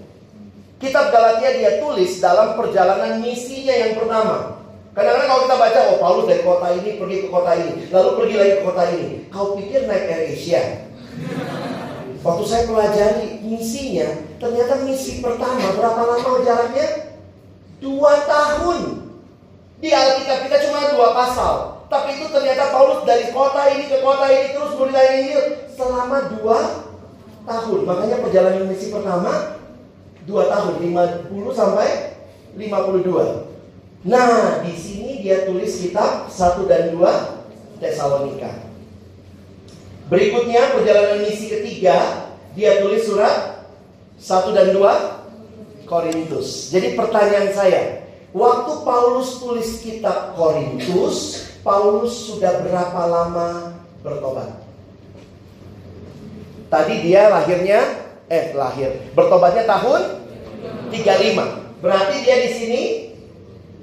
Kitab 0.85 1.09
Galatia 1.09 1.51
dia 1.57 1.81
tulis 1.81 2.21
dalam 2.21 2.61
perjalanan 2.61 3.25
misinya 3.25 3.73
yang 3.73 3.97
pertama. 3.97 4.61
Kadang-kadang 4.93 5.27
kalau 5.27 5.41
kita 5.49 5.57
baca, 5.59 5.81
oh 5.91 5.99
Paulus 5.99 6.27
dari 6.31 6.43
kota 6.45 6.69
ini 6.77 6.91
pergi 7.01 7.17
ke 7.25 7.29
kota 7.33 7.53
ini, 7.59 7.73
lalu 7.91 8.11
pergi 8.15 8.35
lagi 8.39 8.53
ke 8.53 8.63
kota 8.63 8.85
ini. 8.93 9.09
Kau 9.33 9.57
pikir 9.59 9.91
naik 9.91 10.07
Air 10.07 10.23
Asia? 10.31 10.63
Waktu 12.23 12.45
saya 12.47 12.63
pelajari 12.71 13.43
misinya, 13.43 14.09
ternyata 14.39 14.87
misi 14.87 15.19
pertama 15.19 15.75
berapa 15.75 15.99
lama 15.99 16.41
jaraknya? 16.47 17.17
Dua 17.83 18.13
tahun. 18.29 19.09
Di 19.83 19.91
Alkitab 19.91 20.47
kita 20.47 20.57
cuma 20.69 20.95
dua 20.95 21.09
pasal. 21.11 21.85
Tapi 21.91 22.21
itu 22.21 22.31
ternyata 22.31 22.71
Paulus 22.71 23.03
dari 23.03 23.35
kota 23.35 23.67
ini 23.73 23.91
ke 23.91 23.99
kota 23.99 24.31
ini 24.31 24.57
terus 24.57 24.73
ini 24.79 25.33
selama 25.75 26.33
dua 26.39 26.59
tahun. 27.45 27.81
Makanya 27.83 28.17
perjalanan 28.23 28.71
misi 28.71 28.95
pertama 28.95 29.64
dua 30.25 30.49
tahun 30.49 30.81
50 30.81 31.33
sampai 31.53 31.89
52. 32.57 33.55
Nah, 34.05 34.61
di 34.61 34.75
sini 34.77 35.25
dia 35.25 35.49
tulis 35.49 35.81
kitab 35.81 36.29
1 36.29 36.69
dan 36.69 36.93
2 36.93 37.81
Tesalonika. 37.81 38.53
Berikutnya 40.13 40.77
perjalanan 40.77 41.25
misi 41.25 41.49
ketiga, 41.49 42.29
dia 42.53 42.85
tulis 42.85 43.09
surat 43.09 43.65
1 44.21 44.53
dan 44.53 44.77
2 44.77 45.89
Korintus. 45.89 46.69
Jadi 46.69 46.93
pertanyaan 46.93 47.53
saya, 47.57 48.05
waktu 48.37 48.73
Paulus 48.85 49.41
tulis 49.41 49.81
kitab 49.81 50.37
Korintus, 50.37 51.49
Paulus 51.65 52.13
sudah 52.29 52.61
berapa 52.61 53.01
lama 53.09 53.73
bertobat? 54.05 54.61
Tadi 56.69 56.95
dia 57.09 57.33
lahirnya 57.33 58.04
eh 58.29 58.57
lahir. 58.57 58.91
Bertobatnya 59.13 59.69
tahun 59.69 60.25
35. 60.93 61.83
Berarti 61.85 62.17
dia 62.25 62.37
di 62.49 62.51
sini 62.53 62.83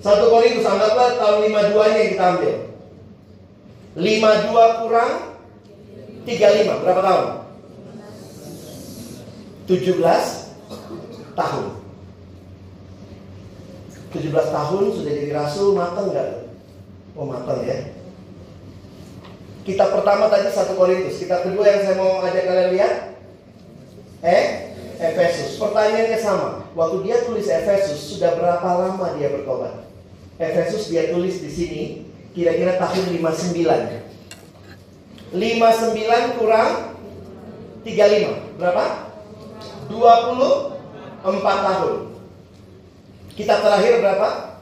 satu 0.01 0.33
Korintus 0.33 0.65
anggaplah 0.65 1.21
tahun 1.21 1.37
52 1.45 1.77
nya 1.93 1.99
yang 2.01 2.11
kita 2.17 2.25
ambil. 2.37 2.55
52 3.91 4.81
kurang 4.81 5.11
35 6.25 6.81
berapa 6.81 7.01
tahun? 7.05 7.25
17 9.69 11.37
tahun. 11.37 11.65
17 14.11 14.27
tahun 14.33 14.83
sudah 14.91 15.11
jadi 15.13 15.31
rasul 15.31 15.77
matang 15.77 16.09
nggak? 16.09 16.29
Oh 17.13 17.29
matang 17.29 17.61
ya. 17.61 17.77
Kita 19.61 19.93
pertama 19.93 20.25
tadi 20.33 20.49
satu 20.49 20.73
Korintus. 20.73 21.21
Kita 21.21 21.45
kedua 21.45 21.69
yang 21.69 21.81
saya 21.85 21.95
mau 22.01 22.25
ajak 22.25 22.43
kalian 22.49 22.69
lihat 22.73 23.10
Eh, 24.21 24.69
Efesus. 25.01 25.57
Pertanyaannya 25.57 26.19
sama. 26.21 26.69
Waktu 26.77 27.09
dia 27.09 27.25
tulis 27.25 27.49
Efesus, 27.49 28.15
sudah 28.15 28.37
berapa 28.37 28.61
lama 28.61 29.17
dia 29.17 29.33
bertobat? 29.33 29.89
Efesus 30.37 30.93
dia 30.93 31.09
tulis 31.09 31.41
di 31.41 31.49
sini 31.49 32.05
kira-kira 32.37 32.77
tahun 32.77 33.17
59. 33.17 35.33
59 35.33 36.37
kurang 36.37 37.01
35. 37.81 38.61
Berapa? 38.61 39.09
24 39.89 41.41
tahun. 41.41 42.13
Kita 43.33 43.57
terakhir 43.57 44.05
berapa? 44.05 44.61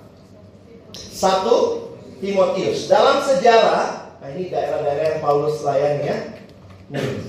Satu 0.95 1.91
Timotius. 2.23 2.87
Dalam 2.87 3.19
sejarah, 3.19 4.15
nah 4.23 4.29
ini 4.31 4.47
daerah-daerah 4.47 5.05
yang 5.15 5.19
Paulus 5.19 5.59
layani 5.67 6.07
ya. 6.07 6.17
Nih, 6.89 7.21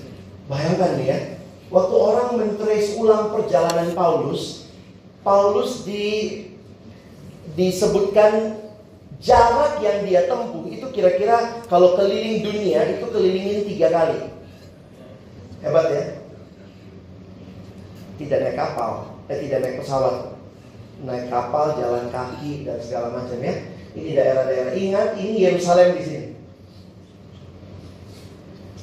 bayangkan 0.47 0.95
nih 0.95 1.07
ya 1.11 1.39
Waktu 1.71 1.95
orang 1.95 2.29
mentrace 2.35 2.99
ulang 2.99 3.31
perjalanan 3.31 3.95
Paulus, 3.95 4.66
Paulus 5.23 5.87
di 5.87 6.43
disebutkan 7.55 8.59
jarak 9.23 9.79
yang 9.79 10.03
dia 10.03 10.27
tempuh 10.27 10.66
itu 10.66 10.87
kira-kira 10.91 11.62
kalau 11.71 11.95
keliling 11.95 12.43
dunia 12.43 12.99
itu 12.99 13.07
kelilingin 13.07 13.71
tiga 13.71 13.89
kali. 13.95 14.18
Hebat 15.62 15.87
ya? 15.95 16.05
Tidak 18.18 18.39
naik 18.43 18.57
kapal, 18.59 18.93
eh 19.31 19.39
tidak 19.47 19.59
naik 19.62 19.77
pesawat, 19.85 20.35
naik 21.07 21.31
kapal, 21.31 21.79
jalan 21.79 22.11
kaki 22.11 22.66
dan 22.66 22.83
segala 22.83 23.14
macam 23.14 23.39
ya. 23.39 23.55
Ini 23.91 24.11
daerah-daerah. 24.14 24.73
Ingat, 24.75 25.09
ini 25.18 25.33
Yerusalem 25.43 25.99
di 25.99 26.03
sini. 26.05 26.29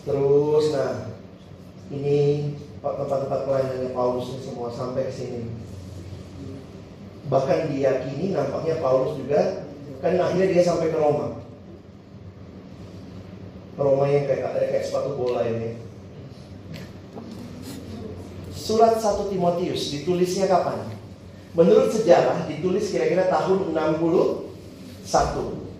Terus, 0.03 0.65
nah, 0.75 1.15
ini 1.91 2.19
tempat-tempat 2.95 3.39
pelayanannya 3.43 3.91
Paulus 3.91 4.31
ini 4.31 4.39
semua 4.39 4.71
sampai 4.71 5.09
ke 5.09 5.13
sini. 5.13 5.41
Bahkan 7.27 7.75
diyakini 7.75 8.31
nampaknya 8.31 8.79
Paulus 8.79 9.19
juga 9.19 9.67
kan 9.99 10.13
akhirnya 10.15 10.47
dia 10.53 10.63
sampai 10.63 10.93
ke 10.93 10.97
Roma. 10.97 11.43
Roma 13.77 14.05
yang 14.09 14.25
kayak 14.25 14.55
kayak 14.71 14.85
sepatu 14.87 15.19
bola 15.19 15.43
ini. 15.43 15.77
Surat 18.53 18.99
1 18.99 19.31
Timotius 19.31 19.91
ditulisnya 19.95 20.47
kapan? 20.49 20.91
Menurut 21.55 21.89
sejarah 21.89 22.45
ditulis 22.45 22.91
kira-kira 22.91 23.31
tahun 23.31 23.73
61. 23.73 25.07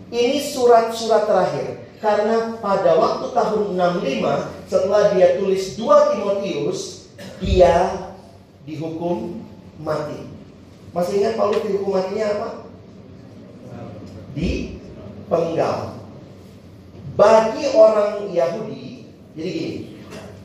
Ini 0.08 0.40
surat-surat 0.40 1.28
terakhir 1.28 1.84
karena 2.00 2.56
pada 2.62 2.96
waktu 2.96 3.34
tahun 3.34 3.76
65 3.76 4.70
setelah 4.70 5.12
dia 5.12 5.36
tulis 5.42 5.76
2 5.76 6.14
Timotius 6.16 6.97
dia 7.42 7.76
dihukum 8.66 9.42
mati. 9.82 10.28
Masih 10.92 11.22
ingat 11.22 11.34
Paulus 11.38 11.62
dihukum 11.64 11.94
matinya 11.98 12.26
apa? 12.34 12.50
Di 14.34 14.80
penggal. 15.28 15.98
Bagi 17.18 17.66
orang 17.74 18.30
Yahudi, 18.30 19.10
jadi 19.34 19.50
gini, 19.50 19.76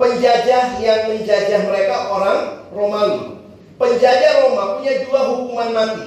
penjajah 0.01 0.81
yang 0.81 1.13
menjajah 1.13 1.61
mereka 1.69 2.09
orang 2.09 2.41
Romawi. 2.73 3.37
Penjajah 3.77 4.47
Roma 4.47 4.81
punya 4.81 5.05
dua 5.05 5.21
hukuman 5.29 5.71
mati. 5.77 6.07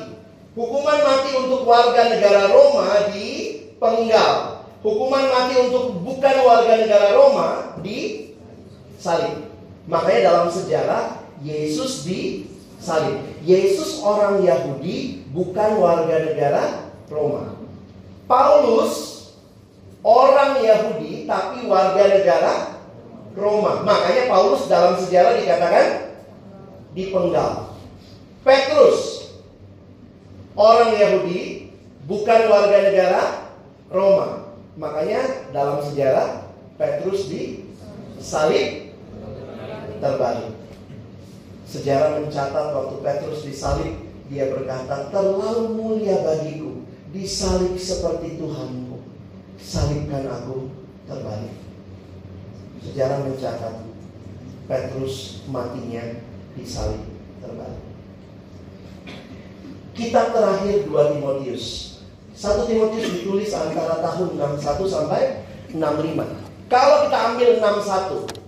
Hukuman 0.57 0.99
mati 1.03 1.29
untuk 1.37 1.67
warga 1.67 2.09
negara 2.09 2.49
Roma 2.49 3.11
di 3.13 3.61
penggal 3.77 4.55
hukuman 4.85 5.25
mati 5.33 5.53
untuk 5.65 5.97
bukan 6.05 6.35
warga 6.45 6.73
negara 6.77 7.17
Roma 7.17 7.49
di 7.81 8.31
salib. 9.01 9.54
Makanya 9.85 10.21
dalam 10.33 10.47
sejarah 10.49 11.03
Yesus 11.45 12.05
di 12.05 12.49
salib. 12.81 13.21
Yesus 13.45 14.01
orang 14.01 14.41
Yahudi 14.41 15.29
bukan 15.29 15.77
warga 15.77 16.25
negara 16.25 16.63
Roma. 17.05 17.53
Paulus 18.25 19.29
orang 20.01 20.61
Yahudi 20.61 21.29
tapi 21.29 21.69
warga 21.69 22.03
negara 22.17 22.53
Roma. 23.37 23.85
Makanya 23.85 24.25
Paulus 24.31 24.65
dalam 24.65 24.97
sejarah 24.97 25.37
dikatakan 25.37 26.17
dipenggal. 26.97 27.75
Petrus 28.41 29.29
orang 30.57 30.97
Yahudi 30.97 31.69
bukan 32.09 32.41
warga 32.49 32.77
negara 32.89 33.21
Roma. 33.93 34.49
Makanya 34.75 35.51
dalam 35.53 35.81
sejarah 35.85 36.49
Petrus 36.75 37.29
di 37.29 37.69
terbalik. 39.99 40.53
Sejarah 41.65 42.21
mencatat 42.21 42.71
waktu 42.71 42.95
Petrus 43.01 43.41
disalib, 43.43 43.93
dia 44.29 44.49
berkata, 44.53 45.09
terlalu 45.09 45.75
mulia 45.75 46.21
bagiku, 46.23 46.85
disalib 47.11 47.75
seperti 47.75 48.37
Tuhanku. 48.37 49.01
Salibkan 49.59 50.29
aku 50.29 50.69
terbalik. 51.09 51.55
Sejarah 52.85 53.25
mencatat 53.25 53.75
Petrus 54.69 55.45
matinya 55.49 56.21
disalib 56.53 57.01
terbalik. 57.41 57.83
Kitab 59.95 60.35
terakhir 60.35 60.83
2 60.91 61.13
Timotius 61.15 61.95
1 62.35 62.67
Timotius 62.67 63.07
ditulis 63.15 63.47
antara 63.55 64.03
tahun 64.03 64.35
61 64.59 64.91
sampai 64.91 65.47
65. 65.71 66.67
Kalau 66.67 67.07
kita 67.07 67.17
ambil 67.31 67.49
61 67.63 68.44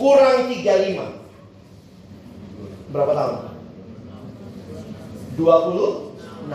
kurang 0.00 0.48
35 0.48 1.20
berapa 2.90 3.12
tahun? 3.12 3.36
26. 5.36 6.48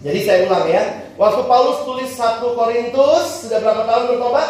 Jadi 0.00 0.18
saya 0.24 0.48
ulang 0.48 0.66
ya. 0.66 0.82
Waktu 1.20 1.42
Paulus 1.44 1.84
tulis 1.84 2.10
1 2.16 2.40
Korintus 2.40 3.44
sudah 3.44 3.60
berapa 3.60 3.84
tahun 3.84 4.16
bertobat? 4.16 4.48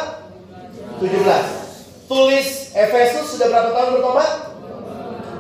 17. 1.03 2.07
Tulis 2.07 2.49
Efesus 2.71 3.35
sudah 3.35 3.51
berapa 3.51 3.71
tahun 3.75 3.91
bertobat? 3.99 4.31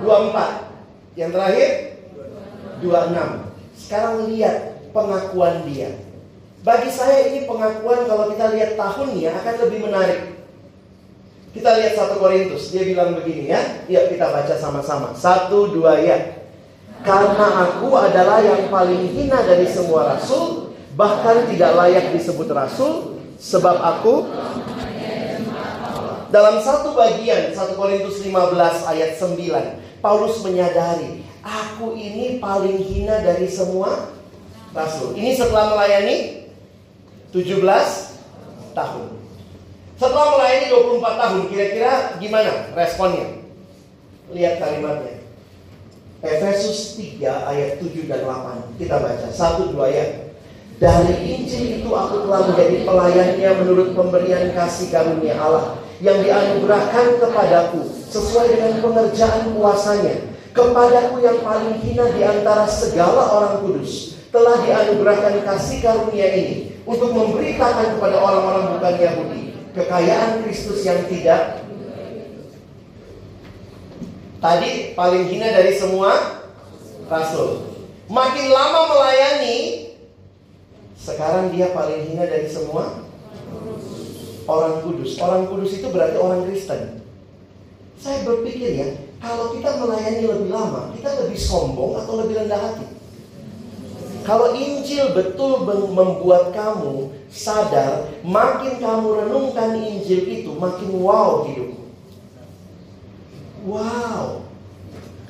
24. 0.02 1.14
Yang 1.14 1.30
terakhir 1.38 1.70
26. 2.82 3.78
Sekarang 3.78 4.14
lihat 4.26 4.56
pengakuan 4.90 5.62
dia. 5.70 5.94
Bagi 6.60 6.90
saya 6.92 7.30
ini 7.32 7.48
pengakuan 7.48 8.04
kalau 8.04 8.28
kita 8.34 8.52
lihat 8.52 8.76
tahunnya 8.76 9.30
akan 9.32 9.54
lebih 9.64 9.78
menarik. 9.88 10.39
Kita 11.50 11.70
lihat 11.82 11.98
satu 11.98 12.22
Korintus, 12.22 12.70
dia 12.70 12.86
bilang 12.86 13.18
begini 13.18 13.50
ya. 13.50 13.82
Yuk 13.90 14.14
kita 14.14 14.30
baca 14.30 14.54
sama-sama. 14.54 15.10
Satu, 15.18 15.74
dua 15.74 15.98
ya. 15.98 16.38
Karena 17.02 17.66
aku 17.66 17.90
adalah 17.96 18.44
yang 18.44 18.70
paling 18.70 19.10
hina 19.10 19.42
dari 19.42 19.66
semua 19.66 20.14
rasul, 20.14 20.76
bahkan 20.94 21.48
tidak 21.48 21.74
layak 21.74 22.12
disebut 22.12 22.46
rasul, 22.52 23.18
sebab 23.40 23.76
aku 23.80 24.28
dalam 26.30 26.62
satu 26.62 26.94
bagian 26.94 27.50
1 27.50 27.74
Korintus 27.74 28.22
15 28.22 28.86
ayat 28.86 29.18
9 29.18 29.98
Paulus 29.98 30.38
menyadari 30.46 31.26
Aku 31.40 31.96
ini 31.96 32.36
paling 32.36 32.76
hina 32.84 33.24
dari 33.24 33.48
semua 33.48 34.12
rasul. 34.76 35.16
Ini 35.16 35.32
setelah 35.32 35.72
melayani 35.72 36.46
17 37.32 37.64
tahun. 38.76 39.19
Setelah 40.00 40.32
melayani 40.32 40.72
24 40.72 41.20
tahun, 41.20 41.40
kira-kira 41.52 41.92
gimana 42.16 42.72
responnya? 42.72 43.36
Lihat 44.32 44.56
kalimatnya. 44.56 45.20
Efesus 46.24 46.96
3 46.96 47.20
ayat 47.20 47.84
7 47.84 48.08
dan 48.08 48.24
8. 48.24 48.80
Kita 48.80 48.96
baca. 48.96 49.28
Satu 49.28 49.68
dua 49.68 49.92
ayat. 49.92 50.32
Dari 50.80 51.20
Injil 51.20 51.84
itu 51.84 51.90
aku 51.92 52.24
telah 52.24 52.48
menjadi 52.48 52.88
pelayannya 52.88 53.50
menurut 53.60 53.92
pemberian 53.92 54.56
kasih 54.56 54.88
karunia 54.88 55.36
Allah 55.36 55.76
yang 56.00 56.24
dianugerahkan 56.24 57.20
kepadaku 57.20 57.84
sesuai 58.08 58.56
dengan 58.56 58.80
pengerjaan 58.80 59.52
kuasanya 59.52 60.32
kepadaku 60.56 61.20
yang 61.20 61.44
paling 61.44 61.76
hina 61.84 62.08
di 62.16 62.24
antara 62.24 62.64
segala 62.64 63.28
orang 63.28 63.60
kudus 63.60 64.16
telah 64.32 64.64
dianugerahkan 64.64 65.44
kasih 65.44 65.84
karunia 65.84 66.32
ini 66.32 66.80
untuk 66.88 67.12
memberitakan 67.12 68.00
kepada 68.00 68.16
orang-orang 68.16 68.80
bukan 68.80 68.94
Yahudi 68.96 69.49
kekayaan 69.74 70.42
Kristus 70.42 70.82
yang 70.82 71.06
tidak 71.06 71.62
tadi 74.40 74.96
paling 74.96 75.28
hina 75.28 75.48
dari 75.52 75.76
semua 75.76 76.42
rasul. 77.06 77.70
Makin 78.10 78.46
lama 78.50 78.80
melayani 78.90 79.58
sekarang 80.98 81.54
dia 81.54 81.70
paling 81.70 82.10
hina 82.10 82.26
dari 82.26 82.50
semua 82.50 83.06
orang 84.50 84.82
kudus. 84.82 85.14
Orang 85.22 85.46
kudus 85.46 85.78
itu 85.78 85.86
berarti 85.94 86.18
orang 86.18 86.42
Kristen. 86.50 87.00
Saya 88.00 88.24
berpikir 88.24 88.80
ya, 88.80 88.88
kalau 89.20 89.52
kita 89.52 89.76
melayani 89.76 90.24
lebih 90.24 90.50
lama, 90.50 90.90
kita 90.96 91.20
lebih 91.20 91.36
sombong 91.36 92.00
atau 92.00 92.24
lebih 92.24 92.40
rendah 92.40 92.56
hati? 92.56 92.86
Kalau 94.24 94.56
Injil 94.56 95.12
betul 95.12 95.68
membuat 95.68 96.52
kamu 96.56 97.12
sadar, 97.30 98.10
makin 98.26 98.82
kamu 98.82 99.08
renungkan 99.24 99.78
Injil 99.78 100.26
itu, 100.26 100.50
makin 100.58 100.90
wow 100.98 101.46
hidupmu. 101.46 101.86
Wow. 103.70 104.50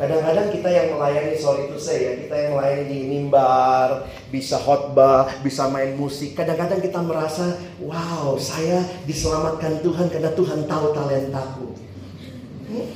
Kadang-kadang 0.01 0.49
kita 0.49 0.69
yang 0.73 0.97
melayani, 0.97 1.37
sorry 1.37 1.69
itu 1.69 1.77
saya, 1.77 2.17
kita 2.17 2.33
yang 2.33 2.57
melayani 2.57 2.85
di 2.89 2.99
mimbar, 3.05 4.09
bisa 4.33 4.57
khotbah, 4.57 5.29
bisa 5.45 5.69
main 5.69 5.93
musik. 5.93 6.33
Kadang-kadang 6.33 6.81
kita 6.81 7.05
merasa, 7.05 7.61
wow, 7.85 8.33
saya 8.41 8.81
diselamatkan 9.05 9.85
Tuhan 9.85 10.09
karena 10.09 10.33
Tuhan 10.33 10.65
tahu 10.65 10.97
talentaku. 10.97 11.69
Hmm? 12.73 12.89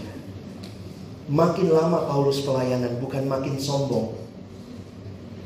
Makin 1.29 1.69
lama 1.77 2.09
Paulus 2.09 2.41
pelayanan, 2.41 2.97
bukan 2.97 3.29
makin 3.29 3.61
sombong 3.61 4.24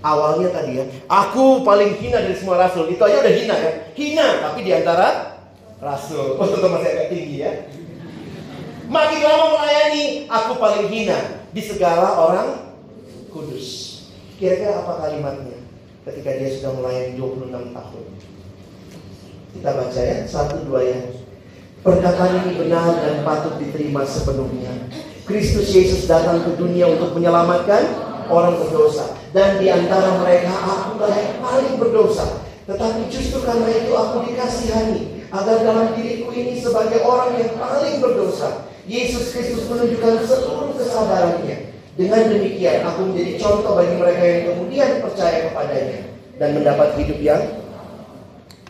awalnya 0.03 0.49
tadi 0.55 0.79
ya, 0.79 0.85
aku 1.11 1.67
paling 1.67 1.99
hina 1.99 2.23
dari 2.23 2.37
semua 2.37 2.59
rasul. 2.59 2.87
Itu 2.91 3.03
aja 3.03 3.23
udah 3.23 3.35
hina 3.35 3.55
ya. 3.59 3.73
Hina, 3.95 4.27
tapi 4.43 4.63
di 4.63 4.73
antara 4.75 5.39
rasul. 5.83 6.39
Oh, 6.39 6.47
tentu 6.47 6.69
masih 6.71 6.89
agak 6.95 7.09
tinggi 7.11 7.37
ya. 7.43 7.53
Makin 8.89 9.21
lama 9.21 9.47
melayani, 9.59 10.05
aku 10.33 10.53
paling 10.57 10.87
hina 10.89 11.19
di 11.53 11.61
segala 11.61 12.17
orang 12.17 12.49
kudus. 13.29 14.01
Kira-kira 14.41 14.81
apa 14.81 15.03
kalimatnya 15.05 15.59
ketika 16.09 16.31
dia 16.41 16.49
sudah 16.57 16.73
melayani 16.79 17.21
26 17.21 17.77
tahun? 17.77 18.05
Kita 19.49 19.71
baca 19.75 20.01
ya, 20.01 20.17
satu 20.25 20.57
dua 20.65 20.81
ya. 20.87 21.01
Perkataan 21.79 22.43
ini 22.43 22.59
benar 22.59 22.91
dan 22.99 23.23
patut 23.23 23.55
diterima 23.61 24.03
sepenuhnya. 24.03 24.73
Kristus 25.29 25.69
Yesus 25.77 26.09
datang 26.09 26.41
ke 26.41 26.57
dunia 26.57 26.89
untuk 26.89 27.13
menyelamatkan 27.13 28.08
orang 28.29 28.61
berdosa. 28.61 29.17
Dan 29.33 29.61
di 29.61 29.69
antara 29.69 30.21
mereka 30.21 30.53
aku 30.53 31.01
yang 31.05 31.41
paling 31.43 31.75
berdosa. 31.77 32.45
Tetapi 32.69 33.09
justru 33.09 33.45
karena 33.45 33.69
itu 33.73 33.93
aku 33.93 34.25
dikasihani. 34.29 35.29
Agar 35.29 35.61
dalam 35.61 35.93
diriku 35.93 36.33
ini 36.33 36.57
sebagai 36.57 37.05
orang 37.05 37.37
yang 37.37 37.53
paling 37.57 38.01
berdosa. 38.01 38.69
Yesus 38.89 39.37
Kristus 39.37 39.69
menunjukkan 39.69 40.25
seluruh 40.25 40.73
kesadarannya. 40.77 41.77
Dengan 41.99 42.31
demikian 42.31 42.87
aku 42.87 43.13
menjadi 43.13 43.33
contoh 43.43 43.77
bagi 43.77 43.97
mereka 44.01 44.23
yang 44.25 44.43
kemudian 44.55 44.91
percaya 45.05 45.51
kepadanya. 45.51 46.01
Dan 46.39 46.49
mendapat 46.57 46.97
hidup 46.97 47.19
yang 47.21 47.43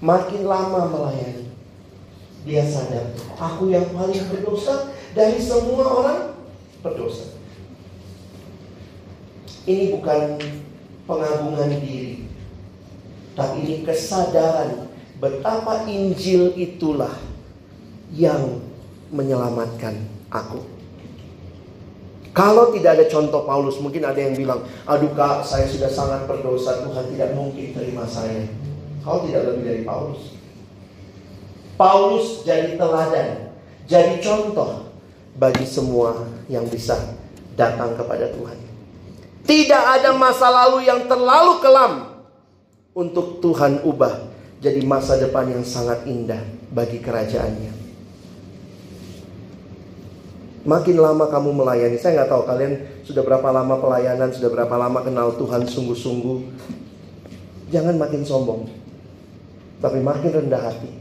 makin 0.02 0.42
lama 0.46 0.90
melayani. 0.90 1.46
Dia 2.46 2.64
sadar, 2.64 3.12
aku 3.36 3.68
yang 3.68 3.84
paling 3.92 4.24
berdosa 4.30 4.88
dari 5.12 5.36
semua 5.42 5.84
orang 5.84 6.20
berdosa. 6.80 7.37
Ini 9.64 9.96
bukan 9.98 10.38
pengagungan 11.08 11.72
diri, 11.80 12.28
tapi 13.32 13.56
ini 13.64 13.76
kesadaran 13.82 14.90
betapa 15.18 15.88
Injil 15.88 16.54
itulah 16.54 17.12
yang 18.14 18.62
menyelamatkan 19.10 20.04
aku. 20.28 20.62
Kalau 22.36 22.70
tidak 22.70 23.02
ada 23.02 23.06
contoh 23.10 23.42
Paulus, 23.42 23.82
mungkin 23.82 24.06
ada 24.06 24.20
yang 24.20 24.38
bilang, 24.38 24.62
aduh 24.86 25.10
kak, 25.16 25.42
saya 25.42 25.66
sudah 25.66 25.90
sangat 25.90 26.22
berdosa, 26.30 26.86
Tuhan 26.86 27.10
tidak 27.10 27.34
mungkin 27.34 27.74
terima 27.74 28.06
saya. 28.06 28.46
Kau 29.02 29.26
tidak 29.26 29.42
lebih 29.50 29.64
dari 29.66 29.82
Paulus. 29.82 30.38
Paulus 31.74 32.46
jadi 32.46 32.78
teladan, 32.78 33.54
jadi 33.90 34.22
contoh 34.22 34.86
bagi 35.34 35.66
semua 35.66 36.30
yang 36.46 36.66
bisa 36.70 37.16
datang 37.58 37.98
kepada 37.98 38.30
Tuhan. 38.30 38.67
Tidak 39.48 39.84
ada 39.96 40.12
masa 40.12 40.52
lalu 40.52 40.84
yang 40.84 41.08
terlalu 41.08 41.64
kelam 41.64 42.20
untuk 42.92 43.40
Tuhan 43.40 43.80
ubah 43.80 44.28
jadi 44.58 44.82
masa 44.82 45.16
depan 45.16 45.48
yang 45.48 45.64
sangat 45.64 46.04
indah 46.04 46.42
bagi 46.74 46.98
kerajaannya. 46.98 47.72
Makin 50.68 50.96
lama 51.00 51.32
kamu 51.32 51.64
melayani, 51.64 51.96
saya 51.96 52.20
nggak 52.20 52.28
tahu 52.28 52.42
kalian 52.44 52.74
sudah 53.06 53.24
berapa 53.24 53.48
lama 53.48 53.80
pelayanan, 53.80 54.28
sudah 54.34 54.52
berapa 54.52 54.74
lama 54.76 55.00
kenal 55.00 55.32
Tuhan 55.40 55.64
sungguh-sungguh. 55.64 56.38
Jangan 57.72 57.96
makin 57.96 58.20
sombong, 58.26 58.68
tapi 59.80 60.02
makin 60.04 60.44
rendah 60.44 60.60
hati, 60.60 60.92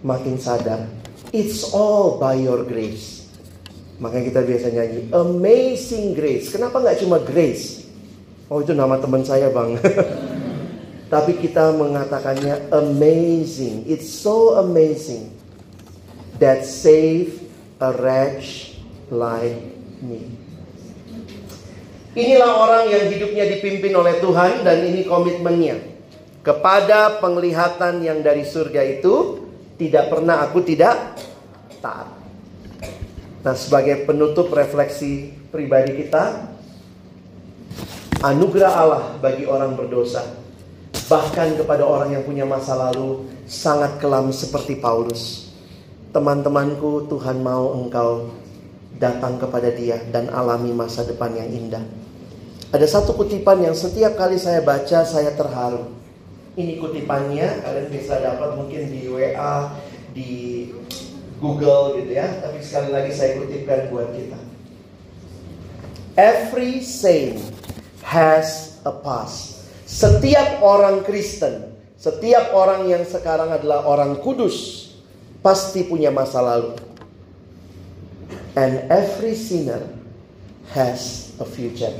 makin 0.00 0.40
sadar. 0.40 0.88
It's 1.34 1.76
all 1.76 2.16
by 2.16 2.40
your 2.40 2.64
grace. 2.64 3.15
Makanya 3.96 4.24
kita 4.28 4.40
biasa 4.44 4.66
nyanyi 4.72 5.00
Amazing 5.08 6.06
Grace. 6.12 6.52
Kenapa 6.52 6.84
nggak 6.84 7.00
cuma 7.00 7.16
Grace? 7.22 7.88
Oh 8.46 8.62
itu 8.62 8.76
nama 8.76 9.00
teman 9.00 9.26
saya 9.26 9.50
bang. 9.50 9.74
Tapi 11.12 11.38
kita 11.38 11.70
mengatakannya 11.74 12.70
amazing. 12.74 13.86
It's 13.86 14.10
so 14.10 14.58
amazing 14.58 15.30
that 16.42 16.66
save 16.66 17.46
a 17.78 17.94
wretch 17.94 18.78
like 19.10 19.58
me. 20.02 20.34
Inilah 22.16 22.52
orang 22.58 22.84
yang 22.90 23.04
hidupnya 23.12 23.44
dipimpin 23.44 23.92
oleh 23.94 24.18
Tuhan 24.18 24.64
dan 24.66 24.82
ini 24.82 25.06
komitmennya. 25.06 25.78
Kepada 26.42 27.18
penglihatan 27.20 28.02
yang 28.02 28.22
dari 28.22 28.46
surga 28.46 28.82
itu 28.86 29.46
tidak 29.76 30.10
pernah 30.10 30.42
aku 30.42 30.64
tidak 30.64 31.18
taat. 31.78 32.25
Nah, 33.46 33.54
sebagai 33.54 34.02
penutup 34.02 34.50
refleksi 34.50 35.30
pribadi 35.54 36.02
kita, 36.02 36.50
anugerah 38.18 38.72
Allah 38.74 39.04
bagi 39.22 39.46
orang 39.46 39.78
berdosa, 39.78 40.26
bahkan 41.06 41.54
kepada 41.54 41.86
orang 41.86 42.10
yang 42.10 42.26
punya 42.26 42.42
masa 42.42 42.74
lalu 42.74 43.22
sangat 43.46 44.02
kelam 44.02 44.34
seperti 44.34 44.82
Paulus. 44.82 45.54
Teman-temanku, 46.10 47.06
Tuhan 47.06 47.38
mau 47.38 47.70
engkau 47.70 48.34
datang 48.98 49.38
kepada 49.38 49.70
dia 49.70 50.02
dan 50.10 50.26
alami 50.34 50.74
masa 50.74 51.06
depan 51.06 51.30
yang 51.38 51.46
indah. 51.46 51.86
Ada 52.74 52.98
satu 52.98 53.14
kutipan 53.14 53.62
yang 53.62 53.78
setiap 53.78 54.18
kali 54.18 54.42
saya 54.42 54.58
baca 54.58 55.06
saya 55.06 55.30
terharu. 55.38 55.94
Ini 56.58 56.82
kutipannya, 56.82 57.62
kalian 57.62 57.94
bisa 57.94 58.18
dapat 58.18 58.58
mungkin 58.58 58.90
di 58.90 59.06
WA, 59.06 59.70
di 60.10 60.30
Google 61.38 62.00
gitu 62.00 62.12
ya. 62.16 62.40
Tapi 62.40 62.58
sekali 62.64 62.90
lagi 62.92 63.12
saya 63.12 63.40
kutipkan 63.40 63.92
buat 63.92 64.12
kita. 64.16 64.38
Every 66.16 66.80
saint 66.80 67.36
has 68.00 68.80
a 68.88 68.92
past. 68.92 69.68
Setiap 69.84 70.64
orang 70.64 71.04
Kristen, 71.04 71.76
setiap 72.00 72.56
orang 72.56 72.88
yang 72.88 73.04
sekarang 73.04 73.52
adalah 73.52 73.84
orang 73.84 74.18
kudus, 74.24 74.88
pasti 75.44 75.84
punya 75.84 76.08
masa 76.08 76.40
lalu. 76.40 76.74
And 78.56 78.88
every 78.88 79.36
sinner 79.36 79.84
has 80.72 81.30
a 81.36 81.44
future. 81.44 81.92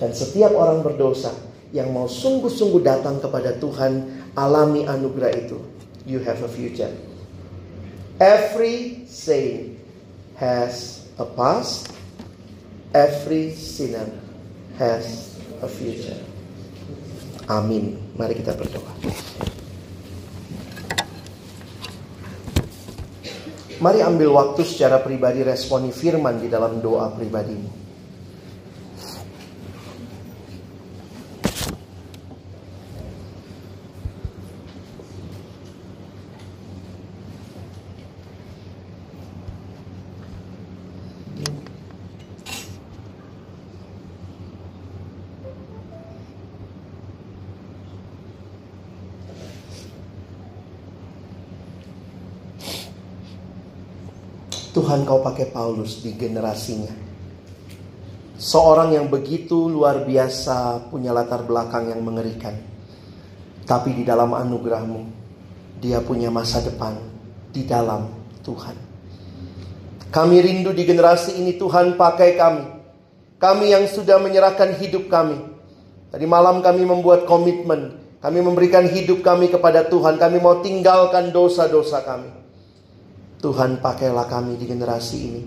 Dan 0.00 0.16
setiap 0.16 0.56
orang 0.56 0.80
berdosa 0.80 1.36
yang 1.76 1.92
mau 1.92 2.08
sungguh-sungguh 2.08 2.80
datang 2.80 3.20
kepada 3.20 3.60
Tuhan, 3.60 4.24
alami 4.32 4.88
anugerah 4.88 5.32
itu. 5.36 5.60
You 6.08 6.24
have 6.24 6.40
a 6.40 6.50
future. 6.50 7.11
Every 8.22 9.02
saint 9.10 9.82
has 10.38 11.02
a 11.18 11.26
past. 11.26 11.90
Every 12.94 13.50
sinner 13.58 14.06
has 14.78 15.34
a 15.58 15.66
future. 15.66 16.22
Amin. 17.50 17.98
Mari 18.14 18.38
kita 18.38 18.54
berdoa. 18.54 18.94
Mari 23.82 24.06
ambil 24.06 24.30
waktu 24.38 24.62
secara 24.70 25.02
pribadi 25.02 25.42
responi 25.42 25.90
firman 25.90 26.38
di 26.38 26.46
dalam 26.46 26.78
doa 26.78 27.10
pribadimu. 27.10 27.81
Tuhan 55.02 55.18
kau 55.18 55.26
pakai 55.26 55.50
Paulus 55.50 55.98
di 55.98 56.14
generasinya. 56.14 56.94
Seorang 58.38 58.94
yang 58.94 59.10
begitu 59.10 59.66
luar 59.66 60.06
biasa 60.06 60.86
punya 60.94 61.10
latar 61.10 61.42
belakang 61.42 61.90
yang 61.90 62.06
mengerikan. 62.06 62.54
Tapi 63.66 63.98
di 63.98 64.06
dalam 64.06 64.30
anugerahmu, 64.30 65.02
dia 65.82 65.98
punya 66.06 66.30
masa 66.30 66.62
depan 66.62 66.94
di 67.50 67.66
dalam 67.66 68.14
Tuhan. 68.46 68.78
Kami 70.14 70.36
rindu 70.38 70.70
di 70.70 70.86
generasi 70.86 71.34
ini 71.34 71.58
Tuhan 71.58 71.98
pakai 71.98 72.38
kami. 72.38 72.64
Kami 73.42 73.74
yang 73.74 73.90
sudah 73.90 74.22
menyerahkan 74.22 74.78
hidup 74.78 75.10
kami. 75.10 75.34
Tadi 76.14 76.30
malam 76.30 76.62
kami 76.62 76.86
membuat 76.86 77.26
komitmen. 77.26 77.98
Kami 78.22 78.38
memberikan 78.38 78.86
hidup 78.86 79.18
kami 79.26 79.50
kepada 79.50 79.82
Tuhan. 79.82 80.14
Kami 80.14 80.38
mau 80.38 80.62
tinggalkan 80.62 81.34
dosa-dosa 81.34 82.06
kami. 82.06 82.41
Tuhan 83.42 83.82
pakailah 83.82 84.30
kami 84.30 84.54
di 84.54 84.70
generasi 84.70 85.16
ini 85.18 85.42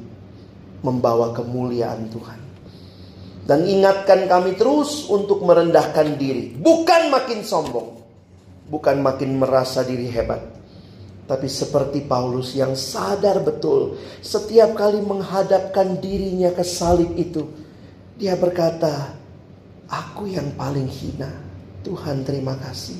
membawa 0.83 1.31
kemuliaan 1.31 2.11
Tuhan. 2.11 2.39
Dan 3.45 3.63
ingatkan 3.63 4.27
kami 4.27 4.57
terus 4.59 5.07
untuk 5.07 5.45
merendahkan 5.45 6.17
diri, 6.19 6.51
bukan 6.59 7.13
makin 7.13 7.45
sombong, 7.45 8.03
bukan 8.67 8.99
makin 8.99 9.39
merasa 9.39 9.85
diri 9.85 10.11
hebat. 10.11 10.43
Tapi 11.25 11.47
seperti 11.49 12.05
Paulus 12.05 12.53
yang 12.53 12.77
sadar 12.77 13.41
betul 13.41 13.97
setiap 14.21 14.77
kali 14.77 15.01
menghadapkan 15.01 15.97
dirinya 15.97 16.53
ke 16.53 16.61
salib 16.65 17.13
itu, 17.17 17.45
dia 18.17 18.33
berkata, 18.37 19.13
"Aku 19.89 20.25
yang 20.29 20.53
paling 20.57 20.89
hina. 20.89 21.29
Tuhan, 21.85 22.25
terima 22.25 22.57
kasih. 22.57 22.97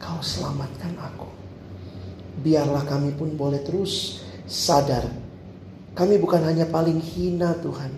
Kau 0.00 0.20
selamatkan 0.24 0.96
aku." 1.00 1.28
Biarlah 2.40 2.88
kami 2.88 3.12
pun 3.12 3.36
boleh 3.36 3.60
terus 3.60 4.21
sadar 4.46 5.22
kami 5.92 6.16
bukan 6.16 6.40
hanya 6.48 6.64
paling 6.64 6.96
hina 7.04 7.52
Tuhan. 7.60 7.92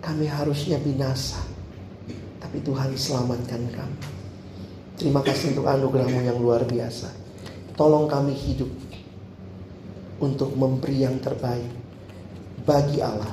Kami 0.00 0.24
harusnya 0.24 0.80
binasa. 0.80 1.40
Tapi 2.40 2.64
Tuhan 2.64 2.96
selamatkan 2.96 3.60
kami. 3.72 3.98
Terima 4.96 5.20
kasih 5.20 5.52
untuk 5.56 5.68
anugerahmu 5.68 6.20
yang 6.24 6.40
luar 6.40 6.64
biasa. 6.64 7.12
Tolong 7.76 8.08
kami 8.08 8.32
hidup 8.32 8.70
untuk 10.22 10.56
memberi 10.56 11.04
yang 11.04 11.20
terbaik 11.20 11.68
bagi 12.64 13.04
Allah, 13.04 13.32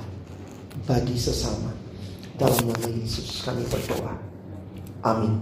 bagi 0.84 1.16
sesama. 1.16 1.72
Dalam 2.36 2.68
nama 2.68 2.88
Yesus 2.92 3.46
kami 3.46 3.64
berdoa. 3.70 4.18
Amin. 5.06 5.40